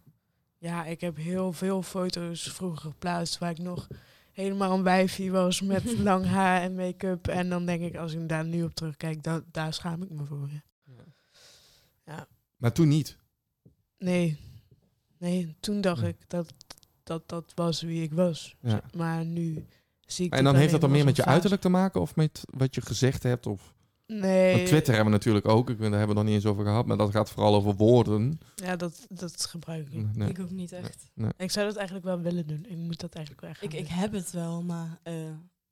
Ja, 0.63 0.85
ik 0.85 1.01
heb 1.01 1.17
heel 1.17 1.53
veel 1.53 1.81
foto's 1.81 2.51
vroeger 2.51 2.81
geplaatst 2.81 3.37
waar 3.37 3.49
ik 3.49 3.57
nog 3.57 3.87
helemaal 4.31 4.73
een 4.73 4.83
wijfie 4.83 5.31
was 5.31 5.61
met 5.61 5.97
lang 6.09 6.25
haar 6.25 6.61
en 6.61 6.75
make-up. 6.75 7.27
En 7.27 7.49
dan 7.49 7.65
denk 7.65 7.81
ik, 7.81 7.95
als 7.95 8.13
ik 8.13 8.29
daar 8.29 8.45
nu 8.45 8.63
op 8.63 8.73
terugkijk, 8.73 9.23
da 9.23 9.43
daar 9.51 9.73
schaam 9.73 10.03
ik 10.03 10.09
me 10.09 10.25
voor. 10.25 10.49
Ja. 12.05 12.27
Maar 12.57 12.71
toen 12.71 12.87
niet. 12.87 13.17
Nee. 13.97 14.37
Nee, 15.17 15.55
toen 15.59 15.81
dacht 15.81 16.01
Ja. 16.01 16.07
ik 16.07 16.29
dat, 16.29 16.53
dat 17.03 17.29
dat 17.29 17.51
was 17.55 17.81
wie 17.81 18.03
ik 18.03 18.13
was. 18.13 18.55
Ja. 18.59 18.81
Maar 18.93 19.25
nu 19.25 19.65
zie 20.05 20.25
ik 20.25 20.33
En 20.33 20.43
dan 20.43 20.55
heeft 20.55 20.71
dat 20.71 20.81
dan 20.81 20.91
meer 20.91 21.05
met 21.05 21.15
je 21.15 21.25
uiterlijk 21.25 21.61
te 21.61 21.69
maken 21.69 22.01
of 22.01 22.15
met 22.15 22.41
wat 22.45 22.75
je 22.75 22.81
gezegd 22.81 23.23
hebt? 23.23 23.45
Of... 23.47 23.72
Nee. 24.07 24.53
Want 24.55 24.65
Twitter 24.67 24.93
hebben 24.93 25.11
we 25.11 25.17
natuurlijk 25.17 25.47
ook, 25.47 25.69
ik, 25.69 25.79
daar 25.79 25.89
hebben 25.91 26.07
we 26.07 26.13
nog 26.13 26.23
niet 26.23 26.33
eens 26.33 26.45
over 26.45 26.63
gehad, 26.65 26.85
maar 26.85 26.97
dat 26.97 27.11
gaat 27.11 27.29
vooral 27.29 27.55
over 27.55 27.75
woorden. 27.75 28.39
Ja, 28.55 28.75
dat, 28.75 29.05
dat 29.09 29.45
gebruik 29.45 29.87
ik. 29.87 29.93
niet. 29.93 30.15
Nee. 30.15 30.29
Ik 30.29 30.39
ook 30.39 30.51
niet 30.51 30.71
echt. 30.71 31.05
Ik 31.37 31.51
zou 31.51 31.65
dat 31.65 31.75
eigenlijk 31.75 32.05
wel 32.05 32.19
willen 32.21 32.47
doen. 32.47 32.65
Ik 32.69 32.77
moet 32.77 32.99
dat 32.99 33.13
eigenlijk 33.13 33.45
wel 33.45 33.49
echt 33.53 33.63
Ik, 33.63 33.73
ik 33.73 33.87
heb 33.87 34.11
het 34.11 34.31
wel, 34.31 34.63
maar 34.63 34.99
eh, 35.03 35.13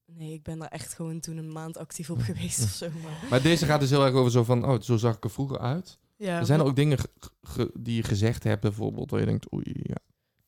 nee, 0.05 0.33
ik 0.33 0.43
ben 0.43 0.59
daar 0.59 0.67
echt 0.69 0.93
gewoon 0.93 1.19
toen 1.19 1.37
een 1.37 1.51
maand 1.51 1.77
actief 1.77 2.09
op 2.09 2.21
geweest 2.29 2.63
of 2.63 2.69
zo. 2.69 2.87
Maar. 3.03 3.23
Maar 3.29 3.41
deze 3.41 3.65
gaat 3.65 3.79
dus 3.79 3.89
heel 3.89 4.05
erg 4.05 4.13
over 4.13 4.31
zo 4.31 4.43
van, 4.43 4.65
oh, 4.65 4.81
zo 4.81 4.97
zag 4.97 5.15
ik 5.15 5.23
er 5.23 5.29
vroeger 5.31 5.59
uit. 5.59 5.99
Ja, 6.17 6.39
er 6.39 6.45
zijn 6.45 6.59
er 6.59 6.65
ook 6.65 6.75
dingen 6.75 6.97
ge- 6.99 7.09
ge- 7.41 7.71
die 7.79 7.95
je 7.95 8.03
gezegd 8.03 8.43
hebt, 8.43 8.61
bijvoorbeeld, 8.61 9.11
waar 9.11 9.19
je 9.19 9.25
denkt, 9.25 9.53
oei, 9.53 9.63
ja. 9.83 9.95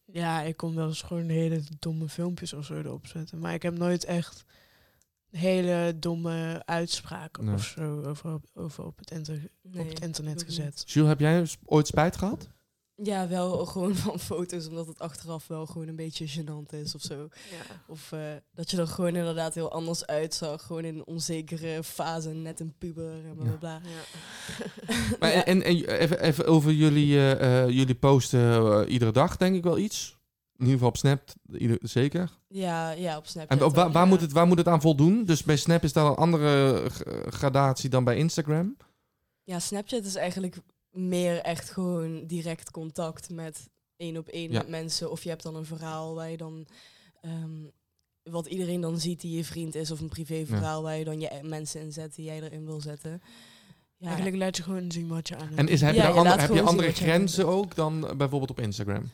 Ja, 0.06 0.41
ik 0.41 0.58
kon 0.58 0.76
wel 0.76 0.88
eens 0.88 1.02
gewoon 1.02 1.30
hele 1.30 1.62
domme 1.80 2.10
filmpjes 2.10 2.54
of 2.54 2.65
zo 2.65 2.74
erop 2.74 3.08
zetten. 3.08 3.39
Maar 3.39 3.54
ik 3.54 3.62
heb 3.62 3.78
nooit 3.78 4.04
echt 4.06 4.43
hele 5.38 5.93
domme 6.00 6.62
uitspraken 6.65 7.46
Nee. 7.46 7.54
of 7.54 7.63
zo 7.63 8.02
over, 8.04 8.34
op- 8.34 8.50
over 8.54 8.86
op, 8.86 8.98
het 8.98 9.12
inter- 9.12 9.50
Nee, 9.62 9.82
op 9.84 9.89
het 9.89 10.00
internet 10.02 10.43
gezet. 10.43 10.84
Jules, 10.86 11.10
heb 11.10 11.19
jij 11.19 11.48
ooit 11.65 11.88
spijt 11.88 12.17
gehad? 12.17 12.50
Ja, 12.96 13.28
wel 13.28 13.65
gewoon 13.65 13.96
van 13.96 14.19
foto's, 14.19 14.67
omdat 14.67 14.88
het 14.88 15.00
achteraf 15.00 15.48
wel 15.48 15.65
gewoon 15.65 15.88
een 15.88 15.96
beetje 15.96 16.28
gênant 16.30 16.74
is 16.80 16.96
of 16.96 17.02
zo. 17.02 17.28
Ja. 17.52 17.82
Of 17.88 18.12
eh, 18.12 18.19
dat 18.54 18.72
je 18.72 18.78
er 18.78 18.88
gewoon 18.88 19.15
inderdaad 19.15 19.54
heel 19.54 19.72
anders 19.72 20.06
uitzag. 20.06 20.63
Gewoon 20.65 20.86
in 20.86 20.96
een 20.96 21.06
onzekere 21.06 21.84
fase, 21.84 22.30
net 22.30 22.60
een 22.60 22.74
puber 22.78 23.26
en 23.26 23.36
bla 23.36 23.43
bla 23.43 23.56
bla. 23.60 23.82
Maar 25.19 25.34
Ja. 25.34 25.46
En, 25.46 25.62
en 25.63 25.86
even, 25.86 26.22
even 26.22 26.46
over 26.46 26.72
jullie, 26.72 27.15
eh, 27.17 27.62
eh, 27.63 27.69
jullie 27.69 27.96
posten 27.96 28.88
iedere 28.89 29.12
dag, 29.12 29.38
denk 29.38 29.56
ik 29.56 29.63
wel 29.63 29.78
iets. 29.78 30.17
In 30.58 30.60
ieder 30.70 30.74
geval 30.74 30.88
op 30.88 30.98
Snap, 30.98 31.22
ieder, 31.58 31.78
zeker. 31.82 32.30
Ja, 32.48 32.92
ja, 32.92 33.18
op 33.18 33.26
Snapchat. 33.28 33.60
En 33.60 33.66
op, 33.66 33.76
waar, 33.76 33.92
ja. 33.92 34.06
moet 34.06 34.22
het, 34.22 34.32
waar 34.32 34.48
moet 34.48 34.58
het 34.58 34.68
aan 34.68 34.82
voldoen? 34.82 35.26
Dus 35.26 35.44
bij 35.44 35.56
Snap 35.58 35.84
is 35.84 35.94
dat 35.94 36.10
een 36.10 36.16
andere 36.16 36.84
gradatie 37.30 37.89
dan 37.89 38.04
bij 38.04 38.16
Instagram? 38.18 38.78
Ja, 39.44 39.60
Snapchat 39.60 40.06
is 40.06 40.16
eigenlijk 40.16 40.58
meer 40.92 41.38
echt 41.39 41.70
gewoon 41.70 42.26
direct 42.28 42.72
contact 42.72 43.30
met 43.30 43.70
één 43.98 44.18
op 44.18 44.28
één 44.28 44.52
Ja. 44.52 44.58
met 44.58 44.68
mensen. 44.70 45.12
Of 45.12 45.24
je 45.24 45.30
hebt 45.30 45.44
dan 45.44 45.56
een 45.56 45.66
verhaal 45.66 46.16
waar 46.16 46.30
je 46.30 46.38
dan... 46.38 46.66
ehm, 47.22 47.63
wat 48.24 48.46
iedereen 48.46 48.82
dan 48.82 49.00
ziet 49.00 49.22
die 49.22 49.38
je 49.38 49.44
vriend 49.44 49.76
is. 49.76 49.92
Of 49.92 50.00
een 50.00 50.10
privéverhaal 50.10 50.82
waar 50.84 50.98
je 50.98 51.04
dan 51.04 51.20
je 51.20 51.39
mensen 51.44 51.82
in 51.82 51.92
zet 51.92 52.16
die 52.16 52.26
jij 52.26 52.42
erin 52.42 52.66
wil 52.66 52.82
zetten. 52.82 53.22
Ja, 53.98 54.06
Eigenlijk 54.08 54.38
laat 54.38 54.58
je 54.58 54.63
gewoon 54.63 54.92
zien 54.92 55.08
wat 55.08 55.28
je 55.28 55.36
aan 55.36 55.48
het 55.48 55.58
En 55.58 55.68
is, 55.68 55.82
heb, 55.82 55.96
Ja, 55.96 56.02
je, 56.02 56.08
je 56.08 56.08
daar 56.08 56.18
ander- 56.18 56.32
laat 56.38 56.48
heb 56.48 56.54
je 56.58 56.62
andere 56.62 56.92
grenzen 56.92 57.48
ook 57.48 57.76
dan 57.76 58.00
bijvoorbeeld 58.18 58.50
op 58.50 58.60
Instagram? 58.60 59.10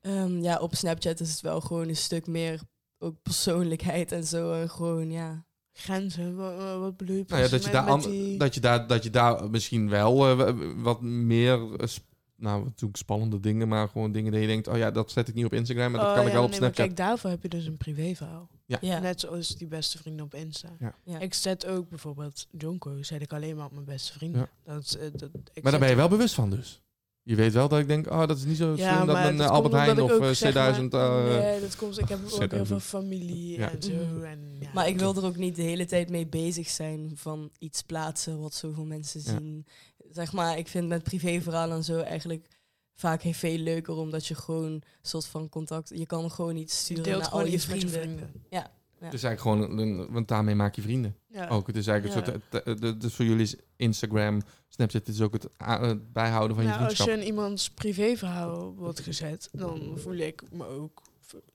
Ehm, 0.00 0.42
ja, 0.42 0.58
op 0.58 0.74
Snapchat 0.74 1.20
is 1.20 1.30
het 1.30 1.40
wel 1.40 1.60
gewoon 1.60 1.88
een 1.88 1.96
stuk 1.96 2.26
meer 2.26 2.60
ook 2.98 3.22
persoonlijkheid 3.22 4.12
en 4.12 4.24
zo. 4.24 4.52
En 4.52 4.70
gewoon, 4.70 5.10
ja... 5.10 5.44
grenzen, 5.72 6.36
wat, 6.36 6.78
wat 6.78 6.96
bedoel 6.96 7.16
je 7.16 7.24
Nou 7.28 7.42
ja, 7.42 7.48
dat, 7.48 7.64
je 7.64 7.70
met- 7.70 7.72
daar 7.74 7.84
met 7.96 8.04
an- 8.04 8.10
die- 8.10 8.38
dat, 8.38 8.54
je 8.54 8.60
daar, 8.60 8.86
dat 8.86 9.02
je 9.02 9.10
daar 9.10 9.50
misschien 9.50 9.88
wel 9.88 10.28
eh, 10.46 10.54
wat 10.76 11.00
meer, 11.02 11.74
eh, 11.76 11.88
nou 12.36 12.64
natuurlijk 12.64 12.96
spannende 12.98 13.40
dingen, 13.40 13.68
maar 13.68 13.88
gewoon 13.88 14.12
dingen 14.12 14.32
die 14.32 14.40
je 14.40 14.46
denkt, 14.46 14.68
oh 14.68 14.76
ja, 14.76 14.90
dat 14.90 15.10
zet 15.10 15.28
ik 15.28 15.34
niet 15.34 15.44
op 15.44 15.52
Instagram, 15.52 15.90
maar 15.90 16.00
dat 16.00 16.08
Oh, 16.08 16.14
kan 16.16 16.22
ik 16.24 16.28
ja, 16.28 16.34
wel 16.34 16.42
op 16.44 16.50
nee, 16.50 16.58
Snapchat. 16.58 16.84
Kijk, 16.86 16.96
daarvoor 16.96 17.30
heb 17.30 17.42
je 17.42 17.48
dus 17.48 17.66
een 17.66 17.76
privéverhaal. 17.76 18.48
ja. 18.66 18.98
Net 18.98 19.20
zoals 19.20 19.56
die 19.56 19.66
beste 19.66 19.98
vrienden 19.98 20.24
op 20.24 20.34
Insta. 20.34 20.68
Ja. 20.78 20.94
Ja. 21.04 21.18
Ik 21.18 21.34
zet 21.34 21.66
ook 21.66 21.88
bijvoorbeeld 21.88 22.46
Jonko, 22.50 23.02
zet 23.02 23.22
ik 23.22 23.32
alleen 23.32 23.56
maar 23.56 23.66
op 23.66 23.72
mijn 23.72 23.84
beste 23.84 24.12
vrienden. 24.12 24.48
Ja. 24.64 24.72
Dat, 24.74 24.92
eh, 24.92 25.06
dat, 25.12 25.30
ik 25.52 25.62
Maar 25.62 25.72
daar 25.72 25.80
ben 25.80 25.90
je 25.90 25.96
wel 25.96 26.08
bewust 26.08 26.34
van 26.34 26.50
dus. 26.50 26.80
Je 27.22 27.34
weet 27.34 27.52
wel 27.52 27.68
dat 27.68 27.78
ik 27.78 27.86
denk, 27.86 28.10
oh, 28.10 28.26
dat 28.26 28.36
is 28.36 28.44
niet 28.44 28.56
zo 28.56 28.74
Ja, 28.76 28.94
slim 28.94 29.06
dat 29.06 29.16
een 29.16 29.36
dat 29.36 29.46
eh, 29.46 29.52
Albert 29.52 29.74
Heijn 29.74 30.00
of 30.02 30.10
ook, 30.10 30.20
eh, 30.20 30.30
zeg 30.30 30.54
maar- 30.54 30.72
C1000... 30.80 30.88
eh, 30.92 31.24
nee, 31.38 31.60
dat 31.60 31.76
komt. 31.76 31.98
Ik 31.98 32.08
heb 32.08 32.18
ook 32.24 32.38
heel 32.38 32.48
C1000. 32.62 32.66
veel 32.66 32.80
familie 32.80 33.58
Ja. 33.58 33.70
en 33.70 33.82
zo. 33.82 33.90
Mhm. 33.92 34.24
En, 34.24 34.56
ja, 34.60 34.70
Maar 34.74 34.88
ik 34.88 34.98
wil 34.98 35.16
er 35.16 35.24
ook 35.24 35.36
niet 35.36 35.56
de 35.56 35.62
hele 35.62 35.86
tijd 35.86 36.10
mee 36.10 36.26
bezig 36.26 36.68
zijn 36.68 37.12
van 37.14 37.50
iets 37.58 37.82
plaatsen 37.82 38.40
wat 38.40 38.54
zoveel 38.54 38.84
mensen 38.84 39.20
Ja. 39.24 39.30
zien. 39.38 39.66
Zeg 40.10 40.32
maar, 40.32 40.58
ik 40.58 40.68
vind 40.68 40.88
met 40.88 41.02
privéverhalen 41.02 41.76
en 41.76 41.84
zo 41.84 41.98
eigenlijk 42.00 42.46
vaak 42.94 43.22
heel 43.22 43.32
veel 43.32 43.58
leuker 43.58 43.94
omdat 43.94 44.26
je 44.26 44.34
gewoon 44.34 44.72
een 44.72 44.82
soort 45.02 45.26
van 45.26 45.48
contact... 45.48 45.90
Je 45.94 46.06
kan 46.06 46.30
gewoon 46.30 46.56
iets 46.56 46.76
Je 46.78 46.84
sturen 46.84 47.02
deelt 47.02 47.20
naar 47.22 47.30
al 47.30 47.46
je 47.46 47.60
vrienden. 47.60 47.88
vrienden. 47.90 48.32
Ja. 48.50 48.70
Het 49.00 49.14
is 49.14 49.22
eigenlijk 49.22 49.40
gewoon, 49.66 49.78
een, 49.78 50.12
want 50.12 50.28
daarmee 50.28 50.54
maak 50.54 50.74
je 50.74 50.82
vrienden. 50.82 51.16
Ja. 51.26 51.48
Ook, 51.48 51.66
het 51.66 51.76
is 51.76 51.86
eigenlijk 51.86 52.26
Ja. 52.26 52.32
een 52.34 52.42
soort, 52.64 52.80
de- 52.80 52.96
dus 52.96 53.14
voor 53.14 53.24
jullie 53.24 53.42
is 53.42 53.56
Instagram, 53.76 54.40
Snapchat, 54.68 55.06
het 55.06 55.14
is 55.14 55.20
ook 55.20 55.32
het, 55.32 55.48
a- 55.62 55.80
het 55.80 56.12
bijhouden 56.12 56.56
van 56.56 56.64
je 56.64 56.70
Nou, 56.70 56.84
als 56.84 56.92
vriendschap. 56.94 57.18
je 57.18 57.24
in 57.26 57.32
iemands 57.32 57.70
privéverhaal 57.70 58.74
wordt 58.74 59.00
gezet, 59.00 59.48
dan 59.52 59.92
voel 59.98 60.16
ik 60.16 60.42
me 60.52 60.66
ook 60.66 61.02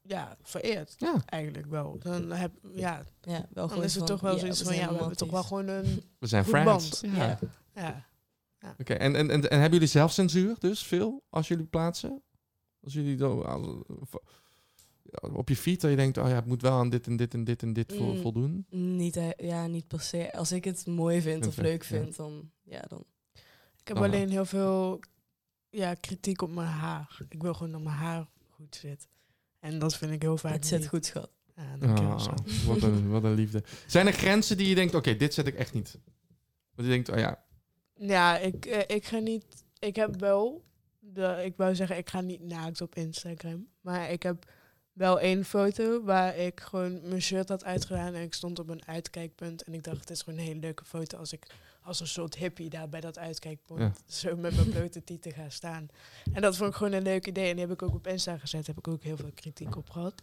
ja, 0.01 0.37
vereerd. 0.41 0.93
Ja. 0.97 1.13
Eigenlijk 1.25 1.65
wel. 1.65 1.97
Dan, 1.99 2.31
heb, 2.31 2.51
ja, 2.73 3.03
Ja, 3.21 3.31
wel 3.31 3.45
dan 3.51 3.69
gewoon 3.69 3.83
is 3.83 3.95
het 3.95 4.05
toch 4.05 4.21
wel 4.21 4.33
ja, 4.33 4.39
zoiets 4.39 4.59
we 4.59 4.65
van, 4.65 4.75
ja, 4.75 4.89
we 4.91 4.97
hebben 4.97 5.17
toch 5.17 5.31
wel 5.31 5.43
gewoon 5.43 5.67
een... 5.67 6.03
We 6.19 6.27
zijn 6.27 6.45
friends. 6.45 7.01
band. 7.01 7.15
Ja. 7.15 7.39
Ja. 7.75 8.05
Ja. 8.59 8.75
Oké, 8.79 8.93
en, 8.93 9.15
en, 9.15 9.29
en, 9.29 9.49
en 9.49 9.59
hebben 9.59 9.71
jullie 9.71 9.87
zelfcensuur 9.87 10.55
dus 10.59 10.83
veel 10.83 11.23
als 11.29 11.47
jullie 11.47 11.65
plaatsen? 11.65 12.23
Als 12.83 12.93
jullie 12.93 13.15
dan, 13.15 13.45
op 15.21 15.49
je 15.49 15.55
feed 15.55 15.81
dat 15.81 15.89
je 15.89 15.95
denkt, 15.95 16.17
oh 16.17 16.27
ja, 16.27 16.35
het 16.35 16.45
moet 16.45 16.61
wel 16.61 16.71
aan 16.71 16.89
dit 16.89 17.07
en 17.07 17.15
dit 17.15 17.33
en 17.33 17.43
dit 17.43 17.61
en 17.61 17.73
dit 17.73 17.99
Mm. 17.99 18.21
voldoen. 18.21 18.65
Niet, 18.69 19.15
eh, 19.15 19.29
ja, 19.37 19.67
niet 19.67 19.87
per 19.87 20.01
se. 20.01 20.33
Als 20.33 20.51
ik 20.51 20.63
het 20.63 20.85
mooi 20.87 21.21
vind 21.21 21.47
of 21.47 21.57
leuk 21.57 21.81
ja. 21.81 21.87
vind, 21.87 22.15
dan... 22.15 22.51
Ja, 22.63 22.81
dan 22.87 23.03
Ik 23.79 23.87
heb 23.87 23.97
Dan 23.97 24.05
alleen 24.05 24.29
heel 24.29 24.45
veel 24.45 24.99
ja, 25.69 25.93
kritiek 25.93 26.41
op 26.41 26.51
mijn 26.51 26.67
haar. 26.67 27.21
Ik 27.29 27.41
wil 27.41 27.53
gewoon 27.53 27.71
dat 27.71 27.81
mijn 27.81 27.95
haar 27.95 28.27
goed 28.49 28.75
zit. 28.75 29.07
En 29.59 29.79
dat 29.79 29.95
vind 29.97 30.11
ik 30.11 30.21
heel 30.21 30.37
vaak 30.37 30.53
het 30.53 30.65
zit 30.67 30.79
niet. 30.79 30.87
goed, 30.87 31.05
schat. 31.05 31.29
Ja, 31.55 31.77
dankjewel. 31.77 32.13
Ah, 32.13 32.19
zo. 32.19 32.33
wat, 32.67 32.81
een, 32.81 33.09
wat 33.15 33.23
een 33.23 33.33
liefde. 33.33 33.63
Zijn 33.87 34.07
er 34.07 34.13
grenzen 34.13 34.57
die 34.57 34.67
je 34.69 34.75
denkt, 34.75 34.95
oké, 34.95 35.15
dit 35.15 35.33
zet 35.33 35.47
ik 35.47 35.55
echt 35.55 35.73
niet? 35.73 35.99
Dat 36.75 36.85
je 36.85 36.91
denkt, 36.91 37.09
oh 37.09 37.17
ja, 37.17 37.43
Ja, 37.95 38.37
ik, 38.37 38.65
eh, 38.65 38.95
ik 38.95 39.05
ga 39.05 39.17
niet... 39.17 39.45
Ik 39.79 39.95
heb 39.95 40.19
wel... 40.19 40.63
De, 40.99 41.41
ik 41.45 41.55
wou 41.57 41.75
zeggen, 41.75 41.97
ik 41.97 42.09
ga 42.09 42.21
niet 42.21 42.41
naakt 42.41 42.81
op 42.81 42.95
Instagram. 42.95 43.67
Maar 43.81 44.11
ik 44.11 44.23
heb 44.23 44.45
wel 44.95 45.19
één 45.19 45.45
foto 45.45 46.03
waar 46.03 46.37
ik 46.37 46.59
gewoon 46.59 46.99
mijn 47.03 47.21
shirt 47.21 47.49
had 47.49 47.63
uitgedaan. 47.63 48.13
En 48.13 48.21
ik 48.21 48.33
stond 48.33 48.59
op 48.59 48.69
een 48.69 48.87
uitkijkpunt. 48.87 49.63
En 49.63 49.73
ik 49.73 49.83
dacht, 49.83 49.99
het 49.99 50.09
is 50.09 50.21
gewoon 50.21 50.39
een 50.39 50.45
hele 50.45 50.59
leuke 50.59 50.85
foto 50.85 51.17
als 51.17 51.33
ik 51.33 51.47
als 51.81 51.99
een 51.99 52.07
soort 52.07 52.35
hippie 52.35 52.69
daar 52.69 52.89
bij 52.89 53.01
dat 53.01 53.17
uitkijkpunt 53.17 53.79
Ja. 53.79 53.93
zo 54.07 54.35
met 54.35 54.55
mijn 54.55 54.69
blote 54.69 55.03
tieten 55.03 55.31
ga 55.31 55.49
staan. 55.49 55.87
En 56.33 56.41
dat 56.41 56.57
vond 56.57 56.69
ik 56.69 56.75
gewoon 56.75 56.93
een 56.93 57.03
leuk 57.03 57.27
idee. 57.27 57.49
En 57.49 57.55
die 57.55 57.65
heb 57.65 57.73
ik 57.73 57.81
ook 57.81 57.93
op 57.93 58.07
Insta 58.07 58.37
gezet. 58.37 58.67
Heb 58.67 58.77
ik 58.77 58.87
ook 58.87 59.03
heel 59.03 59.17
veel 59.17 59.31
kritiek 59.33 59.75
op 59.75 59.89
gehad. 59.89 60.13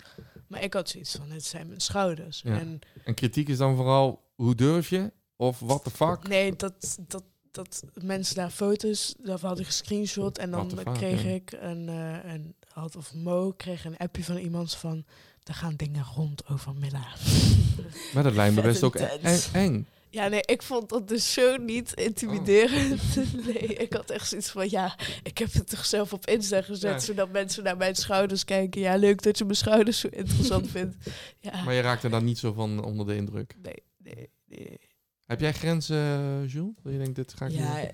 Maar 0.46 0.62
ik 0.62 0.74
had 0.74 0.88
zoiets 0.88 1.14
van, 1.16 1.30
het 1.30 1.44
zijn 1.44 1.66
mijn 1.66 1.80
schouders. 1.80 2.40
Ja. 2.44 2.58
En 2.58 2.78
en 3.04 3.14
kritiek 3.14 3.48
is 3.48 3.56
dan 3.58 3.76
vooral, 3.76 4.22
hoe 4.34 4.54
durf 4.54 4.88
je? 4.88 5.12
Of 5.36 5.58
what 5.60 5.84
the 5.84 5.90
fuck? 5.90 6.28
Nee, 6.28 6.56
dat, 6.56 6.98
dat, 7.06 7.24
dat 7.50 7.84
mensen 7.94 8.34
daar 8.34 8.50
foto's 8.50 9.14
daarvan 9.18 9.48
hadden 9.48 9.66
gescreenshot. 9.66 10.38
En 10.38 10.50
dan 10.50 10.70
fuck, 10.70 10.94
kreeg 10.94 11.22
ja. 11.22 11.30
ik 11.30 11.52
een, 11.52 11.88
eh, 11.88 12.32
een, 12.32 12.54
had 12.72 12.96
of 12.96 13.14
Mo 13.14 13.52
kreeg 13.56 13.84
een 13.84 13.96
appje 13.96 14.24
van 14.24 14.36
iemand 14.36 14.74
van, 14.74 15.04
er 15.42 15.54
gaan 15.54 15.76
dingen 15.76 16.04
rond 16.14 16.46
over 16.48 16.74
Milla. 16.74 17.06
Maar 18.14 18.22
dat 18.22 18.34
lijkt 18.34 18.54
me 18.54 18.62
best 18.62 18.82
ook 18.82 18.94
eng. 18.96 19.08
intens. 19.14 19.48
eng. 19.52 19.86
Ja, 20.10 20.28
nee, 20.28 20.40
ik 20.44 20.62
vond 20.62 20.88
dat 20.88 21.08
dus 21.08 21.32
zo 21.32 21.56
niet 21.56 21.92
intimiderend. 21.94 23.02
Nee, 23.46 23.54
ik 23.58 23.92
had 23.92 24.10
echt 24.10 24.28
zoiets 24.28 24.50
van, 24.50 24.70
ja, 24.70 24.96
ik 25.22 25.38
heb 25.38 25.52
het 25.52 25.68
toch 25.68 25.84
zelf 25.86 26.12
op 26.12 26.26
Insta 26.26 26.62
gezet, 26.62 26.90
Ja. 26.92 26.98
zodat 26.98 27.30
mensen 27.32 27.64
naar 27.64 27.76
mijn 27.76 27.94
schouders 27.94 28.44
kijken. 28.44 28.80
Ja, 28.80 28.96
leuk 28.96 29.22
dat 29.22 29.38
je 29.38 29.44
mijn 29.44 29.56
schouders 29.56 29.98
zo 30.00 30.08
interessant 30.10 30.70
vindt. 30.76 30.96
Ja, 31.40 31.62
Maar 31.64 31.74
je 31.74 31.80
raakt 31.80 32.02
er 32.02 32.10
dan 32.10 32.24
niet 32.24 32.38
zo 32.38 32.52
van 32.52 32.84
onder 32.84 33.06
de 33.06 33.16
indruk. 33.16 33.56
nee, 33.62 33.82
nee, 33.98 34.30
nee. 34.46 34.78
Heb 35.26 35.40
jij 35.40 35.52
grenzen, 35.52 36.46
Jules? 36.46 36.74
Dat 36.82 36.92
je 36.92 36.98
denkt, 36.98 37.14
dit 37.16 37.32
ga 37.36 37.46
ik 37.46 37.52
Ja, 37.52 37.76
niet 37.76 37.90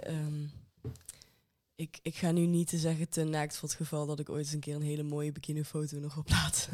ik, 1.78 1.98
ik 2.02 2.16
ga 2.16 2.30
nu 2.30 2.46
niet 2.46 2.68
te 2.68 2.78
zeggen 2.78 3.08
te 3.08 3.24
naakt 3.24 3.56
voor 3.56 3.68
het 3.68 3.76
geval 3.76 4.06
dat 4.06 4.18
ik 4.18 4.28
ooit 4.28 4.44
eens 4.44 4.52
een 4.52 4.60
keer 4.60 4.74
een 4.74 4.82
hele 4.82 5.02
mooie 5.02 5.32
bikinifoto 5.32 5.98
nog 5.98 6.16
op 6.16 6.28
laat. 6.28 6.68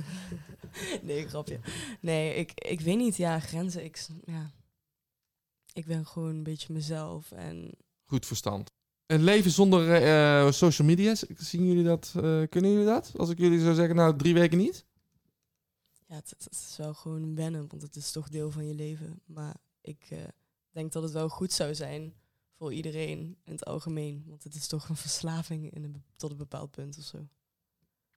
nee, 1.02 1.28
grapje. 1.28 1.60
Nee, 2.00 2.34
ik, 2.34 2.52
ik 2.54 2.80
weet 2.80 2.96
niet. 2.96 3.16
Ja, 3.16 3.40
grenzen. 3.40 3.84
Ik, 3.84 4.06
ja. 4.24 4.50
ik 5.72 5.86
ben 5.86 6.06
gewoon 6.06 6.28
een 6.28 6.42
beetje 6.42 6.72
mezelf. 6.72 7.30
En 7.32 7.70
Goed 8.04 8.26
verstand. 8.26 8.70
Een 9.06 9.22
leven 9.22 9.50
zonder 9.50 10.02
eh, 10.02 10.50
social 10.52 10.88
media, 10.88 11.14
zien 11.36 11.66
jullie 11.66 11.84
dat? 11.84 12.12
eh, 12.16 12.42
kunnen 12.48 12.70
jullie 12.70 12.86
dat? 12.86 13.12
Als 13.16 13.30
ik 13.30 13.38
jullie 13.38 13.60
zou 13.60 13.74
zeggen, 13.74 13.96
nou, 13.96 14.16
drie 14.16 14.34
weken 14.34 14.58
niet? 14.58 14.86
ja, 16.06 16.14
het, 16.14 16.30
het 16.30 16.48
is 16.50 16.76
wel 16.76 16.94
gewoon 16.94 17.34
wennen, 17.34 17.66
want 17.68 17.82
het 17.82 17.96
is 17.96 18.10
toch 18.10 18.28
deel 18.28 18.50
van 18.50 18.66
je 18.66 18.74
leven. 18.74 19.20
Maar 19.24 19.56
ik 19.80 20.06
eh, 20.10 20.18
denk 20.70 20.92
dat 20.92 21.02
het 21.02 21.12
wel 21.12 21.28
goed 21.28 21.52
zou 21.52 21.74
zijn 21.74 22.14
voor 22.56 22.72
iedereen 22.72 23.36
in 23.44 23.52
het 23.52 23.64
algemeen. 23.64 24.24
Want 24.26 24.44
het 24.44 24.54
is 24.54 24.66
toch 24.66 24.88
een 24.88 24.96
verslaving 24.96 25.70
in 25.70 25.84
een, 25.84 26.02
tot 26.16 26.30
een 26.30 26.36
bepaald 26.36 26.70
punt 26.70 26.98
of 26.98 27.04
zo. 27.04 27.26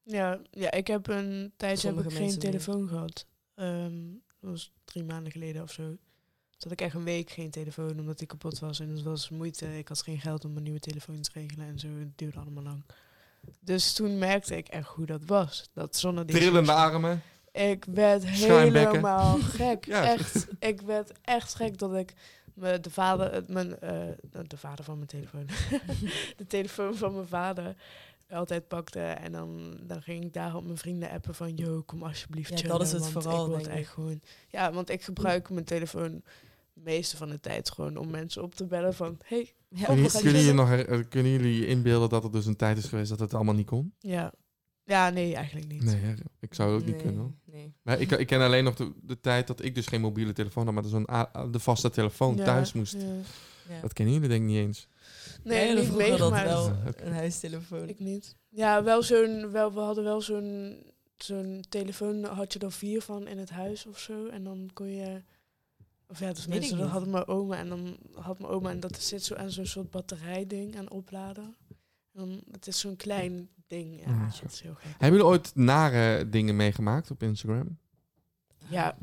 Ja, 0.04 0.40
ja, 0.52 0.72
ik 0.72 0.88
heb 0.88 1.08
een 1.08 1.54
tijdje 1.58 1.94
heb 1.94 2.06
ik 2.06 2.12
geen 2.12 2.26
meer. 2.26 2.38
telefoon 2.38 2.88
gehad. 2.88 3.26
Ehm, 3.56 4.06
dat 4.40 4.50
was 4.50 4.72
drie 4.86 5.04
maanden 5.04 5.32
geleden 5.32 5.62
of 5.64 5.72
zo. 5.72 5.84
Toen 5.84 6.70
had 6.70 6.72
ik 6.72 6.82
echt 6.82 6.96
een 6.96 7.04
week 7.04 7.30
geen 7.30 7.52
telefoon 7.52 8.00
omdat 8.00 8.18
die 8.18 8.28
kapot 8.28 8.60
was. 8.60 8.80
En 8.80 8.90
het 8.90 9.04
was 9.04 9.30
moeite. 9.30 9.78
Ik 9.78 9.88
had 9.88 10.02
geen 10.02 10.20
geld 10.20 10.46
om 10.46 10.58
een 10.58 10.64
nieuwe 10.64 10.80
telefoon 10.80 11.22
te 11.22 11.30
regelen 11.34 11.68
en 11.68 11.80
zo. 11.80 11.88
Het 11.88 12.18
duurde 12.18 12.40
allemaal 12.40 12.64
lang. 12.64 12.84
Dus 13.60 13.94
toen 13.94 14.18
merkte 14.18 14.58
ik 14.58 14.68
echt 14.68 14.88
hoe 14.88 15.06
dat 15.06 15.26
was. 15.26 15.70
Dat 15.74 15.96
zonder 15.96 16.26
die 16.26 16.36
Trillende 16.36 16.72
armen. 16.72 17.22
Ik 17.52 17.86
werd 17.86 18.26
helemaal 18.26 19.38
gek. 19.60 19.86
Ja. 19.86 20.04
Echt. 20.14 20.48
Ik 20.60 20.82
werd 20.82 21.12
echt 21.22 21.56
gek 21.56 21.78
dat 21.78 21.96
ik 21.96 22.14
me 22.58 22.80
de 22.80 22.90
vader, 22.90 23.34
het- 23.34 23.48
mijn, 23.50 23.80
eh, 23.80 24.02
de 24.48 24.58
vader 24.58 24.86
van 24.86 24.96
mijn 24.96 25.08
telefoon, 25.08 25.46
de 26.38 26.48
telefoon 26.48 26.96
van 26.96 27.14
mijn 27.14 27.28
vader 27.28 27.76
altijd 28.30 28.68
pakte. 28.68 29.00
En 29.00 29.32
dan, 29.32 29.78
dan 29.84 30.02
ging 30.02 30.24
ik 30.24 30.34
daar 30.34 30.56
op 30.56 30.64
mijn 30.66 30.78
vrienden 30.78 31.10
appen 31.10 31.36
van, 31.36 31.56
yo, 31.56 31.82
kom 31.82 32.04
alsjeblieft 32.04 32.50
Ja, 32.50 32.56
chillen. 32.56 32.78
dat 32.78 32.88
is 32.88 32.92
het 32.94 33.08
vooral, 33.08 33.44
Ik 33.46 33.52
word 33.52 33.68
echt 33.68 33.90
gewoon, 33.90 34.22
ja, 34.48 34.72
want 34.72 34.90
ik 34.90 35.02
gebruik 35.04 35.50
mijn 35.50 35.66
telefoon 35.66 36.22
de 36.74 36.82
meeste 36.84 37.18
van 37.18 37.30
de 37.30 37.40
tijd 37.40 37.72
gewoon 37.72 37.98
om 37.98 38.10
mensen 38.10 38.44
op 38.44 38.56
te 38.56 38.66
bellen 38.66 38.94
van, 38.94 39.18
hey, 39.26 39.52
Ja, 39.70 39.86
Kunnen, 39.86 40.12
jullie 40.22 40.54
nog, 40.54 40.72
eh, 40.72 41.00
kunnen 41.10 41.32
jullie 41.32 41.60
je 41.60 41.68
inbeelden 41.68 42.10
dat 42.10 42.24
er 42.24 42.32
dus 42.32 42.46
een 42.46 42.56
tijd 42.56 42.78
is 42.78 42.86
geweest 42.86 43.10
dat 43.10 43.20
het 43.20 43.34
allemaal 43.34 43.54
niet 43.56 43.66
kon? 43.68 43.94
ja. 44.00 44.34
Ja, 44.88 45.10
nee, 45.10 45.36
eigenlijk 45.36 45.68
niet. 45.68 45.84
Nee, 45.84 46.14
ik 46.40 46.54
zou 46.54 46.74
het 46.74 46.82
ook 46.82 46.88
niet 46.88 47.02
kunnen. 47.02 47.20
hoor. 47.22 47.32
Nee. 47.46 47.74
Maar 47.82 48.00
ik, 48.00 48.12
ik 48.12 48.28
ken 48.28 48.42
alleen 48.42 48.64
nog 48.64 48.76
de, 48.76 48.92
de 49.02 49.20
tijd 49.20 49.48
dat 49.48 49.64
ik 49.64 49.76
dus 49.76 49.88
geen 49.88 50.02
mobiele 50.02 50.34
telefoon 50.34 50.66
had, 50.66 50.74
maar 50.74 50.84
dat 50.84 50.92
zo'n 50.92 51.52
de 51.52 51.60
vaste 51.60 51.90
telefoon 51.90 52.36
Ja, 52.36 52.44
thuis 52.46 52.74
moest. 52.74 52.94
ja. 52.94 53.00
Ja. 53.70 53.82
Dat 53.82 53.94
kennen 53.94 54.14
jullie 54.14 54.30
denk 54.30 54.42
ik 54.42 54.48
niet 54.48 54.58
eens. 54.58 54.88
Nee, 55.44 55.66
Nee, 55.66 55.76
niet 55.76 55.86
vroeger 55.92 56.18
dat 56.18 56.44
wel. 56.44 56.72
Een 56.96 57.14
huistelefoon. 57.14 57.90
Ik 57.90 58.00
niet. 58.00 58.36
Ja, 58.50 58.84
wel 58.84 59.04
zo'n, 59.04 59.52
wel, 59.52 59.74
we 59.74 59.80
hadden 59.80 60.04
wel 60.04 60.22
zo'n, 60.22 60.78
zo'n 61.18 61.64
telefoon, 61.70 62.24
had 62.24 62.54
je 62.54 62.60
er 62.60 62.72
vier 62.72 63.02
van 63.02 63.28
in 63.28 63.38
het 63.38 63.50
huis 63.50 63.86
of 63.86 64.00
zo. 64.00 64.28
En 64.28 64.44
dan 64.44 64.70
kon 64.74 64.88
je, 64.96 65.22
of 66.08 66.20
ja, 66.20 66.30
dus 66.34 66.46
Weet 66.46 66.54
mensen, 66.60 66.74
ik 66.78 66.82
dat 66.84 66.92
hadden 66.92 67.10
mijn 67.10 67.28
oma 67.28 67.58
en 67.58 67.70
dan 67.70 67.98
had 68.14 68.40
mijn 68.40 68.52
oma, 68.52 68.70
en 68.70 68.80
dat 68.80 69.02
zit 69.02 69.24
zo 69.24 69.36
aan 69.36 69.52
zo'n 69.52 69.66
soort 69.66 69.92
batterijding 69.92 70.78
aan 70.78 70.90
opladen. 70.90 71.56
Dan, 72.18 72.42
het 72.52 72.68
is 72.68 72.80
zo'n 72.80 72.96
klein 72.96 73.50
ding, 73.68 74.00
ja, 74.00 74.10
Ja, 74.10 74.24
dat 74.26 74.36
zo. 74.36 74.46
is 74.46 74.62
heel 74.62 74.74
gek. 74.74 74.90
Hebben 74.92 75.10
jullie 75.10 75.26
ooit 75.26 75.56
nare 75.56 76.30
dingen 76.30 76.56
meegemaakt 76.56 77.12
op 77.12 77.24
Instagram? 77.24 77.78
Ja, 78.70 78.98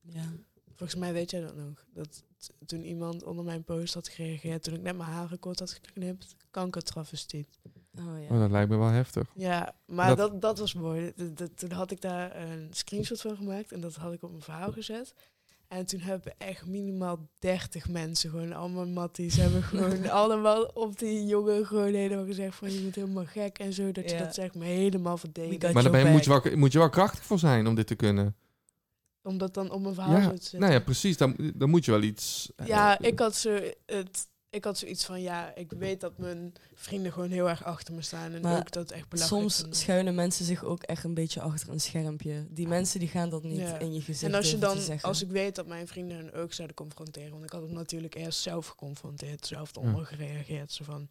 Ja. 0.00 0.32
volgens 0.66 0.94
mij 0.98 1.12
weet 1.12 1.30
jij 1.30 1.40
dat 1.40 1.56
nog. 1.56 1.84
Dat 1.92 2.22
toen 2.66 2.84
iemand 2.84 3.22
onder 3.24 3.44
mijn 3.44 3.64
post 3.64 3.94
had 3.94 4.08
gereageerd, 4.08 4.62
toen 4.62 4.74
ik 4.74 4.82
net 4.82 4.96
mijn 4.96 5.10
haren 5.10 5.38
kort 5.38 5.58
had 5.58 5.72
geknipt, 5.72 6.36
kankertravestiet. 6.50 7.58
Oh 7.98 8.20
ja. 8.22 8.28
Oh, 8.34 8.38
dat 8.40 8.50
lijkt 8.50 8.70
me 8.70 8.76
wel 8.76 8.88
heftig. 8.88 9.30
Ja, 9.34 9.74
maar 9.86 10.08
Dat- 10.16 10.16
dat, 10.30 10.40
dat, 10.40 10.58
was 10.58 10.74
mooi. 10.74 11.12
Dat- 11.34 11.56
toen 11.56 11.70
had 11.72 11.90
ik 11.90 12.00
daar 12.00 12.36
een 12.36 12.68
screenshot 12.70 13.20
van 13.20 13.36
gemaakt 13.36 13.72
en 13.72 13.80
dat 13.80 13.94
had 13.94 14.12
ik 14.12 14.22
op 14.22 14.30
mijn 14.30 14.42
verhaal 14.42 14.72
gezet. 14.72 15.14
En 15.68 15.86
toen 15.86 16.00
hebben 16.00 16.34
echt 16.38 16.66
minimaal 16.66 17.28
30 17.38 17.88
mensen, 17.88 18.30
gewoon 18.30 18.52
allemaal 18.52 18.86
matties, 18.86 19.36
hebben 19.36 19.62
gewoon 19.62 20.08
allemaal 20.22 20.62
op 20.64 20.98
die 20.98 21.26
jongen 21.26 21.66
gewoon 21.66 21.94
helemaal 21.94 22.24
gezegd 22.26 22.56
van 22.56 22.72
je 22.72 22.80
bent 22.80 22.94
helemaal 22.94 23.24
gek 23.26 23.58
en 23.58 23.72
zo. 23.72 23.92
Dat 23.92 24.10
je 24.10 24.16
dat 24.16 24.34
zeg 24.34 24.54
maar 24.54 24.66
helemaal 24.66 25.16
verdedigt. 25.16 25.72
Maar 25.72 25.82
daar 25.82 25.92
ben 25.92 26.00
je, 26.00 26.06
your 26.06 26.16
moet, 26.16 26.24
je 26.24 26.48
wel, 26.50 26.58
moet 26.58 26.72
je 26.72 26.78
wel 26.78 26.88
krachtig 26.88 27.24
voor 27.24 27.38
zijn 27.38 27.66
om 27.66 27.74
dit 27.74 27.86
te 27.86 27.94
kunnen. 27.94 28.36
Om 29.22 29.38
dat 29.38 29.54
dan 29.54 29.70
op 29.70 29.80
mijn 29.82 29.94
verhaal 29.94 30.16
Ja, 30.16 30.22
zo 30.22 30.28
te 30.30 30.36
zetten. 30.42 30.60
nou 30.60 30.72
ja, 30.72 30.80
precies. 30.80 31.16
Dan, 31.16 31.36
dan 31.54 31.70
moet 31.70 31.84
je 31.84 31.90
wel 31.90 32.02
iets... 32.02 32.50
eh, 32.56 32.66
Ja, 32.66 32.98
ik 33.00 33.18
had, 33.18 33.36
zo 33.36 33.58
het, 33.86 34.28
ik 34.58 34.64
had 34.64 34.78
zoiets 34.78 35.04
van, 35.04 35.20
ja, 35.20 35.54
ik 35.54 35.72
weet 35.78 36.00
dat 36.00 36.18
mijn 36.18 36.52
vrienden 36.74 37.12
gewoon 37.12 37.30
heel 37.30 37.48
erg 37.48 37.64
achter 37.64 37.94
me 37.94 38.02
staan. 38.02 38.32
En 38.32 38.40
Maar 38.42 38.58
ook 38.58 38.72
dat 38.72 38.90
echt 38.90 39.08
belangrijk 39.08 39.40
Soms 39.42 39.56
vinden. 39.56 39.76
schuilen 39.78 40.14
mensen 40.14 40.44
zich 40.44 40.64
ook 40.64 40.82
echt 40.82 41.04
een 41.04 41.14
beetje 41.14 41.40
achter 41.40 41.68
een 41.68 41.80
schermpje. 41.80 42.46
Die 42.50 42.68
mensen 42.68 43.00
die 43.00 43.08
gaan 43.08 43.28
dat 43.30 43.42
niet 43.42 43.56
Ja. 43.58 43.78
in 43.78 43.92
je 43.94 44.00
gezicht 44.00 44.32
En 44.32 44.38
als 44.38 44.50
je 44.50 44.58
dan, 44.58 44.78
als 45.00 45.22
ik 45.22 45.30
weet 45.30 45.54
dat 45.54 45.66
mijn 45.66 45.86
vrienden 45.86 46.16
hun 46.16 46.32
ook 46.32 46.52
zouden 46.52 46.76
confronteren, 46.76 47.30
want 47.30 47.44
ik 47.44 47.50
had 47.50 47.62
het 47.62 47.70
natuurlijk 47.70 48.14
eerst 48.14 48.40
zelf 48.40 48.66
geconfronteerd, 48.66 49.46
zelf 49.46 49.70
Ja. 49.74 49.80
eronder 49.80 50.06
gereageerd, 50.06 50.72
zo 50.72 50.84
van, 50.84 51.06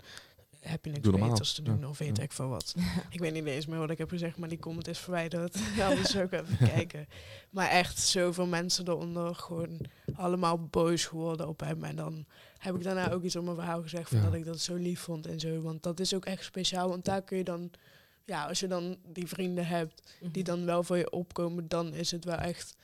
happiness 0.62 1.02
Doe 1.02 1.12
normaal, 1.12 1.30
creators 1.30 1.54
te 1.54 1.62
doen 1.62 1.80
ja, 1.80 1.88
of 1.90 1.98
weet 1.98 2.18
ja. 2.18 2.24
ik 2.24 2.32
veel 2.32 2.48
wat. 2.48 2.76
Ik 3.10 3.20
weet 3.20 3.34
niet 3.34 3.46
eens 3.46 3.66
meer 3.66 3.80
wat 3.80 3.90
ik 3.90 3.98
heb 3.98 4.10
gezegd, 4.10 4.38
maar 4.38 4.50
die 4.50 4.60
comment 4.60 4.88
is 4.88 4.98
verwijderd. 5.00 5.58
Ja, 5.76 5.90
dus 5.96 6.18
ook 6.18 6.32
even 6.32 6.58
kijken. 6.74 7.08
Maar 7.50 7.70
echt 7.70 8.00
zoveel 8.00 8.46
mensen 8.48 8.88
eronder 8.88 9.36
gewoon 9.36 9.80
allemaal 10.16 10.60
boos 10.66 11.06
geworden 11.06 11.48
op 11.48 11.60
hem. 11.60 11.84
En 11.84 11.96
dan 11.96 12.26
heb 12.58 12.76
ik 12.76 12.84
daarna 12.84 13.12
ook 13.12 13.24
iets 13.24 13.36
op 13.36 13.44
mijn 13.44 13.56
verhaal 13.56 13.82
gezegd 13.82 14.10
van 14.10 14.18
Ja. 14.18 14.24
dat 14.24 14.34
ik 14.34 14.46
dat 14.46 14.60
zo 14.60 14.76
lief 14.76 15.00
vond 15.00 15.28
en 15.28 15.40
zo. 15.40 15.62
Want 15.62 15.84
dat 15.84 16.00
is 16.00 16.14
ook 16.14 16.26
echt 16.26 16.44
speciaal, 16.44 16.90
want 16.90 17.06
daar 17.06 17.22
kun 17.22 17.38
je 17.38 17.44
dan... 17.44 17.72
Ja, 18.26 18.46
als 18.46 18.60
je 18.60 18.68
dan 18.68 18.98
die 19.06 19.28
vrienden 19.28 19.68
hebt 19.68 20.16
die 20.32 20.44
dan 20.44 20.66
wel 20.66 20.84
voor 20.84 20.98
je 20.98 21.12
opkomen, 21.12 21.68
dan 21.68 21.94
is 21.94 22.12
het 22.12 22.26
wel 22.26 22.36
echt 22.36 22.76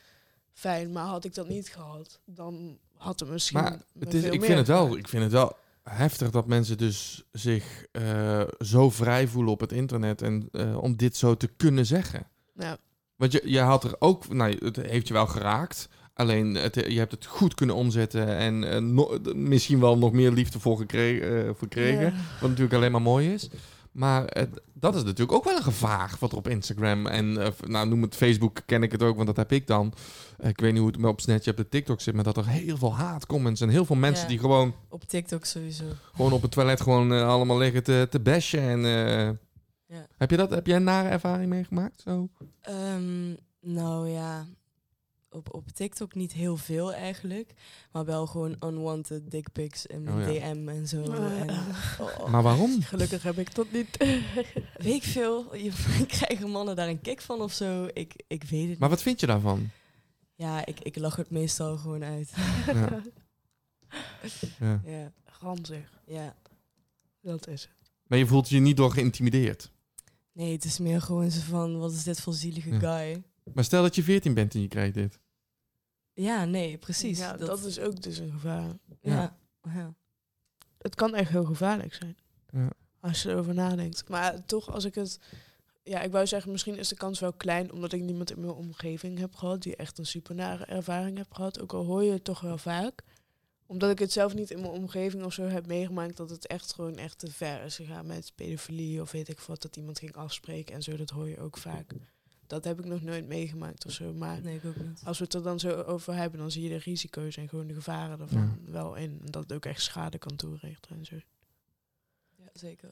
fijn. 0.52 0.92
Maar 0.92 1.04
had 1.04 1.24
ik 1.24 1.34
dat 1.34 1.48
niet 1.48 1.68
gehad, 1.68 2.20
dan 2.24 2.78
had 2.96 3.20
het 3.20 3.28
misschien 3.28 3.60
Maar 3.60 3.78
het 3.98 4.14
is, 4.14 4.22
veel 4.22 4.32
ik, 4.32 4.38
meer 4.38 4.48
vind 4.48 4.58
het 4.58 4.68
wel, 4.68 4.96
ik 4.96 5.08
vind 5.08 5.22
het 5.22 5.32
wel 5.32 5.56
heftig 5.82 6.30
dat 6.30 6.46
mensen 6.46 6.78
dus 6.78 7.24
zich 7.32 7.86
eh, 7.92 8.42
zo 8.58 8.90
vrij 8.90 9.28
voelen 9.28 9.52
op 9.52 9.60
het 9.60 9.72
internet 9.72 10.22
en 10.22 10.48
eh, 10.52 10.76
om 10.76 10.96
dit 10.96 11.16
zo 11.16 11.36
te 11.36 11.46
kunnen 11.46 11.86
zeggen. 11.86 12.26
Ja, 12.54 12.76
Want 13.16 13.32
je, 13.32 13.42
je 13.44 13.60
had 13.60 13.84
er 13.84 13.96
ook, 13.98 14.28
nou, 14.32 14.64
het 14.64 14.76
heeft 14.76 15.08
je 15.08 15.14
wel 15.14 15.26
geraakt. 15.26 15.88
Alleen 16.14 16.54
het, 16.54 16.74
je 16.74 16.98
hebt 16.98 17.12
het 17.12 17.26
goed 17.26 17.54
kunnen 17.54 17.76
omzetten 17.76 18.26
en 18.36 18.64
eh, 18.72 18.80
no- 18.80 19.18
misschien 19.34 19.80
wel 19.80 19.98
nog 19.98 20.12
meer 20.12 20.30
liefde 20.30 20.60
voor 20.60 20.76
gekregen, 20.76 21.46
eh, 21.46 21.50
verkregen. 21.54 22.04
Ja. 22.04 22.12
Wat 22.40 22.48
natuurlijk 22.48 22.74
alleen 22.74 22.92
maar 22.92 23.02
mooi 23.02 23.32
is. 23.32 23.48
Maar 23.92 24.22
het- 24.26 24.60
dat 24.72 24.94
is 24.94 25.02
natuurlijk 25.02 25.32
ook 25.32 25.44
wel 25.44 25.56
een 25.56 25.62
gevaar 25.62 26.16
wat 26.20 26.32
er 26.32 26.38
op 26.38 26.48
Instagram 26.48 27.06
en 27.06 27.42
eh, 27.42 27.48
nou, 27.66 27.88
noem 27.88 28.02
het 28.02 28.14
Facebook, 28.16 28.60
ken 28.66 28.82
ik 28.82 28.92
het 28.92 29.02
ook, 29.02 29.14
want 29.14 29.26
dat 29.26 29.36
heb 29.36 29.52
ik 29.52 29.66
dan. 29.66 29.92
Eh, 30.38 30.48
ik 30.48 30.60
weet 30.60 30.72
niet 30.72 30.80
hoe 30.82 30.90
het 30.90 31.04
op 31.04 31.20
Snapchat 31.20 31.48
op 31.48 31.56
de 31.56 31.68
TikTok 31.68 32.00
zit, 32.00 32.14
maar 32.14 32.24
dat 32.24 32.36
er 32.36 32.46
heel 32.48 32.76
veel 32.76 32.94
haatcomments 32.94 33.60
en 33.60 33.68
heel 33.68 33.84
veel 33.84 33.96
mensen 33.96 34.28
die 34.28 34.38
gewoon, 34.38 34.74
Op 34.88 35.04
TikTok 35.04 35.44
sowieso. 35.44 35.84
gewoon 36.14 36.32
op 36.32 36.42
het 36.42 36.50
toilet 36.50 36.80
gewoon 36.80 37.12
eh, 37.12 37.28
allemaal 37.28 37.58
liggen 37.58 37.82
te, 37.82 38.06
te 38.10 38.20
bashen. 38.20 38.60
En, 38.60 38.84
eh, 38.84 39.30
Ja. 39.86 40.06
heb, 40.16 40.30
je 40.30 40.36
dat, 40.36 40.50
heb 40.50 40.66
jij 40.66 40.76
een 40.76 40.84
nare 40.84 41.08
ervaring 41.08 41.48
meegemaakt? 41.50 42.00
Zo? 42.00 42.28
Ehm, 42.60 43.32
nou 43.60 44.08
ja, 44.08 44.46
op, 45.34 45.54
op 45.54 45.68
TikTok 45.70 46.14
niet 46.14 46.32
heel 46.32 46.56
veel 46.56 46.92
eigenlijk. 46.94 47.54
Maar 47.92 48.04
wel 48.04 48.26
gewoon 48.26 48.56
unwanted 48.60 49.30
dick 49.30 49.52
pics 49.52 49.86
in 49.86 50.02
mijn 50.02 50.28
Oh 50.28 50.34
ja. 50.34 50.52
DM 50.54 50.68
en 50.68 50.88
zo. 50.88 51.02
Ah. 51.02 51.40
En, 51.40 51.50
oh, 52.00 52.28
Maar 52.28 52.42
waarom? 52.42 52.82
Gelukkig 52.82 53.22
heb 53.22 53.38
ik 53.38 53.54
dat 53.54 53.72
niet. 53.72 53.96
weet 54.84 54.94
ik 54.94 55.02
veel. 55.02 55.56
Je, 55.56 55.72
krijgen 56.18 56.50
mannen 56.50 56.76
daar 56.76 56.88
een 56.88 57.00
kick 57.00 57.20
van 57.20 57.40
of 57.40 57.52
zo? 57.52 57.88
Ik, 57.92 58.22
ik 58.26 58.42
weet 58.42 58.68
het 58.68 58.78
Maar 58.78 58.88
niet. 58.88 58.96
wat 58.98 59.02
vind 59.02 59.20
je 59.20 59.26
daarvan? 59.26 59.70
Ja, 60.34 60.66
ik, 60.66 60.80
ik 60.80 60.96
lach 60.96 61.16
het 61.16 61.30
meestal 61.30 61.76
gewoon 61.76 62.04
uit. 62.04 62.32
Ja. 62.66 63.02
Ja. 64.58 64.80
ja, 64.92 65.12
Ranzig, 65.40 66.00
ja. 66.06 66.36
dat 67.20 67.48
is 67.48 67.62
het. 67.62 67.90
Maar 68.06 68.18
je 68.18 68.26
voelt 68.26 68.48
je 68.48 68.60
niet 68.60 68.76
door 68.76 68.90
geïntimideerd. 68.92 69.72
Nee, 70.32 70.52
het 70.52 70.64
is 70.64 70.78
meer 70.78 71.00
gewoon 71.02 71.30
zo 71.30 71.40
van, 71.40 71.78
wat 71.78 71.92
is 71.92 72.02
dit 72.02 72.20
voor 72.20 72.32
zielige 72.32 72.70
Ja. 72.70 72.78
guy? 72.78 73.22
Maar 73.54 73.64
stel 73.64 73.82
dat 73.82 73.94
je 73.94 74.02
14 74.02 74.34
bent 74.34 74.54
en 74.54 74.60
je 74.60 74.68
krijgt 74.68 74.94
dit. 74.94 75.18
Ja, 76.14 76.44
nee, 76.44 76.78
precies. 76.78 77.18
Ja, 77.18 77.36
dat, 77.36 77.64
is 77.64 77.78
ook 77.78 78.02
dus 78.02 78.18
een 78.18 78.30
gevaar. 78.30 78.72
Ja, 79.00 79.36
ja. 79.62 79.94
Het 80.78 80.94
kan 80.94 81.14
echt 81.14 81.30
heel 81.30 81.44
gevaarlijk 81.44 81.94
zijn. 81.94 82.16
Ja. 82.50 82.68
Als 83.00 83.22
je 83.22 83.30
erover 83.30 83.54
nadenkt. 83.54 84.08
Maar 84.08 84.44
toch, 84.44 84.72
als 84.72 84.84
ik 84.84 84.94
het... 84.94 85.18
Ja, 85.82 86.00
ik 86.00 86.12
wou 86.12 86.26
zeggen, 86.26 86.52
misschien 86.52 86.78
is 86.78 86.88
de 86.88 86.96
kans 86.96 87.20
wel 87.20 87.32
klein... 87.32 87.72
omdat 87.72 87.92
ik 87.92 88.00
niemand 88.00 88.30
in 88.30 88.40
mijn 88.40 88.52
omgeving 88.52 89.18
heb 89.18 89.34
gehad... 89.34 89.62
die 89.62 89.76
echt 89.76 89.98
een 89.98 90.06
super 90.06 90.34
nare 90.34 90.64
ervaring 90.64 91.16
heb 91.16 91.32
gehad. 91.32 91.60
Ook 91.60 91.72
al 91.72 91.84
hoor 91.84 92.02
je 92.02 92.12
het 92.12 92.24
toch 92.24 92.40
wel 92.40 92.58
vaak. 92.58 93.02
Omdat 93.66 93.90
ik 93.90 93.98
het 93.98 94.12
zelf 94.12 94.34
niet 94.34 94.50
in 94.50 94.60
mijn 94.60 94.72
omgeving 94.72 95.24
of 95.24 95.32
zo 95.32 95.42
heb 95.42 95.66
meegemaakt... 95.66 96.16
dat 96.16 96.30
het 96.30 96.46
echt 96.46 96.74
gewoon 96.74 96.96
echt 96.96 97.18
te 97.18 97.30
ver 97.30 97.62
is 97.62 97.76
gegaan 97.76 98.06
met 98.06 98.32
pedofilie... 98.34 99.00
of 99.00 99.10
weet 99.10 99.28
ik 99.28 99.40
wat, 99.40 99.62
dat 99.62 99.76
iemand 99.76 99.98
ging 99.98 100.16
afspreken 100.16 100.74
en 100.74 100.82
zo. 100.82 100.96
Dat 100.96 101.10
hoor 101.10 101.28
je 101.28 101.40
ook 101.40 101.56
vaak. 101.56 101.94
Dat 102.46 102.64
heb 102.64 102.78
ik 102.78 102.84
nog 102.84 103.02
nooit 103.02 103.26
meegemaakt 103.26 103.86
of 103.86 103.92
zo. 103.92 104.12
Maar 104.12 104.40
Nee, 104.42 104.54
ik 104.54 104.64
ook 104.64 104.76
niet. 104.76 105.00
als 105.04 105.18
we 105.18 105.24
het 105.24 105.34
er 105.34 105.42
dan 105.42 105.60
zo 105.60 105.82
over 105.82 106.14
hebben... 106.14 106.40
dan 106.40 106.50
zie 106.50 106.62
je 106.62 106.68
de 106.68 106.76
risico's 106.78 107.36
en 107.36 107.48
gewoon 107.48 107.66
de 107.66 107.74
gevaren 107.74 108.20
ervan 108.20 108.58
wel 108.64 108.94
in. 108.94 109.20
En 109.24 109.30
dat 109.30 109.42
het 109.42 109.52
ook 109.52 109.64
echt 109.64 109.82
schade 109.82 110.18
kan 110.18 110.36
toerichten 110.36 110.96
en 110.96 111.04
zo. 111.04 111.16
Ja, 112.36 112.48
zeker. 112.52 112.90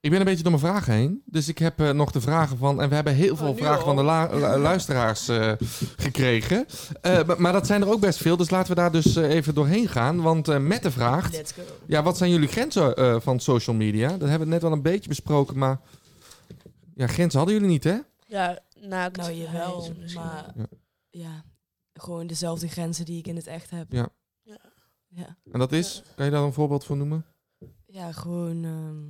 Ik 0.00 0.10
ben 0.10 0.18
een 0.18 0.26
beetje 0.26 0.42
door 0.42 0.60
mijn 0.60 0.72
vragen 0.72 0.92
heen. 0.92 1.22
Dus 1.24 1.48
ik 1.48 1.58
heb 1.58 1.80
eh, 1.80 1.90
nog 1.90 2.10
de 2.10 2.20
vragen 2.20 2.58
van... 2.58 2.82
En 2.82 2.88
we 2.88 2.94
hebben 2.94 3.14
heel 3.14 3.36
veel 3.36 3.52
nu 3.52 3.58
vragen 3.58 3.84
al? 3.84 3.94
van 3.94 3.96
de 3.96 4.02
luisteraars 4.58 5.28
eh, 5.28 5.52
gekregen. 5.96 6.66
Eh, 7.00 7.20
maar, 7.38 7.52
dat 7.52 7.66
zijn 7.66 7.82
er 7.82 7.90
ook 7.90 8.00
best 8.00 8.18
veel. 8.18 8.36
Dus 8.36 8.50
laten 8.50 8.68
we 8.68 8.80
daar 8.80 8.92
dus 8.92 9.16
even 9.16 9.54
doorheen 9.54 9.88
gaan. 9.88 10.22
Want 10.22 10.48
eh 10.48 10.58
vraagt... 10.90 11.32
Let's 11.32 11.52
go. 11.52 11.62
Ja, 11.86 12.02
wat 12.02 12.16
zijn 12.16 12.30
jullie 12.30 12.48
grenzen 12.48 12.96
eh, 12.96 13.16
van 13.20 13.40
social 13.40 13.76
media? 13.76 14.08
Dat 14.08 14.28
hebben 14.28 14.48
we 14.48 14.54
net 14.54 14.62
wel 14.62 14.72
een 14.72 14.82
beetje 14.82 15.08
besproken, 15.08 15.58
maar... 15.58 15.80
Ja, 16.94 17.06
grenzen 17.06 17.38
hadden 17.38 17.56
jullie 17.56 17.70
niet, 17.70 17.84
hè? 17.84 17.98
Ja, 18.26 18.58
naakt. 18.80 19.16
Nou, 19.16 19.94
misschien 19.98 20.22
maar 20.22 20.52
Ja. 20.56 20.66
ja. 21.10 21.44
gewoon 21.92 22.26
dezelfde 22.26 22.68
grenzen 22.68 23.04
die 23.04 23.18
ik 23.18 23.26
in 23.26 23.36
het 23.36 23.46
echt 23.46 23.70
heb. 23.70 23.92
Ja. 23.92 24.08
Ja. 24.42 24.58
Ja, 25.10 25.36
En 25.52 25.58
dat 25.58 25.72
is... 25.72 26.02
Kan 26.14 26.24
je 26.24 26.30
daar 26.30 26.42
een 26.42 26.52
voorbeeld 26.52 26.84
voor 26.84 26.96
noemen? 26.96 27.24
ja 27.86 28.12
gewoon, 28.12 28.64
ehm, 28.64 29.08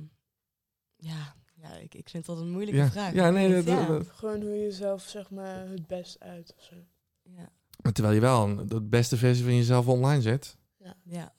ja, 1.09 1.35
ja 1.55 1.73
ik, 1.75 1.95
ik 1.95 2.09
vind 2.09 2.25
dat 2.25 2.37
een 2.39 2.49
moeilijke 2.51 2.79
Ja, 2.79 2.89
vraag. 2.91 3.13
ja, 3.13 3.29
nee, 3.29 3.55
Echt, 3.55 3.65
dat- 3.65 3.77
ja. 3.79 3.85
dat- 3.87 4.07
Gewoon 4.09 4.41
hoe 4.41 4.49
je 4.51 4.61
jezelf 4.61 5.01
zeg 5.03 5.29
maar 5.29 5.67
het 5.67 5.87
best 5.87 6.19
uit 6.19 6.53
of 6.57 6.63
zo. 6.63 6.75
ja, 7.23 7.49
Maar 7.83 7.91
terwijl 7.93 8.15
je 8.15 8.21
wel 8.21 8.67
de 8.67 8.81
beste 8.81 9.17
versie 9.17 9.43
van 9.43 9.55
jezelf 9.55 9.87
online 9.87 10.21
zet. 10.21 10.57
ja. 10.77 10.95
Ja, 11.03 11.33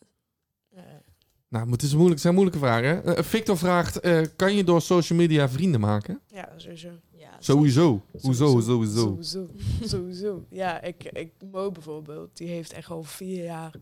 Nou, 1.50 1.70
het 1.70 1.82
is 1.82 1.94
moeilijk, 1.94 2.20
zijn 2.20 2.34
moeilijke 2.34 2.60
vragen. 2.60 3.04
Eh, 3.16 3.22
Victor 3.24 3.58
vraagt, 3.58 4.00
eh, 4.00 4.22
kan 4.36 4.54
je 4.54 4.64
door 4.64 4.82
social 4.82 5.18
media 5.18 5.48
vrienden 5.48 5.80
maken? 5.80 6.20
ja 6.26 6.52
sowieso. 6.56 6.88
ja 7.10 7.36
Sowieso. 7.38 8.02
Hoezo, 8.20 8.60
sowieso. 8.60 9.00
Sowieso. 9.20 9.48
Sowieso. 9.82 10.46
Ja, 10.50 10.80
ik, 10.82 11.04
ik, 11.04 11.32
Mo 11.50 11.70
bijvoorbeeld, 11.70 12.36
die 12.36 12.48
heeft 12.48 12.72
echt 12.72 12.90
al 12.90 13.02
vier 13.02 13.44
jaar 13.44 13.74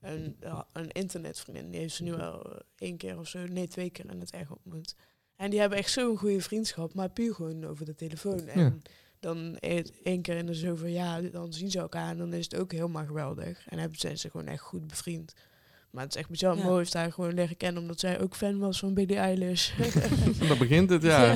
een, 0.00 0.36
ja, 0.40 0.66
een 0.72 0.90
internetvriendin. 0.90 1.70
Die 1.70 1.80
heeft 1.80 1.94
ze 1.94 2.02
nu 2.02 2.14
al 2.14 2.52
eh, 2.52 2.58
één 2.76 2.96
keer 2.96 3.18
of 3.18 3.28
zo, 3.28 3.46
nee 3.46 3.68
twee 3.68 3.90
keer 3.90 4.10
in 4.10 4.20
het 4.20 4.30
echt 4.30 4.50
ontmoet. 4.50 4.94
En 5.36 5.50
die 5.50 5.60
hebben 5.60 5.78
echt 5.78 5.90
zo'n 5.90 6.16
goede 6.16 6.40
vriendschap, 6.40 6.94
maar 6.94 7.08
puur 7.10 7.34
gewoon 7.34 7.64
over 7.64 7.84
de 7.84 7.94
telefoon. 7.94 8.46
En 8.48 8.60
Ja. 8.60 8.72
dan 9.20 9.56
e- 9.60 9.82
één 10.02 10.22
keer 10.22 10.36
in 10.36 10.46
de 10.46 10.54
zoveel 10.54 10.88
jaar, 10.88 11.30
dan 11.30 11.52
zien 11.52 11.70
ze 11.70 11.78
elkaar 11.78 12.10
en 12.10 12.18
dan 12.18 12.32
is 12.32 12.44
het 12.44 12.56
ook 12.56 12.72
helemaal 12.72 13.06
geweldig. 13.06 13.68
En 13.68 13.78
hebben 13.78 13.98
zijn 13.98 14.18
ze 14.18 14.30
gewoon 14.30 14.46
echt 14.46 14.62
goed 14.62 14.86
bevriend. 14.86 15.32
Maar 15.90 16.04
het 16.04 16.14
is 16.14 16.20
echt 16.20 16.30
bizar. 16.30 16.56
Ja. 16.56 16.62
Mo 16.64 16.76
heeft 16.76 16.94
haar 16.94 17.12
gewoon 17.12 17.34
leren 17.34 17.56
kennen 17.56 17.82
omdat 17.82 18.00
zij 18.00 18.20
ook 18.20 18.34
fan 18.36 18.58
was 18.58 18.78
van 18.78 18.94
Billie 18.94 19.16
Eilish. 19.16 19.70
Dan 20.48 20.58
begint 20.58 20.90
het, 20.90 21.02
ja. 21.02 21.32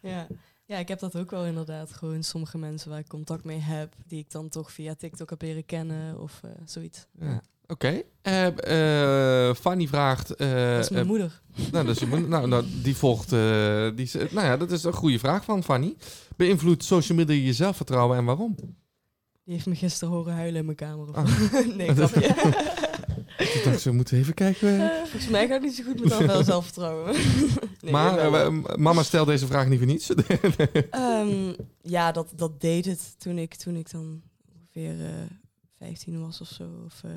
ja. 0.00 0.26
Ja, 0.66 0.78
ik 0.78 0.88
heb 0.88 0.98
dat 0.98 1.16
ook 1.16 1.30
wel 1.30 1.44
inderdaad. 1.44 1.92
Gewoon 1.92 2.22
sommige 2.22 2.58
mensen 2.58 2.90
waar 2.90 2.98
ik 2.98 3.08
contact 3.08 3.44
mee 3.44 3.58
heb, 3.58 3.94
die 4.06 4.18
ik 4.18 4.30
dan 4.30 4.48
toch 4.48 4.72
via 4.72 4.94
TikTok 4.94 5.30
heb 5.30 5.42
leren 5.42 5.64
kennen 5.66 6.20
of 6.20 6.40
eh, 6.44 6.50
zoiets. 6.64 7.06
Ja. 7.20 7.26
Ja. 7.26 7.42
Oké. 7.66 8.02
Eh, 8.22 9.48
eh, 9.48 9.54
Fanny 9.54 9.86
vraagt... 9.88 10.34
eh, 10.34 10.70
Dat 10.74 10.84
is 10.84 10.88
mijn 10.90 11.06
moeder. 11.06 11.40
nou, 11.72 11.86
dat 11.86 11.94
is 11.94 12.00
je 12.00 12.06
moeder. 12.06 12.28
nou, 12.28 12.48
nou, 12.48 12.64
die 12.82 12.96
volgt... 12.96 13.32
eh, 13.32 13.88
die, 13.94 14.10
nou 14.30 14.46
ja, 14.46 14.56
dat 14.56 14.70
is 14.70 14.84
een 14.84 14.92
goede 14.92 15.18
vraag 15.18 15.44
van 15.44 15.64
Fanny. 15.64 15.96
Beïnvloedt 16.36 16.84
social 16.84 17.18
media 17.18 17.44
je 17.46 17.52
zelfvertrouwen 17.52 18.16
en 18.18 18.24
waarom? 18.24 18.54
Die 19.44 19.54
heeft 19.54 19.66
me 19.66 19.74
gisteren 19.74 20.14
horen 20.14 20.34
huilen 20.34 20.58
in 20.58 20.64
mijn 20.64 20.76
kamer. 20.76 21.08
Of 21.08 21.14
Ah. 21.16 21.26
nee, 21.76 21.94
grapje. 21.94 22.34
Ik 23.38 23.60
dacht, 23.64 23.80
ze 23.80 23.92
moeten 23.92 24.18
even 24.18 24.34
kijken. 24.34 24.80
Eh, 24.80 24.96
volgens 25.00 25.28
mij 25.28 25.46
gaat 25.46 25.50
het 25.50 25.62
niet 25.62 25.74
zo 25.74 25.82
goed 25.84 26.00
met 26.00 26.12
al 26.12 26.26
wel 26.26 26.44
zelfvertrouwen. 26.44 27.14
nee, 27.80 27.92
maar 27.92 28.18
eh, 28.18 28.76
mama 28.76 29.02
stelt 29.02 29.26
deze 29.26 29.46
vraag 29.46 29.68
niet 29.68 29.78
voor 29.78 29.86
niets. 29.86 30.10
Ehm, 30.90 31.52
ja, 31.82 32.12
dat, 32.12 32.32
dat 32.36 32.60
deed 32.60 32.84
het 32.84 33.14
toen 33.18 33.38
ik, 33.38 33.54
toen 33.54 33.76
ik 33.76 33.90
dan 33.90 34.22
ongeveer 34.58 35.04
eh 35.04 35.12
15 35.78 36.20
was 36.20 36.40
of 36.40 36.48
zo. 36.48 36.82
Of 36.84 37.00
eh, 37.04 37.10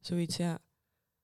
zoiets, 0.00 0.36
ja. 0.36 0.58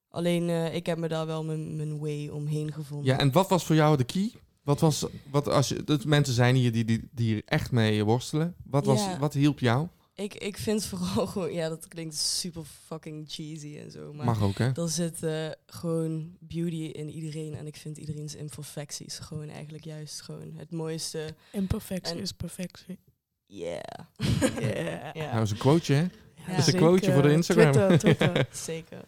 Alleen, 0.09 0.49
eh, 0.49 0.75
ik 0.75 0.87
heb 0.87 0.99
me 0.99 1.09
daar 1.09 1.27
wel 1.27 1.45
mijn, 1.45 1.77
mijn 1.77 1.99
way 1.99 2.29
omheen 2.29 2.73
gevonden. 2.73 3.07
ja, 3.07 3.19
en 3.19 3.33
wat 3.33 3.49
was 3.49 3.65
voor 3.65 3.75
jou 3.77 3.97
de 3.97 4.05
key? 4.05 4.33
Wat 4.63 4.81
was, 4.81 5.07
wat 5.31 5.49
als 5.49 5.69
je, 5.69 5.85
dat 5.85 6.05
mensen 6.05 6.35
zijn 6.35 6.55
hier 6.55 6.73
die, 6.73 6.85
die, 6.85 7.09
die 7.13 7.27
hier 7.27 7.43
echt 7.45 7.71
mee 7.73 8.05
worstelen. 8.05 8.55
Wat, 8.65 8.85
was, 8.85 9.01
Ja. 9.05 9.19
wat 9.19 9.33
hielp 9.35 9.59
jou? 9.59 9.89
Ik, 10.21 10.35
ik 10.35 10.57
vind 10.57 10.85
vooral 10.85 11.27
gewoon, 11.27 11.53
ja, 11.53 11.69
dat 11.69 11.89
klinkt 11.89 12.15
super 12.17 12.63
fucking 12.87 13.25
cheesy 13.29 13.79
en 13.79 13.91
zo. 13.91 14.13
Maar 14.13 14.25
Mag 14.27 14.43
ook, 14.43 14.59
hè? 14.59 14.71
er 14.73 14.89
zit 14.89 15.23
eh, 15.23 15.49
gewoon 15.67 16.37
beauty 16.39 16.77
in 16.85 17.11
iedereen. 17.11 17.55
En 17.55 17.67
ik 17.67 17.77
vind 17.77 17.97
iedereen's 17.99 18.35
imperfecties 18.35 19.19
gewoon 19.19 19.49
eigenlijk 19.49 19.85
juist 19.85 20.21
gewoon 20.21 20.53
het 20.57 20.71
mooiste. 20.71 21.35
Imperfectie 21.53 22.15
En- 22.17 22.21
is 22.23 22.33
perfectie. 22.33 22.99
Yeah. 23.47 23.81
Yeah. 24.61 25.15
ja. 25.15 25.31
Nou, 25.33 25.43
is 25.43 25.51
een 25.51 25.57
quoteje, 25.57 25.99
hè? 26.01 26.07
Ja, 26.53 26.59
is 26.59 26.67
een 26.67 26.77
quoteje 26.77 27.13
voor 27.13 27.23
de 27.23 27.33
Instagram. 27.33 27.73
Twitter, 27.73 27.99
Twitter. 27.99 28.47
Zeker. 28.67 29.05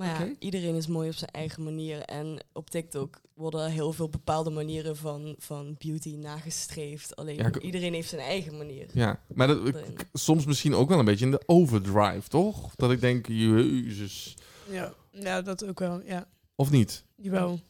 Maar 0.00 0.26
ja, 0.26 0.34
iedereen 0.38 0.74
is 0.74 0.86
mooi 0.86 1.08
op 1.08 1.14
zijn 1.14 1.30
eigen 1.30 1.62
manier. 1.62 2.00
En 2.00 2.38
op 2.52 2.70
TikTok 2.70 3.20
worden 3.34 3.70
heel 3.70 3.92
veel 3.92 4.08
bepaalde 4.08 4.50
manieren 4.50 4.96
van, 4.96 5.34
van 5.38 5.76
beauty 5.78 6.16
nagestreefd. 6.16 7.16
Alleen 7.16 7.36
Ja, 7.36 7.50
iedereen 7.60 7.92
heeft 7.92 8.08
zijn 8.08 8.20
eigen 8.20 8.56
manier. 8.56 8.86
Ja, 8.92 9.20
maar 9.34 9.46
dat, 9.46 9.58
soms 10.12 10.44
misschien 10.44 10.74
ook 10.74 10.88
wel 10.88 10.98
een 10.98 11.04
beetje 11.04 11.24
in 11.24 11.30
de 11.30 11.42
overdrive, 11.46 12.28
toch? 12.28 12.74
Dat 12.76 12.90
ik 12.90 13.00
denk, 13.00 13.26
jezus. 13.26 14.36
Ja. 14.70 14.92
ja, 15.10 15.42
dat 15.42 15.66
ook 15.66 15.78
wel. 15.78 16.00
Ja, 16.04 16.28
Of 16.54 16.70
niet? 16.70 17.04
jawel. 17.16 17.60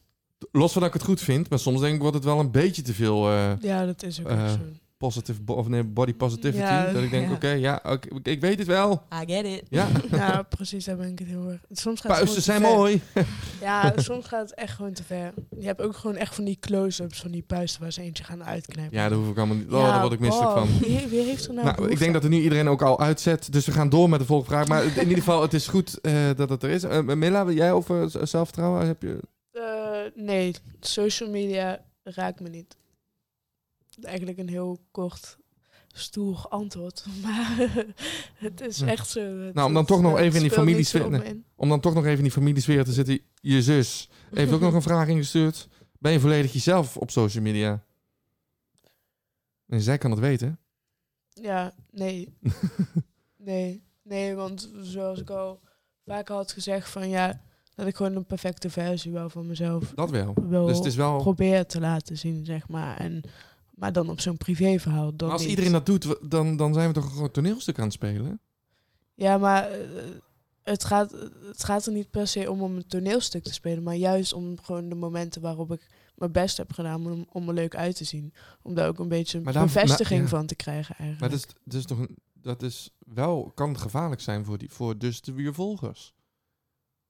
Los 0.53 0.73
van 0.73 0.81
dat 0.83 0.91
ik 0.95 0.97
het 1.01 1.09
goed 1.09 1.21
vind, 1.21 1.51
maar 1.51 1.59
soms 1.59 1.81
denk 1.81 1.95
ik 1.95 2.01
wordt 2.01 2.17
het 2.17 2.25
wel 2.25 2.41
een 2.41 2.51
beetje 2.51 2.83
te 2.83 2.95
veel 2.95 3.29
eh, 3.29 3.53
Ja, 3.61 3.87
dat 3.87 4.03
is 4.03 4.21
ook 4.21 4.29
echt 4.29 4.51
zo. 4.51 4.59
Positive 5.01 5.43
bo- 5.43 5.55
of 5.55 5.69
nee, 5.69 5.85
body 5.85 6.15
positivity. 6.15 6.63
Ja, 6.63 6.93
dat 6.93 7.03
ik 7.03 7.11
denk, 7.11 7.29
ja. 7.29 7.33
oké, 7.35 7.49
ja, 7.51 7.83
ik 8.23 8.41
weet 8.41 8.59
het 8.59 8.67
wel. 8.67 9.03
I 9.23 9.33
get 9.33 9.45
it. 9.45 9.63
Ja, 9.69 9.89
Ja, 10.11 10.43
precies, 10.43 10.85
daar 10.85 10.97
ben 10.97 11.09
ik 11.09 11.19
het 11.19 11.29
heel 11.29 11.49
erg. 11.49 11.61
Soms 11.71 12.01
gaat 12.01 12.11
het 12.11 12.21
puisten 12.21 12.43
zijn 12.43 12.61
ver. 12.61 12.71
mooi. 12.71 13.01
Ja, 13.61 13.93
soms 13.97 14.27
gaat 14.27 14.41
het 14.51 14.55
echt 14.55 14.75
gewoon 14.75 14.93
te 14.93 15.03
ver. 15.05 15.33
Je 15.59 15.67
hebt 15.67 15.83
ook 15.83 15.97
gewoon 15.97 16.17
echt 16.17 16.35
van 16.35 16.45
die 16.45 16.57
close-ups 16.61 17.21
van 17.21 17.31
die 17.31 17.43
puisten 17.43 17.81
waar 17.81 17.93
ze 17.93 18.03
eentje 18.03 18.25
gaan 18.25 18.45
uitknijpen. 18.45 18.97
Ja, 18.99 19.09
daar 19.09 19.19
hoef 19.19 19.29
ik 19.31 19.37
allemaal 19.37 19.57
niet. 19.57 19.73
Oh, 19.73 19.81
Ja, 19.81 19.91
daar 19.91 20.01
word 20.01 20.13
ik 20.13 20.21
misselijk 20.21 20.51
wow. 20.55 20.59
van. 20.59 20.79
Wie, 20.79 21.07
wie 21.09 21.23
heeft 21.23 21.47
er 21.49 21.55
nou, 21.55 21.67
Nou, 21.67 21.91
ik 21.91 21.99
denk 21.99 22.13
dat 22.13 22.23
er 22.25 22.31
nu 22.31 22.41
iedereen 22.41 22.69
ook 22.69 22.83
al 22.83 23.01
uitzet. 23.01 23.53
Dus 23.53 23.67
we 23.67 23.73
gaan 23.73 23.89
door 23.89 24.09
met 24.09 24.21
de 24.21 24.27
volgende 24.27 24.53
vraag. 24.55 24.69
Maar 24.69 24.85
in 24.85 25.03
ieder 25.03 25.19
geval, 25.19 25.43
het 25.43 25.55
is 25.55 25.67
goed 25.67 26.01
eh, 26.01 26.13
dat 26.37 26.49
het 26.51 26.63
er 26.63 26.71
is. 26.71 26.83
Eh 26.83 27.01
Milla, 27.03 27.45
wil 27.45 27.55
jij 27.55 27.73
over 27.73 28.11
zelfvertrouwen? 28.29 28.87
Heb 28.87 29.03
je... 29.03 29.21
Eh, 29.53 30.23
nee, 30.25 30.55
social 30.81 31.31
media 31.31 31.81
raakt 32.03 32.41
me 32.41 32.49
niet. 32.49 32.77
Eigenlijk 34.05 34.39
een 34.39 34.49
heel 34.49 34.81
kort, 34.91 35.39
stoer 35.93 36.47
antwoord. 36.49 37.05
Maar 37.23 37.69
het 38.35 38.61
is 38.61 38.79
Ja. 38.79 38.87
echt 38.87 39.09
zo. 39.09 39.21
Het- 39.21 39.55
Nou, 39.55 39.69
om 39.69 39.75
dan 39.75 39.85
toch 39.87 40.01
nog 40.01 40.19
even 40.19 40.37
in 40.37 40.43
die 40.43 40.51
familiesfeer- 40.57 41.11
nee. 41.11 41.45
Om 41.57 41.69
dan 41.69 41.81
toch 41.81 41.95
nog 41.95 42.05
even 42.05 42.17
in 42.17 42.23
die 42.23 42.33
familiesfeer 42.33 42.85
te 42.85 42.93
zitten. 42.93 43.21
Je 43.41 43.63
zus 43.63 44.09
heeft 44.31 44.53
ook 44.53 44.61
nog 44.61 44.75
een 44.75 44.83
vraag 44.83 45.09
ingestuurd. 45.09 45.69
Ben 45.99 46.13
je 46.13 46.21
volledig 46.21 46.53
jezelf 46.53 46.97
op 46.97 47.11
social 47.11 47.43
media? 47.43 47.85
En 49.67 49.81
zij 49.81 49.99
kan 49.99 50.11
het 50.11 50.21
weten. 50.21 50.59
Ja, 51.29 51.75
nee. 51.91 52.29
nee. 53.37 53.83
Nee, 54.03 54.35
want 54.35 54.71
zoals 54.83 55.21
ik 55.21 55.31
al 55.31 55.61
vaak 56.05 56.29
had 56.29 56.53
gezegd 56.53 56.89
van 56.89 57.09
ja, 57.09 57.43
dat 57.75 57.87
ik 57.87 57.97
gewoon 57.97 58.17
een 58.17 58.27
perfecte 58.27 58.71
versie 58.71 59.13
wel 59.13 59.31
van 59.31 59.47
mezelf 59.47 59.93
Dat 59.95 60.11
wel. 60.11 60.35
Dus 60.67 60.77
het 60.77 60.87
is 60.87 60.97
wel... 60.97 61.17
probeer 61.19 61.67
te 61.67 61.81
laten 61.81 62.19
zien, 62.19 62.45
zeg 62.45 62.69
maar. 62.69 62.97
En, 62.97 63.23
maar 63.81 63.93
dan 63.93 64.11
op 64.11 64.21
zo'n 64.21 64.37
privéverhaal. 64.37 65.17
Dan 65.17 65.29
Maar 65.29 65.31
als 65.31 65.41
niet. 65.41 65.51
iedereen 65.51 65.73
dat 65.73 65.87
doet, 65.87 66.31
dan, 66.31 66.57
dan 66.57 66.75
zijn 66.75 66.89
we 66.89 66.95
toch 66.95 67.05
een 67.05 67.11
groot 67.11 67.35
toneelstuk 67.35 67.79
aan 67.79 67.85
het 67.85 67.93
spelen? 67.93 68.41
Ja, 69.15 69.39
maar 69.39 69.71
eh, 69.71 69.79
het, 70.63 70.85
gaat, 70.85 71.11
het 71.47 71.65
gaat 71.65 71.87
er 71.87 71.93
niet 71.93 72.11
per 72.11 72.27
se 72.27 72.51
om 72.51 72.63
om 72.63 72.77
een 72.77 72.87
toneelstuk 72.87 73.43
te 73.45 73.53
spelen, 73.53 73.83
maar 73.83 73.95
juist 73.95 74.33
om 74.33 74.59
gewoon 74.63 74.89
de 74.89 74.95
momenten 74.95 75.43
waarop 75.43 75.73
ik 75.73 75.87
mijn 76.15 76.33
best 76.33 76.57
heb 76.57 76.73
gedaan 76.73 77.11
om, 77.13 77.27
om 77.33 77.49
er 77.49 77.55
leuk 77.55 77.75
uit 77.77 77.97
te 77.97 78.05
zien. 78.05 78.33
Om 78.63 78.75
daar 78.75 78.89
ook 78.89 78.99
een 78.99 79.09
beetje 79.09 79.39
een 79.39 79.45
dan- 79.53 79.65
bevestiging 79.65 80.21
maar- 80.21 80.31
ja. 80.31 80.37
van 80.37 80.47
te 80.47 80.55
krijgen 80.55 80.95
eigenlijk. 80.99 81.21
Maar 81.21 81.31
dat 81.31 81.39
is, 81.39 81.55
dat 81.65 81.75
is 81.81 81.87
toch 81.87 81.99
een, 81.99 82.17
dat 82.33 82.63
is 82.63 82.91
wel, 83.15 83.53
kan 83.55 83.79
gevaarlijk 83.79 84.21
zijn 84.21 84.45
voor, 84.45 84.59
die, 84.59 84.71
voor 84.71 84.99
dus 84.99 85.21
de 85.21 85.35
je 85.35 85.53
volgers. 85.53 86.15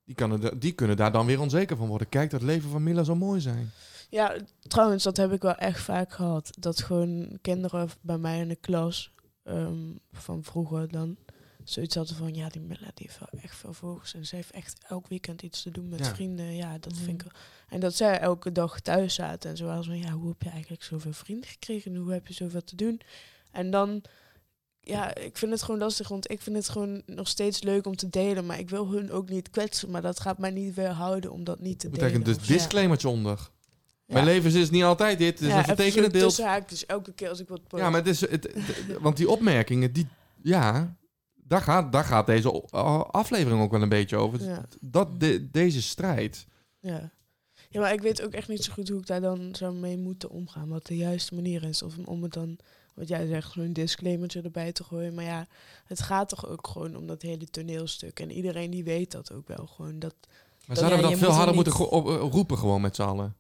Die, 0.05 0.15
kan 0.15 0.43
er, 0.43 0.59
die 0.61 0.73
kunnen 0.73 0.97
daar 0.97 1.13
dan 1.13 1.27
weer 1.27 1.41
onzeker 1.41 1.77
van 1.77 1.89
worden. 1.89 2.09
Kijk, 2.09 2.31
dat 2.31 2.43
leven 2.43 2.71
van 2.71 2.83
Milla 2.83 3.03
zou 3.05 3.19
mooi 3.19 3.41
zijn. 3.41 3.71
Ja, 4.11 4.37
trouwens, 4.61 5.03
dat 5.05 5.17
heb 5.17 5.33
ik 5.33 5.43
wel 5.43 5.55
echt 5.55 5.81
vaak 5.81 6.13
gehad. 6.13 6.51
Dat 6.59 6.83
gewoon 6.83 7.39
kinderen 7.41 7.89
bij 8.01 8.19
mij 8.19 8.39
in 8.41 8.49
de 8.49 8.57
klas 8.57 9.13
ehm, 9.43 9.93
van 10.13 10.45
vroeger 10.45 10.89
dan 10.89 11.17
zoiets 11.65 11.95
hadden 11.95 12.17
van... 12.17 12.35
Ja, 12.35 12.49
die 12.49 12.61
Milla 12.61 12.91
die 12.95 13.07
heeft 13.07 13.19
wel 13.19 13.41
echt 13.43 13.57
veel 13.57 13.73
volgers. 13.73 14.15
En 14.15 14.27
ze 14.27 14.37
heeft 14.37 14.51
echt 14.51 14.85
elk 14.89 15.09
weekend 15.09 15.43
iets 15.43 15.63
te 15.63 15.71
doen 15.71 15.89
met 15.89 15.99
Ja. 15.99 16.15
vrienden. 16.15 16.55
Ja, 16.55 16.79
dat 16.79 16.93
Mhm. 16.95 17.03
vind 17.03 17.23
ik... 17.25 17.31
En 17.69 17.81
dat 17.81 17.95
zij 17.95 18.19
elke 18.19 18.53
dag 18.53 18.81
thuis 18.81 19.15
zaten. 19.15 19.51
En 19.51 19.57
zo 19.57 19.83
ze 19.83 19.89
van... 19.89 19.99
Ja, 19.99 20.11
hoe 20.13 20.29
heb 20.29 20.43
je 20.43 20.51
eigenlijk 20.51 20.83
zoveel 20.83 21.13
vrienden 21.13 21.49
gekregen? 21.49 21.95
En 21.95 22.01
hoe 22.01 22.13
heb 22.13 22.27
je 22.27 22.35
zoveel 22.35 22.65
te 22.65 22.77
doen? 22.77 23.01
En 23.51 23.71
dan... 23.71 24.03
Ja, 24.81 25.15
ik 25.15 25.37
vind 25.37 25.53
het 25.53 25.63
gewoon 25.63 25.81
lastig, 25.81 26.09
want 26.09 26.31
ik 26.31 26.41
vind 26.41 26.57
het 26.57 26.69
gewoon 26.69 27.03
nog 27.07 27.29
steeds 27.29 27.63
leuk 27.63 27.87
om 27.87 27.97
te 27.97 28.09
delen. 28.09 28.47
Maar 28.47 28.59
ik 28.59 28.71
wil 28.71 28.89
hun 28.91 29.11
ook 29.11 29.29
niet 29.29 29.51
kwetsen. 29.51 29.91
Maar 29.91 30.03
dat 30.03 30.21
gaat 30.21 30.39
mij 30.39 30.51
niet 30.51 30.75
weerhouden 30.75 31.33
om 31.33 31.45
dat 31.45 31.61
niet 31.61 31.79
te 31.79 31.89
delen. 31.91 32.05
betekent 32.05 32.25
dus 32.39 32.47
disclaimertje 32.47 33.09
onder. 33.09 33.51
Mijn 34.13 34.25
leven 34.25 34.53
is 34.61 34.71
niet 34.71 34.83
altijd 34.83 35.19
dit. 35.19 35.39
Het 35.39 35.41
is 35.41 35.47
Ja, 35.55 35.59
een 35.59 35.65
vertekende 35.65 36.43
haakjes, 36.43 36.87
elke 36.87 37.13
keer 37.13 37.29
als 37.29 37.41
ik 37.41 37.49
wat. 37.49 37.61
Ja, 37.69 37.91
maar 37.91 38.01
het 38.01 38.09
is... 38.09 38.21
Het, 38.21 38.31
het- 38.31 38.99
want 39.01 39.17
die 39.17 39.31
opmerkingen, 39.31 39.93
die... 39.93 40.07
Ja, 40.43 40.97
daar 41.35 41.61
gaat, 41.63 41.93
daar 41.93 42.05
gaat 42.05 42.27
deze 42.27 42.51
aflevering 43.11 43.63
ook 43.63 43.71
wel 43.71 43.83
een 43.83 43.89
beetje 43.89 44.17
over. 44.17 44.43
Ja. 44.45 44.65
Dat, 44.81 45.21
de, 45.21 45.51
deze 45.51 45.83
strijd. 45.83 46.47
Ja. 46.81 47.11
ja, 47.69 47.81
maar 47.81 47.93
ik 47.93 48.01
weet 48.01 48.23
ook 48.23 48.33
echt 48.33 48.49
niet 48.49 48.65
zo 48.65 48.73
goed 48.73 48.89
hoe 48.89 49.01
ik 49.01 49.07
daar 49.07 49.21
dan 49.21 49.55
zou 49.55 49.75
mee 49.75 49.99
moeten 49.99 50.31
omgaan. 50.31 50.69
Wat 50.69 50.87
de 50.87 50.97
juiste 50.97 51.35
manier 51.35 51.63
is. 51.65 51.83
Of 51.83 51.95
om 52.05 52.23
het 52.23 52.33
dan, 52.33 52.59
wat 52.95 53.09
jij 53.09 53.27
zegt, 53.27 53.53
zo'n 53.53 53.73
disclaimertje 53.73 54.43
erbij 54.43 54.73
te 54.73 54.85
gooien. 54.85 55.15
Maar 55.15 55.25
ja, 55.25 55.47
het 55.85 56.01
gaat 56.01 56.29
toch 56.29 56.47
ook 56.49 56.67
gewoon 56.67 56.97
om 56.97 57.07
dat 57.07 57.23
hele 57.23 57.47
toneelstuk. 57.51 58.21
En 58.21 58.31
iedereen 58.31 58.71
die 58.71 58.85
weet 58.85 59.11
dat 59.11 59.33
ook 59.33 59.49
wel 59.49 59.67
gewoon. 59.67 59.99
Dat, 59.99 60.15
Maar 60.67 60.77
zouden 60.77 60.99
we 60.99 61.09
dat 61.09 61.19
veel 61.19 61.29
er 61.29 61.35
harder 61.35 61.55
niet- 61.57 61.65
moeten 61.79 62.31
roepen 62.31 62.59
gewoon 62.59 62.81
met 62.81 62.95
z'n 62.97 63.03
allen? 63.03 63.35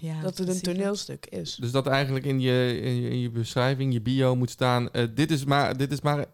Ja, 0.00 0.20
dat 0.22 0.38
het 0.38 0.48
een 0.48 0.60
toneelstuk 0.60 1.26
is. 1.26 1.54
Dus 1.54 1.70
dat 1.70 1.86
eigenlijk 1.86 2.24
in 2.24 2.40
je, 2.40 2.80
in 2.82 3.00
je, 3.00 3.08
in 3.08 3.18
je 3.20 3.30
beschrijving, 3.30 3.92
je 3.92 4.00
bio 4.00 4.36
moet 4.36 4.50
staan... 4.50 4.90
eh, 4.90 5.06
dit, 5.14 5.30
is 5.30 5.44
maar, 5.44 5.76
dit 5.76 5.92
is 5.92 6.00
maar 6.00 6.26
1% 6.26 6.30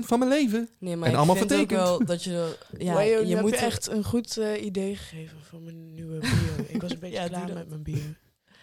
van 0.00 0.18
mijn 0.18 0.30
leven. 0.30 0.68
Nee, 0.78 0.96
maar 0.96 1.04
En 1.06 1.10
ik 1.12 1.16
allemaal 1.18 1.36
vind 1.36 1.52
ook 1.54 1.70
wel 1.70 2.04
dat 2.04 2.22
je... 2.24 2.56
Ja, 2.78 2.92
maar 2.94 3.04
je, 3.04 3.26
je 3.26 3.26
hebt 3.34 3.40
moet 3.40 3.50
je 3.50 3.56
echt 3.56 3.88
een 3.88 4.04
goed 4.04 4.36
eh, 4.36 4.64
idee 4.64 4.96
gegeven 4.96 5.38
voor 5.42 5.60
mijn 5.60 5.94
nieuwe 5.94 6.18
bio. 6.18 6.64
ik 6.74 6.80
was 6.82 6.92
een 6.92 6.98
beetje 6.98 7.20
Ja, 7.20 7.28
klaar 7.28 7.52
met 7.54 7.68
mijn 7.68 7.82
bio. 7.82 7.98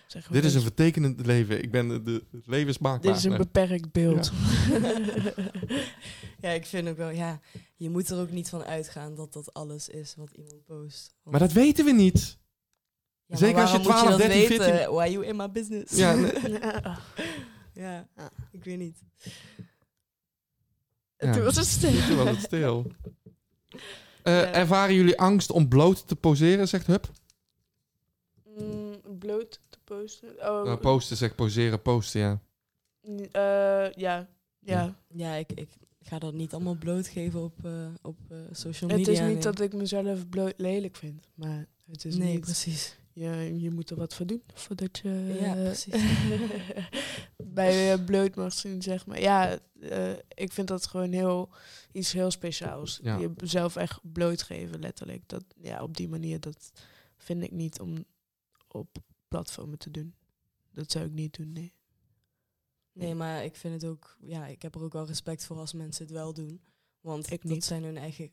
Zeg 0.08 0.28
Dit 0.28 0.44
is 0.46 0.54
een 0.54 0.62
vertekenend 0.62 1.26
leven. 1.26 1.64
Ik 1.64 1.72
ben 1.72 1.88
de, 1.88 2.04
de, 2.04 2.24
het 2.32 2.48
leven 2.48 2.74
smaakbaar. 2.74 3.12
dit 3.12 3.16
is 3.16 3.24
een 3.24 3.38
beperkt 3.38 3.92
beeld. 3.92 4.32
ja, 6.42 6.50
ik 6.50 6.66
vind 6.66 6.88
ook 6.88 6.98
wel, 6.98 7.10
ja, 7.10 7.40
je 7.76 7.90
moet 7.90 8.10
er 8.10 8.20
ook 8.20 8.32
niet 8.32 8.50
van 8.50 8.64
uitgaan 8.64 9.16
dat 9.16 9.34
dat 9.34 9.54
alles 9.54 9.90
is 9.90 10.14
wat 10.18 10.32
iemand 10.32 10.66
post. 10.66 11.16
Want- 11.24 11.38
Maar 11.38 11.48
dat 11.48 11.52
weten 11.58 11.86
we 11.86 11.92
niet. 11.92 12.38
Ja, 13.34 13.40
zeker 13.40 13.62
als 13.62 13.72
je 13.72 13.78
waarom 13.82 14.08
moet 14.10 14.18
12, 14.18 14.22
dat 14.22 14.32
13, 14.32 14.50
weten? 14.50 14.66
14 14.76 14.94
Why 14.96 15.08
you 15.12 15.26
in 15.26 15.36
my 15.36 15.50
business? 15.52 15.98
Ja, 15.98 16.14
nee. 16.16 16.32
Ja. 16.60 17.00
ja, 17.74 18.08
Ja. 18.18 18.30
ik 18.52 18.64
weet 18.64 18.78
niet. 18.78 18.98
Ja. 21.18 21.34
Toen 21.34 21.44
was 21.44 21.56
het 21.56 21.66
stil. 21.66 21.92
Toen 22.08 22.16
was 22.18 22.30
het 22.30 22.40
stil. 22.40 22.86
Eh, 24.24 24.34
Ja. 24.42 24.52
Ervaren 24.52 24.96
jullie 24.96 25.20
angst 25.20 25.52
om 25.52 25.68
bloot 25.68 26.08
te 26.08 26.16
poseren, 26.16 26.68
zegt 26.68 26.88
Hup? 26.88 27.12
Mm, 28.58 29.02
bloot 29.20 29.60
te 29.70 29.78
posten. 29.84 30.30
Oh, 30.30 30.64
Nou, 30.64 30.78
posten 30.78 31.18
zegt 31.18 31.36
poseren, 31.36 31.82
posten, 31.82 32.22
ja. 32.22 32.40
eh, 33.32 33.92
ja. 33.94 34.28
Ja. 34.60 34.96
Ja, 35.16 35.34
ik, 35.34 35.52
ik 35.52 35.70
ga 36.02 36.20
dat 36.20 36.34
niet 36.34 36.54
allemaal 36.54 36.76
blootgeven 36.76 37.44
op, 37.44 37.66
eh, 37.66 37.72
op 38.02 38.18
eh, 38.30 38.38
social 38.52 38.90
Het 38.90 38.98
media. 39.00 39.14
is 39.14 39.20
niet 39.20 39.28
nee. 39.34 39.40
dat 39.44 39.60
ik 39.60 39.74
mezelf 39.74 40.30
bloot 40.30 40.54
lelijk 40.58 40.96
vind, 40.96 41.28
maar 41.34 41.66
het 41.92 42.06
is 42.06 42.16
Nee, 42.16 42.32
niet. 42.32 42.40
precies. 42.42 42.98
Je, 43.14 43.60
je 43.60 43.72
moet 43.72 43.90
er 43.90 43.96
wat 43.96 44.14
voor 44.14 44.26
doen 44.26 44.44
voordat 44.54 44.98
je 44.98 45.38
Ja, 45.42 45.56
eh, 45.56 45.64
precies. 45.64 45.94
bij 47.54 47.74
je 47.76 48.04
bloot 48.04 48.36
mag 48.36 48.54
zien, 48.54 48.82
zeg 48.82 49.06
maar. 49.06 49.20
Ja, 49.20 49.60
eh, 49.80 50.12
ik 50.28 50.52
vind 50.52 50.68
dat 50.68 50.88
gewoon 50.88 51.12
heel 51.12 51.50
iets 51.92 52.12
heel 52.12 52.32
speciaals. 52.32 53.00
Ja. 53.04 53.20
Jezelf 53.38 53.76
echt 53.76 54.00
blootgeven, 54.14 54.80
letterlijk. 54.80 55.28
Dat, 55.30 55.44
ja, 55.62 55.82
op 55.84 55.98
die 55.98 56.10
manier, 56.10 56.40
dat 56.40 56.72
vind 57.18 57.44
ik 57.44 57.52
niet 57.52 57.80
om 57.80 58.06
op 58.68 58.98
platformen 59.28 59.78
te 59.78 59.92
doen. 59.92 60.16
Dat 60.72 60.92
zou 60.92 61.06
ik 61.06 61.12
niet 61.12 61.34
doen, 61.38 61.52
nee. 61.52 61.74
Nee, 62.92 63.16
maar 63.16 63.44
ik 63.44 63.56
vind 63.56 63.82
het 63.82 63.92
ook, 63.92 64.18
ja, 64.22 64.48
ik 64.48 64.62
heb 64.62 64.76
er 64.76 64.84
ook 64.84 64.94
wel 64.94 65.06
respect 65.06 65.46
voor 65.46 65.58
als 65.58 65.74
mensen 65.74 66.04
het 66.06 66.14
wel 66.14 66.34
doen. 66.34 66.62
Want 67.02 67.32
Ik 67.32 67.42
dat 67.42 67.52
niet. 67.52 67.64
zijn 67.64 67.84
hun 67.84 67.98
eigen. 67.98 68.32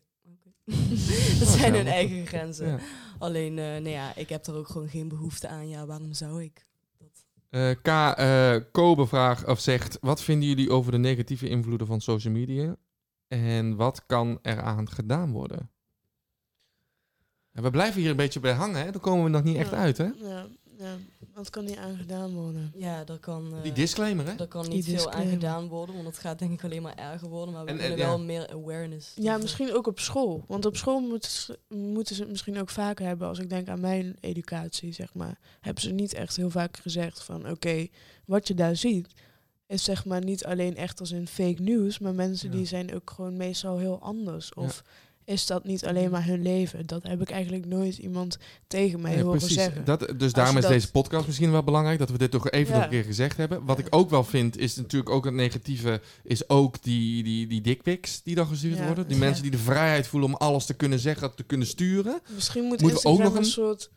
Dat 1.39 1.47
zijn 1.47 1.73
hun 1.73 1.87
eigen 1.87 2.27
grenzen. 2.27 2.67
ja. 2.67 2.79
Alleen, 3.19 3.59
eh 3.59 3.65
nee, 3.65 3.93
ja, 3.93 4.15
ik 4.15 4.29
heb 4.29 4.45
er 4.45 4.55
ook 4.55 4.67
gewoon 4.67 4.89
geen 4.89 5.07
behoefte 5.07 5.47
aan. 5.47 5.69
Ja, 5.69 5.85
waarom 5.85 6.13
zou 6.13 6.43
ik? 6.43 6.65
Dat... 6.97 7.25
Eh, 7.49 7.71
K. 7.81 8.17
eh 8.17 8.55
Kobe 8.71 9.07
vraagt 9.07 9.45
of 9.45 9.59
zegt: 9.59 9.97
Wat 10.01 10.21
vinden 10.21 10.47
jullie 10.47 10.69
over 10.71 10.91
de 10.91 10.97
negatieve 10.97 11.49
invloeden 11.49 11.87
van 11.87 12.01
social 12.01 12.33
media? 12.33 12.75
En 13.27 13.75
wat 13.75 14.05
kan 14.05 14.39
eraan 14.41 14.89
gedaan 14.89 15.31
worden? 15.31 15.69
En 17.51 17.63
we 17.63 17.69
blijven 17.69 18.01
hier 18.01 18.09
een 18.09 18.15
beetje 18.15 18.39
bij 18.39 18.53
hangen, 18.53 18.83
hè? 18.83 18.91
Dan 18.91 19.01
komen 19.01 19.23
we 19.23 19.29
nog 19.29 19.43
niet 19.43 19.55
echt 19.57 19.73
uit, 19.73 19.97
hè? 19.97 20.09
Ja, 20.15 20.47
ja, 20.81 20.97
wat 21.33 21.49
kan 21.49 21.65
hier 21.65 21.79
aan 21.79 21.97
gedaan 21.97 22.33
worden? 22.33 22.71
Ja, 22.75 23.03
daar 23.03 23.17
kan, 23.17 23.55
eh, 23.55 23.63
Die 23.63 23.71
disclaimer, 23.71 24.25
hè? 24.27 24.35
daar 24.35 24.47
kan 24.47 24.63
Die 24.63 24.73
niet 24.73 24.85
veel 24.85 24.93
aan 24.93 25.01
disclaimer. 25.03 25.33
gedaan 25.33 25.67
worden. 25.67 25.95
Want 25.95 26.07
het 26.07 26.17
gaat 26.17 26.39
denk 26.39 26.51
ik 26.51 26.63
alleen 26.63 26.81
maar 26.81 26.95
erger 26.95 27.27
worden. 27.29 27.53
Maar 27.53 27.63
we 27.65 27.71
En, 27.71 27.77
willen 27.77 27.91
eh, 27.91 27.97
ja. 27.97 28.07
wel 28.07 28.19
meer 28.19 28.49
awareness. 28.49 29.11
Ja, 29.15 29.33
Dus, 29.33 29.41
misschien 29.41 29.73
ook 29.73 29.87
op 29.87 29.99
school. 29.99 30.43
Want 30.47 30.65
op 30.65 30.75
school 30.77 30.99
moeten 30.99 31.31
ze, 31.31 31.59
moeten 31.69 32.15
ze 32.15 32.21
het 32.21 32.31
misschien 32.31 32.59
ook 32.59 32.69
vaker 32.69 33.05
hebben. 33.05 33.27
Als 33.27 33.39
ik 33.39 33.49
denk 33.49 33.67
aan 33.67 33.79
mijn 33.79 34.15
educatie, 34.19 34.93
zeg 34.93 35.13
maar. 35.13 35.39
Hebben 35.61 35.83
ze 35.83 35.91
niet 35.91 36.13
echt 36.13 36.35
heel 36.35 36.49
vaak 36.49 36.77
gezegd 36.77 37.23
van... 37.23 37.49
Oké, 37.49 37.87
wat 38.25 38.47
je 38.47 38.53
daar 38.53 38.75
ziet... 38.75 39.07
Is 39.67 39.83
zeg 39.83 40.05
maar 40.05 40.23
niet 40.23 40.45
alleen 40.45 40.75
echt 40.75 40.99
als 40.99 41.11
in 41.11 41.27
fake 41.27 41.61
news. 41.61 41.99
Maar 41.99 42.13
mensen 42.13 42.49
Ja. 42.51 42.55
die 42.57 42.65
zijn 42.65 42.93
ook 42.95 43.09
gewoon 43.09 43.37
meestal 43.37 43.77
heel 43.77 43.99
anders. 44.01 44.53
Of 44.53 44.83
is 45.25 45.45
dat 45.45 45.63
niet 45.65 45.85
alleen 45.85 46.11
maar 46.11 46.25
hun 46.25 46.41
leven? 46.41 46.85
Dat 46.85 47.03
heb 47.03 47.21
ik 47.21 47.29
eigenlijk 47.29 47.65
nooit 47.65 47.97
iemand 47.97 48.37
tegen 48.67 49.01
mij 49.01 49.13
Nee, 49.15 49.23
horen 49.23 49.37
precies. 49.39 49.57
zeggen. 49.57 49.85
Dat, 49.85 50.13
dus 50.17 50.33
daarom 50.33 50.55
is 50.55 50.61
dat- 50.61 50.71
deze 50.71 50.91
podcast 50.91 51.27
misschien 51.27 51.51
wel 51.51 51.63
belangrijk, 51.63 51.99
dat 51.99 52.09
we 52.09 52.17
dit 52.17 52.31
toch 52.31 52.49
even 52.49 52.67
Ja. 52.67 52.75
nog 52.75 52.83
een 52.83 52.89
keer 52.89 53.03
gezegd 53.03 53.37
hebben. 53.37 53.65
Wat 53.65 53.77
Ja. 53.77 53.83
ik 53.85 53.95
ook 53.95 54.09
wel 54.09 54.23
vind, 54.23 54.57
is 54.57 54.75
natuurlijk 54.75 55.09
ook 55.11 55.25
het 55.25 55.33
negatieve, 55.33 56.01
is 56.23 56.49
ook 56.49 56.83
die, 56.83 57.23
die, 57.23 57.47
die 57.47 57.61
dickpics 57.61 58.23
die 58.23 58.35
dan 58.35 58.47
gestuurd 58.47 58.77
Ja. 58.77 58.85
worden. 58.85 59.07
Die 59.07 59.17
mensen 59.17 59.41
die 59.41 59.51
de 59.51 59.57
vrijheid 59.57 60.07
voelen 60.07 60.29
om 60.29 60.35
alles 60.35 60.65
te 60.65 60.73
kunnen 60.73 60.99
zeggen, 60.99 61.35
te 61.35 61.43
kunnen 61.43 61.67
sturen. 61.67 62.21
Misschien 62.35 62.63
moet 62.63 62.81
Moeten 62.81 63.01
we 63.01 63.07
ook 63.09 63.19
nog 63.19 63.35
een- 63.35 63.45
soort... 63.45 63.91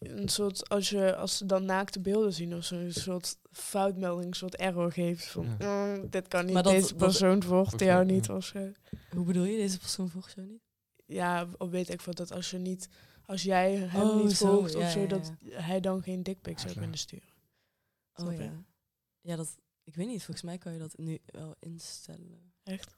een 0.00 0.28
soort, 0.28 0.68
als, 0.68 0.90
je, 0.90 1.16
als 1.16 1.36
ze 1.36 1.46
dan 1.46 1.64
naakte 1.64 2.00
beelden 2.00 2.32
zien 2.32 2.54
of 2.54 2.64
zo, 2.64 2.74
een 2.74 2.92
soort 2.92 3.36
foutmelding, 3.52 4.26
een 4.26 4.34
soort 4.34 4.56
error 4.56 4.92
geeft 4.92 5.24
van, 5.26 5.46
"Mm, 5.58 6.10
dit 6.10 6.28
kan 6.28 6.44
niet, 6.44 6.54
Maar 6.54 6.62
dat- 6.62 6.72
deze 6.72 6.88
dat- 6.88 6.96
persoon 6.96 7.42
volgt 7.42 7.80
jou 7.80 8.06
ja. 8.06 8.12
niet 8.12 8.28
of 8.30 8.44
zo. 8.44 8.72
Hoe 9.14 9.24
bedoel 9.24 9.44
je? 9.44 9.56
Deze 9.56 9.78
persoon 9.78 10.08
volgt 10.08 10.32
jou 10.34 10.46
niet? 10.46 10.62
Ja, 11.06 11.48
of 11.58 11.70
weet 11.70 11.88
ik 11.88 12.00
wat, 12.02 12.16
dat 12.16 12.32
als 12.32 12.50
je 12.50 12.58
niet, 12.58 12.88
als 13.26 13.42
jij 13.42 13.74
hem 13.76 14.02
Oh, 14.08 14.22
niet 14.24 14.36
zo, 14.36 14.46
volgt 14.54 14.72
ja, 14.72 14.78
of 14.78 14.90
zo, 14.90 15.00
ja, 15.00 15.06
dat 15.06 15.32
hij 15.50 15.80
dan 15.80 16.02
geen 16.02 16.22
dickpics 16.22 16.56
Ja, 16.56 16.60
zou 16.62 16.72
zo. 16.74 16.80
kunnen 16.80 16.98
sturen. 16.98 17.28
Oh 18.14 18.34
ja. 18.36 18.64
Ja, 19.20 19.36
dat... 19.36 19.56
Ik 19.84 19.94
weet 19.94 20.06
niet, 20.06 20.22
volgens 20.24 20.46
mij 20.46 20.58
kan 20.58 20.72
je 20.72 20.78
dat 20.78 20.98
nu 20.98 21.18
wel 21.26 21.56
instellen. 21.58 22.52
Echt? 22.62 22.96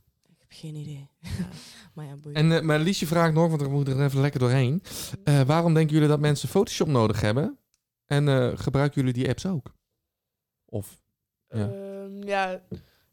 Geen 0.54 0.74
idee. 0.74 1.08
maar 1.94 2.04
ja, 2.06 2.16
boeien. 2.16 2.36
En 2.38 2.52
eh, 2.52 2.60
maar 2.60 2.78
Liesje 2.78 3.06
vraagt 3.06 3.34
nog, 3.34 3.48
want 3.48 3.62
we 3.62 3.68
moeten 3.68 3.98
er 3.98 4.04
even 4.04 4.20
lekker 4.20 4.40
doorheen. 4.40 4.82
Eh, 5.24 5.40
waarom 5.40 5.74
denken 5.74 5.92
jullie 5.94 6.08
dat 6.08 6.20
mensen 6.20 6.48
Photoshop 6.48 6.88
nodig 6.88 7.20
hebben? 7.20 7.58
En 8.06 8.28
eh, 8.28 8.52
gebruiken 8.58 9.00
jullie 9.00 9.16
die 9.22 9.28
apps 9.28 9.46
ook? 9.46 9.74
Of 10.64 11.00
Ja. 11.48 11.66
Ja, 11.70 12.06
ja 12.24 12.62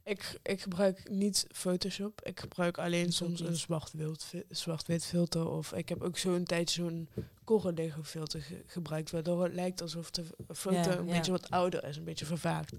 ik, 0.03 0.39
ik 0.43 0.61
gebruik 0.61 1.09
niet 1.09 1.47
Photoshop. 1.51 2.21
Ik 2.23 2.39
gebruik 2.39 2.77
alleen 2.77 3.11
soms 3.11 3.39
een 3.39 3.55
zwart-wit 3.55 4.33
zwart-wit 4.49 5.05
filter. 5.05 5.49
Of 5.49 5.73
ik 5.73 5.89
heb 5.89 6.01
ook 6.01 6.17
zo'n 6.17 6.43
tijd 6.43 6.69
zo'n 6.69 7.09
Correlego 7.43 8.03
filter 8.03 8.41
ge- 8.41 8.63
gebruikt. 8.65 9.11
Waardoor 9.11 9.43
het 9.43 9.53
lijkt 9.53 9.81
alsof 9.81 10.11
de 10.11 10.23
foto 10.47 10.75
Ja, 10.75 10.97
een 10.97 11.05
ja. 11.07 11.13
beetje 11.13 11.31
wat 11.31 11.49
ouder 11.49 11.83
is. 11.83 11.97
Een 11.97 12.03
beetje 12.03 12.25
vervaagd. 12.25 12.71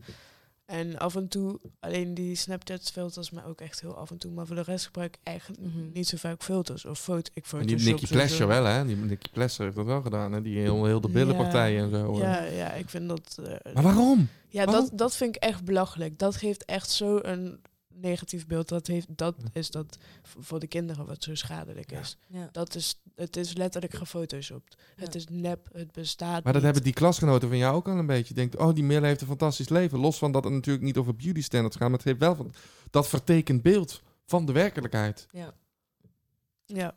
En 0.71 0.99
af 0.99 1.15
en 1.17 1.29
toe, 1.29 1.59
alleen 1.81 2.15
die 2.15 2.35
Snapchat 2.35 2.91
filters, 2.93 3.31
maar 3.31 3.47
ook 3.47 3.61
echt 3.61 3.81
heel 3.81 3.97
af 3.97 4.11
en 4.11 4.19
toe. 4.19 4.33
Maar 4.33 4.47
voor 4.47 4.57
de 4.57 4.63
rest 4.63 4.85
gebruik 4.85 5.15
ik 5.15 5.21
eigenlijk 5.23 5.61
Mhm. 5.61 5.79
niet 5.93 6.09
zo 6.09 6.17
vaak 6.17 6.43
filters. 6.43 6.85
Of 6.85 6.99
foto, 7.01 7.31
ik 7.35 7.43
en 7.43 7.49
Photoshop 7.49 7.79
die 7.79 7.93
Nicky. 7.93 8.07
Pleasure 8.07 8.47
wel, 8.47 8.65
hè? 8.65 8.87
Die 8.87 8.97
Nicky 8.97 9.31
Pleasure 9.33 9.65
heeft 9.65 9.77
dat 9.77 9.87
wel 9.87 10.03
gedaan, 10.03 10.33
hè? 10.33 10.43
Die 10.43 10.59
heel, 10.59 10.85
heel 10.85 11.01
de 11.01 11.09
billenpartijen 11.09 11.83
en 11.85 11.91
zo. 11.91 12.19
Ja, 12.19 12.43
ja, 12.43 12.73
ik 12.73 12.89
vind 12.89 13.09
dat... 13.09 13.39
eh, 13.45 13.73
Maar 13.75 13.83
waarom? 13.83 14.29
Ja, 14.49 14.65
Waarom? 14.65 14.89
dat, 14.89 14.99
dat 14.99 15.17
vind 15.17 15.37
ik 15.37 15.43
echt 15.43 15.65
belachelijk. 15.65 16.19
Dat 16.19 16.37
geeft 16.37 16.65
echt 16.65 16.91
zo 16.91 17.19
een 17.23 17.61
negatief 17.95 18.47
beeld. 18.47 18.69
Dat, 18.69 18.87
heeft, 18.87 19.07
dat 19.17 19.37
is 19.53 19.71
dat 19.71 19.99
voor 20.23 20.61
de 20.61 20.67
kinderen 20.67 21.07
wat 21.07 21.23
zo 21.23 21.35
schadelijk 21.35 21.91
Ja. 21.91 21.99
is. 22.01 22.17
ja. 22.29 22.49
Dat 22.53 22.75
is, 22.75 23.01
het 23.15 23.37
is 23.37 23.53
letterlijk 23.57 23.95
gefotoshopt. 23.95 24.77
Het 24.97 25.15
is 25.15 25.27
nep, 25.31 25.69
het 25.73 25.93
bestaat 25.93 26.31
Maar 26.33 26.43
dat 26.43 26.55
niet. 26.55 26.63
hebben 26.63 26.83
die 26.83 26.93
klasgenoten 26.93 27.49
van 27.49 27.59
jou 27.59 27.75
ook 27.77 27.89
al 27.89 27.99
een 27.99 28.07
beetje. 28.07 28.35
Denkt, 28.35 28.57
oh, 28.57 28.75
die 28.75 28.85
Mille 28.85 29.07
heeft 29.07 29.21
een 29.21 29.27
fantastisch 29.27 29.69
leven. 29.69 29.99
Los 29.99 30.19
van 30.19 30.33
dat 30.33 30.45
het 30.45 30.53
natuurlijk 30.53 30.85
niet 30.85 30.97
over 30.97 31.17
beauty 31.17 31.41
standards 31.43 31.77
gaat, 31.77 31.89
maar 31.89 31.97
het 31.99 32.07
heeft 32.07 32.19
wel 32.21 32.35
van 32.37 32.53
dat 32.91 33.09
vertekend 33.09 33.63
beeld 33.63 34.03
van 34.27 34.47
de 34.47 34.53
werkelijkheid. 34.53 35.27
ja. 35.31 35.55
Ja. 36.67 36.97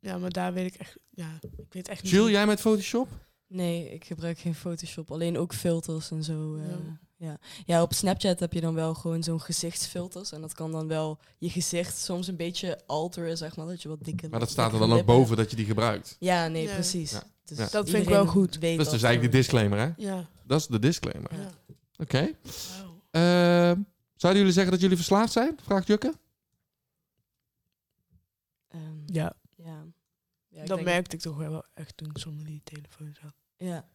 Ja, 0.00 0.18
maar 0.18 0.30
daar 0.30 0.52
weet 0.52 0.74
ik 0.74 0.80
echt... 0.80 0.96
Ja, 1.10 1.38
ik 1.58 1.72
weet 1.72 1.88
echt 1.88 2.02
niet... 2.02 2.12
Jill, 2.12 2.30
jij 2.30 2.46
met 2.46 2.60
Photoshop? 2.60 3.08
Nee, 3.46 3.90
ik 3.90 4.04
gebruik 4.04 4.38
geen 4.38 4.54
Photoshop. 4.54 5.10
Alleen 5.10 5.38
ook 5.38 5.54
filters 5.54 6.10
en 6.10 6.24
zo. 6.24 6.54
eh, 6.56 6.68
Ja. 6.68 6.76
Ja. 7.22 7.38
Ja. 7.66 7.82
op 7.82 7.92
Snapchat 7.92 8.40
heb 8.40 8.52
je 8.52 8.60
dan 8.60 8.74
wel 8.74 8.94
gewoon 8.94 9.22
zo'n 9.22 9.40
gezichtsfilters. 9.40 10.32
En 10.32 10.40
dat 10.40 10.54
kan 10.54 10.72
dan 10.72 10.88
wel 10.88 11.18
je 11.38 11.50
gezicht 11.50 11.96
soms 11.96 12.26
een 12.26 12.36
beetje 12.36 12.80
alteren, 12.86 13.36
zeg 13.36 13.56
maar. 13.56 13.66
Dat 13.66 13.82
je 13.82 13.88
wat 13.88 14.04
dikke 14.04 14.28
Maar 14.28 14.40
dat 14.40 14.50
staat 14.50 14.72
er 14.72 14.78
dan 14.78 14.92
ook 14.92 15.04
boven 15.04 15.36
dat 15.36 15.50
je 15.50 15.56
die 15.56 15.66
gebruikt. 15.66 16.16
Ja, 16.18 16.48
nee, 16.48 16.62
Ja. 16.66 16.74
precies. 16.74 17.10
Ja. 17.10 17.22
Dus 17.44 17.58
Ja. 17.58 17.68
Dat 17.68 17.90
vind 17.90 18.02
ik 18.02 18.08
wel 18.08 18.26
goed. 18.26 18.58
Weet 18.58 18.76
Dat 18.76 18.86
is 18.86 18.92
dus 18.92 19.02
eigenlijk 19.02 19.32
de 19.32 19.38
disclaimer, 19.38 19.78
hè? 19.78 19.90
Ja. 19.96 20.28
Dat 20.46 20.60
is 20.60 20.66
de 20.66 20.78
disclaimer. 20.78 21.30
ja. 21.34 21.50
Oké. 21.96 22.30
Wauw. 22.78 23.00
Eh, 23.10 23.80
zouden 24.16 24.40
jullie 24.40 24.52
zeggen 24.52 24.72
dat 24.72 24.80
jullie 24.80 24.96
verslaafd 24.96 25.32
zijn? 25.32 25.58
Vraagt 25.62 25.86
Jukke. 25.86 26.14
Ehm, 28.68 28.80
Ja, 29.06 29.32
ja. 29.56 29.84
Ja, 30.48 30.62
ik 30.62 30.66
dat 30.68 30.82
merkte 30.82 31.16
ik 31.16 31.22
toch 31.22 31.36
wel 31.36 31.64
echt 31.74 31.96
toen 31.96 32.08
ik 32.10 32.18
zonder 32.18 32.46
die 32.46 32.60
telefoon 32.64 33.14
zat. 33.22 33.32
Ja, 33.56 33.88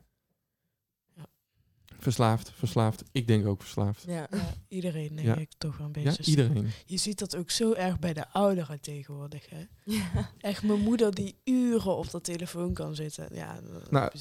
Verslaafd, 1.99 2.51
verslaafd. 2.57 3.03
Ik 3.11 3.27
denk 3.27 3.47
ook 3.47 3.61
verslaafd. 3.61 4.03
ja. 4.07 4.27
Ja, 4.31 4.53
iedereen 4.67 5.15
denk 5.15 5.27
Ja. 5.27 5.35
ik 5.35 5.49
toch 5.57 5.77
wel 5.77 5.89
een 5.93 6.01
Ja, 6.03 6.09
beetje. 6.15 6.31
iedereen. 6.31 6.67
Je 6.85 6.97
ziet 6.97 7.19
dat 7.19 7.35
ook 7.35 7.49
zo 7.51 7.73
erg 7.73 7.99
bij 7.99 8.13
de 8.13 8.29
ouderen 8.31 8.81
tegenwoordig. 8.81 9.45
Hè? 9.49 9.65
ja. 9.83 10.29
Echt 10.39 10.63
mijn 10.63 10.79
moeder 10.79 11.13
die 11.13 11.35
uren 11.45 11.97
op 11.97 12.11
dat 12.11 12.23
telefoon 12.23 12.73
kan 12.73 12.95
zitten. 12.95 13.27
Ja, 13.33 13.59
Nou. 13.89 14.11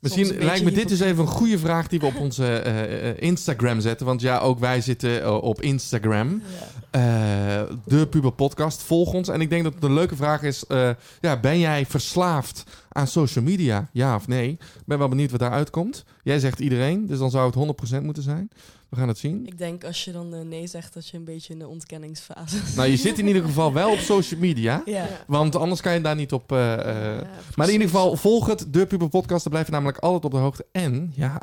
Misschien 0.00 0.38
lijkt 0.38 0.64
me 0.64 0.72
dit 0.72 0.88
dus 0.88 1.00
even 1.00 1.18
een 1.22 1.30
goede 1.30 1.58
vraag 1.58 1.88
die 1.88 2.00
we 2.00 2.06
op 2.06 2.16
onze 2.16 2.46
eh, 2.58 3.08
eh, 3.10 3.16
Instagram 3.18 3.80
zetten. 3.80 4.06
Want 4.06 4.20
ja, 4.20 4.38
ook 4.38 4.58
wij 4.58 4.80
zitten 4.80 5.22
eh, 5.22 5.42
op 5.42 5.60
Instagram. 5.60 6.42
Ja. 6.58 6.68
Eh, 6.90 7.76
de 7.86 8.06
Puber 8.06 8.32
Podcast. 8.32 8.82
Volg 8.82 9.12
ons. 9.12 9.28
En 9.28 9.40
ik 9.40 9.50
denk 9.50 9.64
dat 9.64 9.74
het 9.74 9.82
een 9.84 9.94
leuke 9.94 10.16
vraag 10.16 10.42
is: 10.42 10.66
eh, 10.66 10.90
ja, 11.20 11.40
ben 11.40 11.58
jij 11.58 11.86
verslaafd 11.86 12.64
aan 12.94 13.06
social 13.06 13.44
media? 13.44 13.88
Ja 13.92 14.14
of 14.14 14.28
nee? 14.28 14.50
Ik 14.50 14.86
ben 14.86 14.98
wel 14.98 15.08
benieuwd 15.08 15.30
wat 15.30 15.40
daaruit 15.40 15.70
komt. 15.70 16.04
Jij 16.22 16.38
zegt 16.38 16.60
iedereen, 16.60 17.06
dus 17.06 17.18
dan 17.18 17.30
zou 17.30 17.46
het 17.46 18.00
100% 18.00 18.02
moeten 18.02 18.22
zijn. 18.22 18.50
We 18.94 19.00
gaan 19.00 19.08
het 19.08 19.18
zien. 19.18 19.46
Ik 19.46 19.58
denk 19.58 19.84
als 19.84 20.04
je 20.04 20.12
dan 20.12 20.34
eh, 20.34 20.40
nee 20.40 20.66
zegt, 20.66 20.94
dat 20.94 21.08
je 21.08 21.16
een 21.16 21.24
beetje 21.24 21.52
in 21.52 21.58
de 21.58 21.68
ontkenningsfase 21.68 22.56
zit. 22.66 22.76
Nou, 22.76 22.88
je 22.88 22.96
zit 22.96 23.18
in 23.18 23.26
ieder 23.26 23.42
geval 23.42 23.72
wel 23.72 23.90
op 23.92 23.98
social 24.14 24.40
media. 24.40 24.82
Ja. 24.84 25.06
Want 25.26 25.56
anders 25.56 25.80
kan 25.80 25.92
je 25.94 26.00
daar 26.00 26.14
niet 26.16 26.32
op. 26.32 26.52
eh, 26.52 26.72
eh, 26.72 27.20
Ja, 27.20 27.26
Maar 27.54 27.66
in 27.66 27.72
ieder 27.72 27.88
geval, 27.88 28.16
volg 28.16 28.46
het, 28.46 28.66
de 28.70 28.86
Puber 28.86 29.08
Podcast. 29.08 29.42
Dan 29.42 29.52
blijf 29.52 29.66
je 29.66 29.72
namelijk 29.72 29.98
altijd 29.98 30.24
op 30.24 30.30
de 30.30 30.36
hoogte. 30.36 30.66
En, 30.72 31.12
ja, 31.14 31.42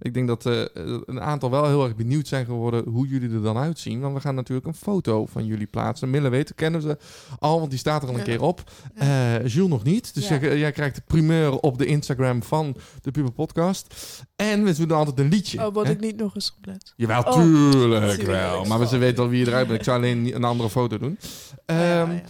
ik 0.00 0.14
denk 0.14 0.26
dat 0.28 0.46
eh, 0.46 0.60
een 1.06 1.20
aantal 1.20 1.50
wel 1.50 1.66
heel 1.66 1.84
erg 1.84 1.96
benieuwd 1.96 2.28
zijn 2.28 2.44
geworden 2.44 2.84
hoe 2.88 3.06
jullie 3.08 3.30
er 3.30 3.42
dan 3.42 3.56
uitzien. 3.56 4.00
Want 4.00 4.14
we 4.14 4.20
gaan 4.20 4.34
natuurlijk 4.34 4.66
een 4.66 4.74
foto 4.74 5.26
van 5.26 5.46
jullie 5.46 5.66
plaatsen. 5.66 6.10
Mille 6.10 6.28
weten, 6.28 6.54
kennen 6.54 6.82
ze 6.82 6.98
al, 7.38 7.58
want 7.58 7.70
die 7.70 7.78
staat 7.78 8.02
er 8.02 8.08
al 8.08 8.14
een 8.14 8.20
Ja. 8.20 8.26
keer 8.26 8.42
op. 8.42 8.70
Eh 8.94 9.46
Jules 9.46 9.68
nog 9.70 9.84
niet. 9.84 10.14
Dus 10.14 10.28
Ja. 10.28 10.38
jij, 10.38 10.58
jij 10.58 10.72
krijgt 10.72 10.94
de 10.94 11.02
primeur 11.06 11.58
op 11.58 11.78
de 11.78 11.86
Instagram 11.86 12.42
van 12.42 12.76
de 13.02 13.10
Puber 13.10 13.32
Podcast. 13.32 13.94
En 14.36 14.64
we 14.64 14.74
doen 14.74 14.90
altijd 14.90 15.18
een 15.18 15.28
liedje. 15.28 15.66
Oh, 15.66 15.72
word 15.74 15.86
hè? 15.86 15.92
ik 15.92 16.00
niet 16.00 16.16
nog 16.16 16.34
eens 16.34 16.54
oplet. 16.56 16.81
Jawel, 16.96 17.22
Oh, 17.22 17.32
tuurlijk 17.32 18.04
tuurlijk. 18.10 18.22
wel. 18.28 18.64
Maar 18.64 18.86
ze 18.86 18.98
weten 18.98 19.16
wel 19.16 19.28
wie 19.28 19.40
je 19.44 19.46
eruit 19.46 19.66
bent. 19.66 19.78
Ik 19.78 19.84
zou 19.84 19.96
alleen 19.96 20.34
een 20.34 20.44
andere 20.44 20.70
foto 20.70 20.98
doen. 20.98 21.18
Oh, 21.20 21.76
ja, 21.76 22.02
Ehm, 22.02 22.12
ja. 22.12 22.22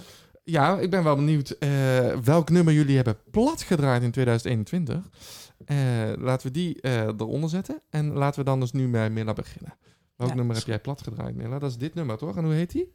ja, 0.45 0.79
ik 0.79 0.91
ben 0.91 1.05
wel 1.05 1.17
benieuwd 1.17 1.51
eh, 1.51 1.69
welk 2.25 2.51
nummer 2.51 2.73
jullie 2.75 2.97
hebben 2.97 3.17
platgedraaid 3.31 4.03
in 4.03 4.11
2021. 4.11 5.09
Eh, 5.65 5.77
laten 6.19 6.47
we 6.47 6.53
die 6.53 6.81
eh, 6.81 6.93
eronder 7.07 7.51
zetten. 7.51 7.83
En 7.91 8.13
laten 8.13 8.39
we 8.41 8.45
dan 8.47 8.61
dus 8.61 8.73
nu 8.73 8.89
bij 8.91 9.11
Milla 9.11 9.33
beginnen. 9.33 9.77
Welk 10.17 10.31
Ja, 10.31 10.37
nummer 10.37 10.57
heb 10.57 10.65
jij 10.65 10.79
platgedraaid, 10.81 11.35
Milla? 11.35 11.59
Dat 11.59 11.71
is 11.71 11.77
dit 11.77 11.95
nummer, 11.95 12.17
toch? 12.19 12.37
En 12.37 12.45
hoe 12.45 12.53
heet 12.53 12.71
die? 12.73 12.95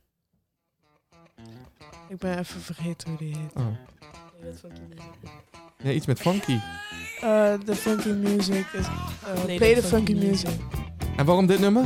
Ik 2.10 2.18
ben 2.18 2.38
even 2.40 2.62
vergeten 2.62 3.10
hoe 3.10 3.18
die 3.18 3.36
heet. 3.38 3.54
Oh. 3.56 3.66
Nee, 5.84 5.96
iets 5.96 6.06
met 6.06 6.20
funky. 6.20 6.60
Eh, 7.22 7.54
The 7.54 7.76
Funky 7.76 8.10
Music 8.10 8.66
is... 8.74 8.86
eh, 9.46 9.56
Play 9.56 9.74
the 9.76 9.84
Funky, 9.84 10.14
music. 10.14 10.50
En 11.16 11.26
waarom 11.26 11.46
dit 11.46 11.60
nummer? 11.60 11.84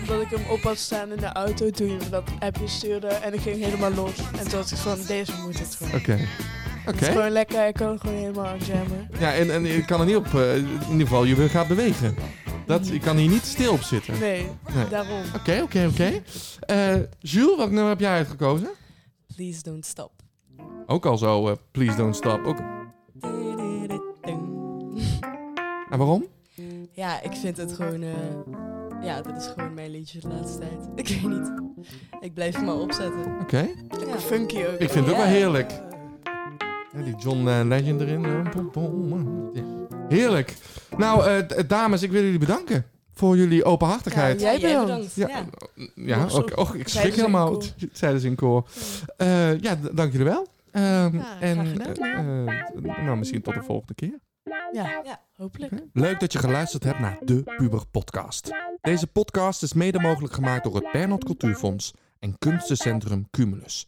Omdat 0.00 0.20
ik 0.20 0.28
hem 0.30 0.50
op 0.50 0.60
had 0.60 0.78
staan 0.78 1.10
in 1.12 1.16
de 1.16 1.32
auto 1.32 1.70
toen 1.70 1.86
je 1.88 1.96
me 1.96 2.08
dat 2.08 2.30
appje 2.40 2.68
stuurde. 2.68 3.06
En 3.06 3.34
ik 3.34 3.40
ging 3.40 3.64
helemaal 3.64 3.92
los. 3.92 4.12
En 4.38 4.48
toen 4.48 4.58
was 4.58 4.72
ik 4.72 4.78
van, 4.78 4.98
deze 5.06 5.32
moet 5.42 5.58
het 5.58 5.74
gewoon. 5.74 5.94
Oké. 5.94 6.18
Het 6.84 7.00
is 7.00 7.08
gewoon 7.08 7.30
lekker, 7.30 7.66
ik 7.66 7.74
kan 7.74 7.98
gewoon 8.00 8.16
helemaal 8.16 8.46
aan 8.46 8.58
jammen. 8.58 9.08
Ja, 9.18 9.32
en, 9.34 9.50
en 9.52 9.64
je 9.64 9.84
kan 9.84 10.00
er 10.00 10.06
niet 10.06 10.16
op... 10.16 10.34
eh, 10.34 10.56
in 10.56 10.66
ieder 10.90 11.06
geval, 11.06 11.24
je 11.24 11.48
gaat 11.48 11.68
bewegen. 11.68 12.14
Dat, 12.66 12.88
je 12.88 12.98
kan 12.98 13.16
hier 13.16 13.28
niet 13.28 13.44
stil 13.44 13.72
op 13.72 13.82
zitten. 13.82 14.14
Oké, 14.14 14.22
Nee, 14.24 14.48
Nee. 14.74 14.88
daarom. 14.88 15.22
oké, 15.36 15.62
oké. 15.88 16.22
Eh, 16.60 16.94
Jules, 17.18 17.56
welk 17.56 17.70
nummer 17.70 17.88
heb 17.88 18.00
jij 18.00 18.10
uitgekozen? 18.10 18.68
Please 19.36 19.62
don't 19.62 19.86
stop. 19.86 20.10
Ook 20.86 21.06
al 21.06 21.18
zo, 21.18 21.48
eh, 21.48 21.54
Please 21.70 21.96
Don't 21.96 22.16
Stop. 22.16 22.44
Ook... 22.46 22.58
En 25.92 25.98
waarom? 25.98 26.24
Ja, 26.92 27.22
ik 27.22 27.32
vind 27.32 27.56
het 27.56 27.72
gewoon... 27.72 28.02
eh, 28.02 28.10
ja, 29.02 29.22
dit 29.22 29.36
is 29.36 29.46
gewoon 29.46 29.74
mijn 29.74 29.90
liedje 29.90 30.20
de 30.20 30.28
laatste 30.28 30.58
tijd. 30.58 30.88
Ik 31.08 31.08
weet 31.08 31.30
niet. 31.30 31.52
Ik 32.20 32.34
blijf 32.34 32.54
hem 32.54 32.64
maar 32.64 32.74
opzetten. 32.78 33.38
Oké. 33.40 33.68
Ja. 34.06 34.18
Funky 34.18 34.56
ook. 34.64 34.78
Ik 34.78 34.90
vind 34.90 35.06
het 35.06 35.14
ook 35.14 35.20
Ja. 35.20 35.26
wel 35.26 35.32
heerlijk. 35.32 35.70
Ja, 36.92 37.02
die 37.04 37.16
John 37.16 37.48
eh, 37.48 37.60
Legend 37.64 38.00
erin. 38.00 38.20
ja. 38.20 38.42
Heerlijk. 40.08 40.56
Nou, 40.96 41.26
eh, 41.26 41.68
dames, 41.68 42.02
ik 42.02 42.10
wil 42.10 42.22
jullie 42.22 42.38
bedanken 42.38 42.84
voor 43.14 43.36
jullie 43.36 43.64
openhartigheid. 43.64 44.40
Ja, 44.40 44.50
Ja, 44.50 44.58
Jij 44.58 44.80
bedankt. 44.80 45.14
ja, 45.14 45.46
Ja. 45.94 46.28
Zo- 46.28 46.38
ook, 46.38 46.56
och, 46.58 46.74
ik 46.74 46.88
schrik 46.88 47.14
helemaal. 47.14 47.62
Zeiden 47.92 48.20
ze 48.20 48.26
in 48.26 48.34
koor. 48.34 48.68
Eh, 49.16 49.60
ja, 49.60 49.76
dank 49.92 50.12
jullie 50.12 50.26
wel. 50.26 50.46
Ehm, 50.70 51.16
Ja, 51.16 51.40
en 51.40 51.76
nou, 53.04 53.16
misschien 53.18 53.42
tot 53.42 53.54
de 53.54 53.62
volgende 53.62 53.94
keer. 53.94 54.18
Ja, 54.72 55.00
Ja. 55.04 55.20
hopelijk. 55.36 55.72
Leuk 55.92 56.20
dat 56.20 56.32
je 56.32 56.38
geluisterd 56.38 56.84
hebt 56.84 56.98
naar 56.98 57.18
de 57.20 57.42
Puber 57.56 57.86
Podcast. 57.90 58.50
Deze 58.80 59.06
podcast 59.06 59.62
is 59.62 59.72
mede 59.72 60.00
mogelijk 60.00 60.34
gemaakt 60.34 60.64
door 60.64 60.74
het 60.74 60.92
Bernhard 60.92 61.24
Cultuurfonds 61.24 61.92
en 62.18 62.38
Kunstencentrum 62.38 63.30
Cumulus. 63.30 63.86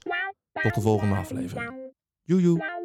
Tot 0.53 0.75
de 0.75 0.81
volgende 0.81 1.15
aflevering. 1.17 1.93
Joejoe. 2.23 2.83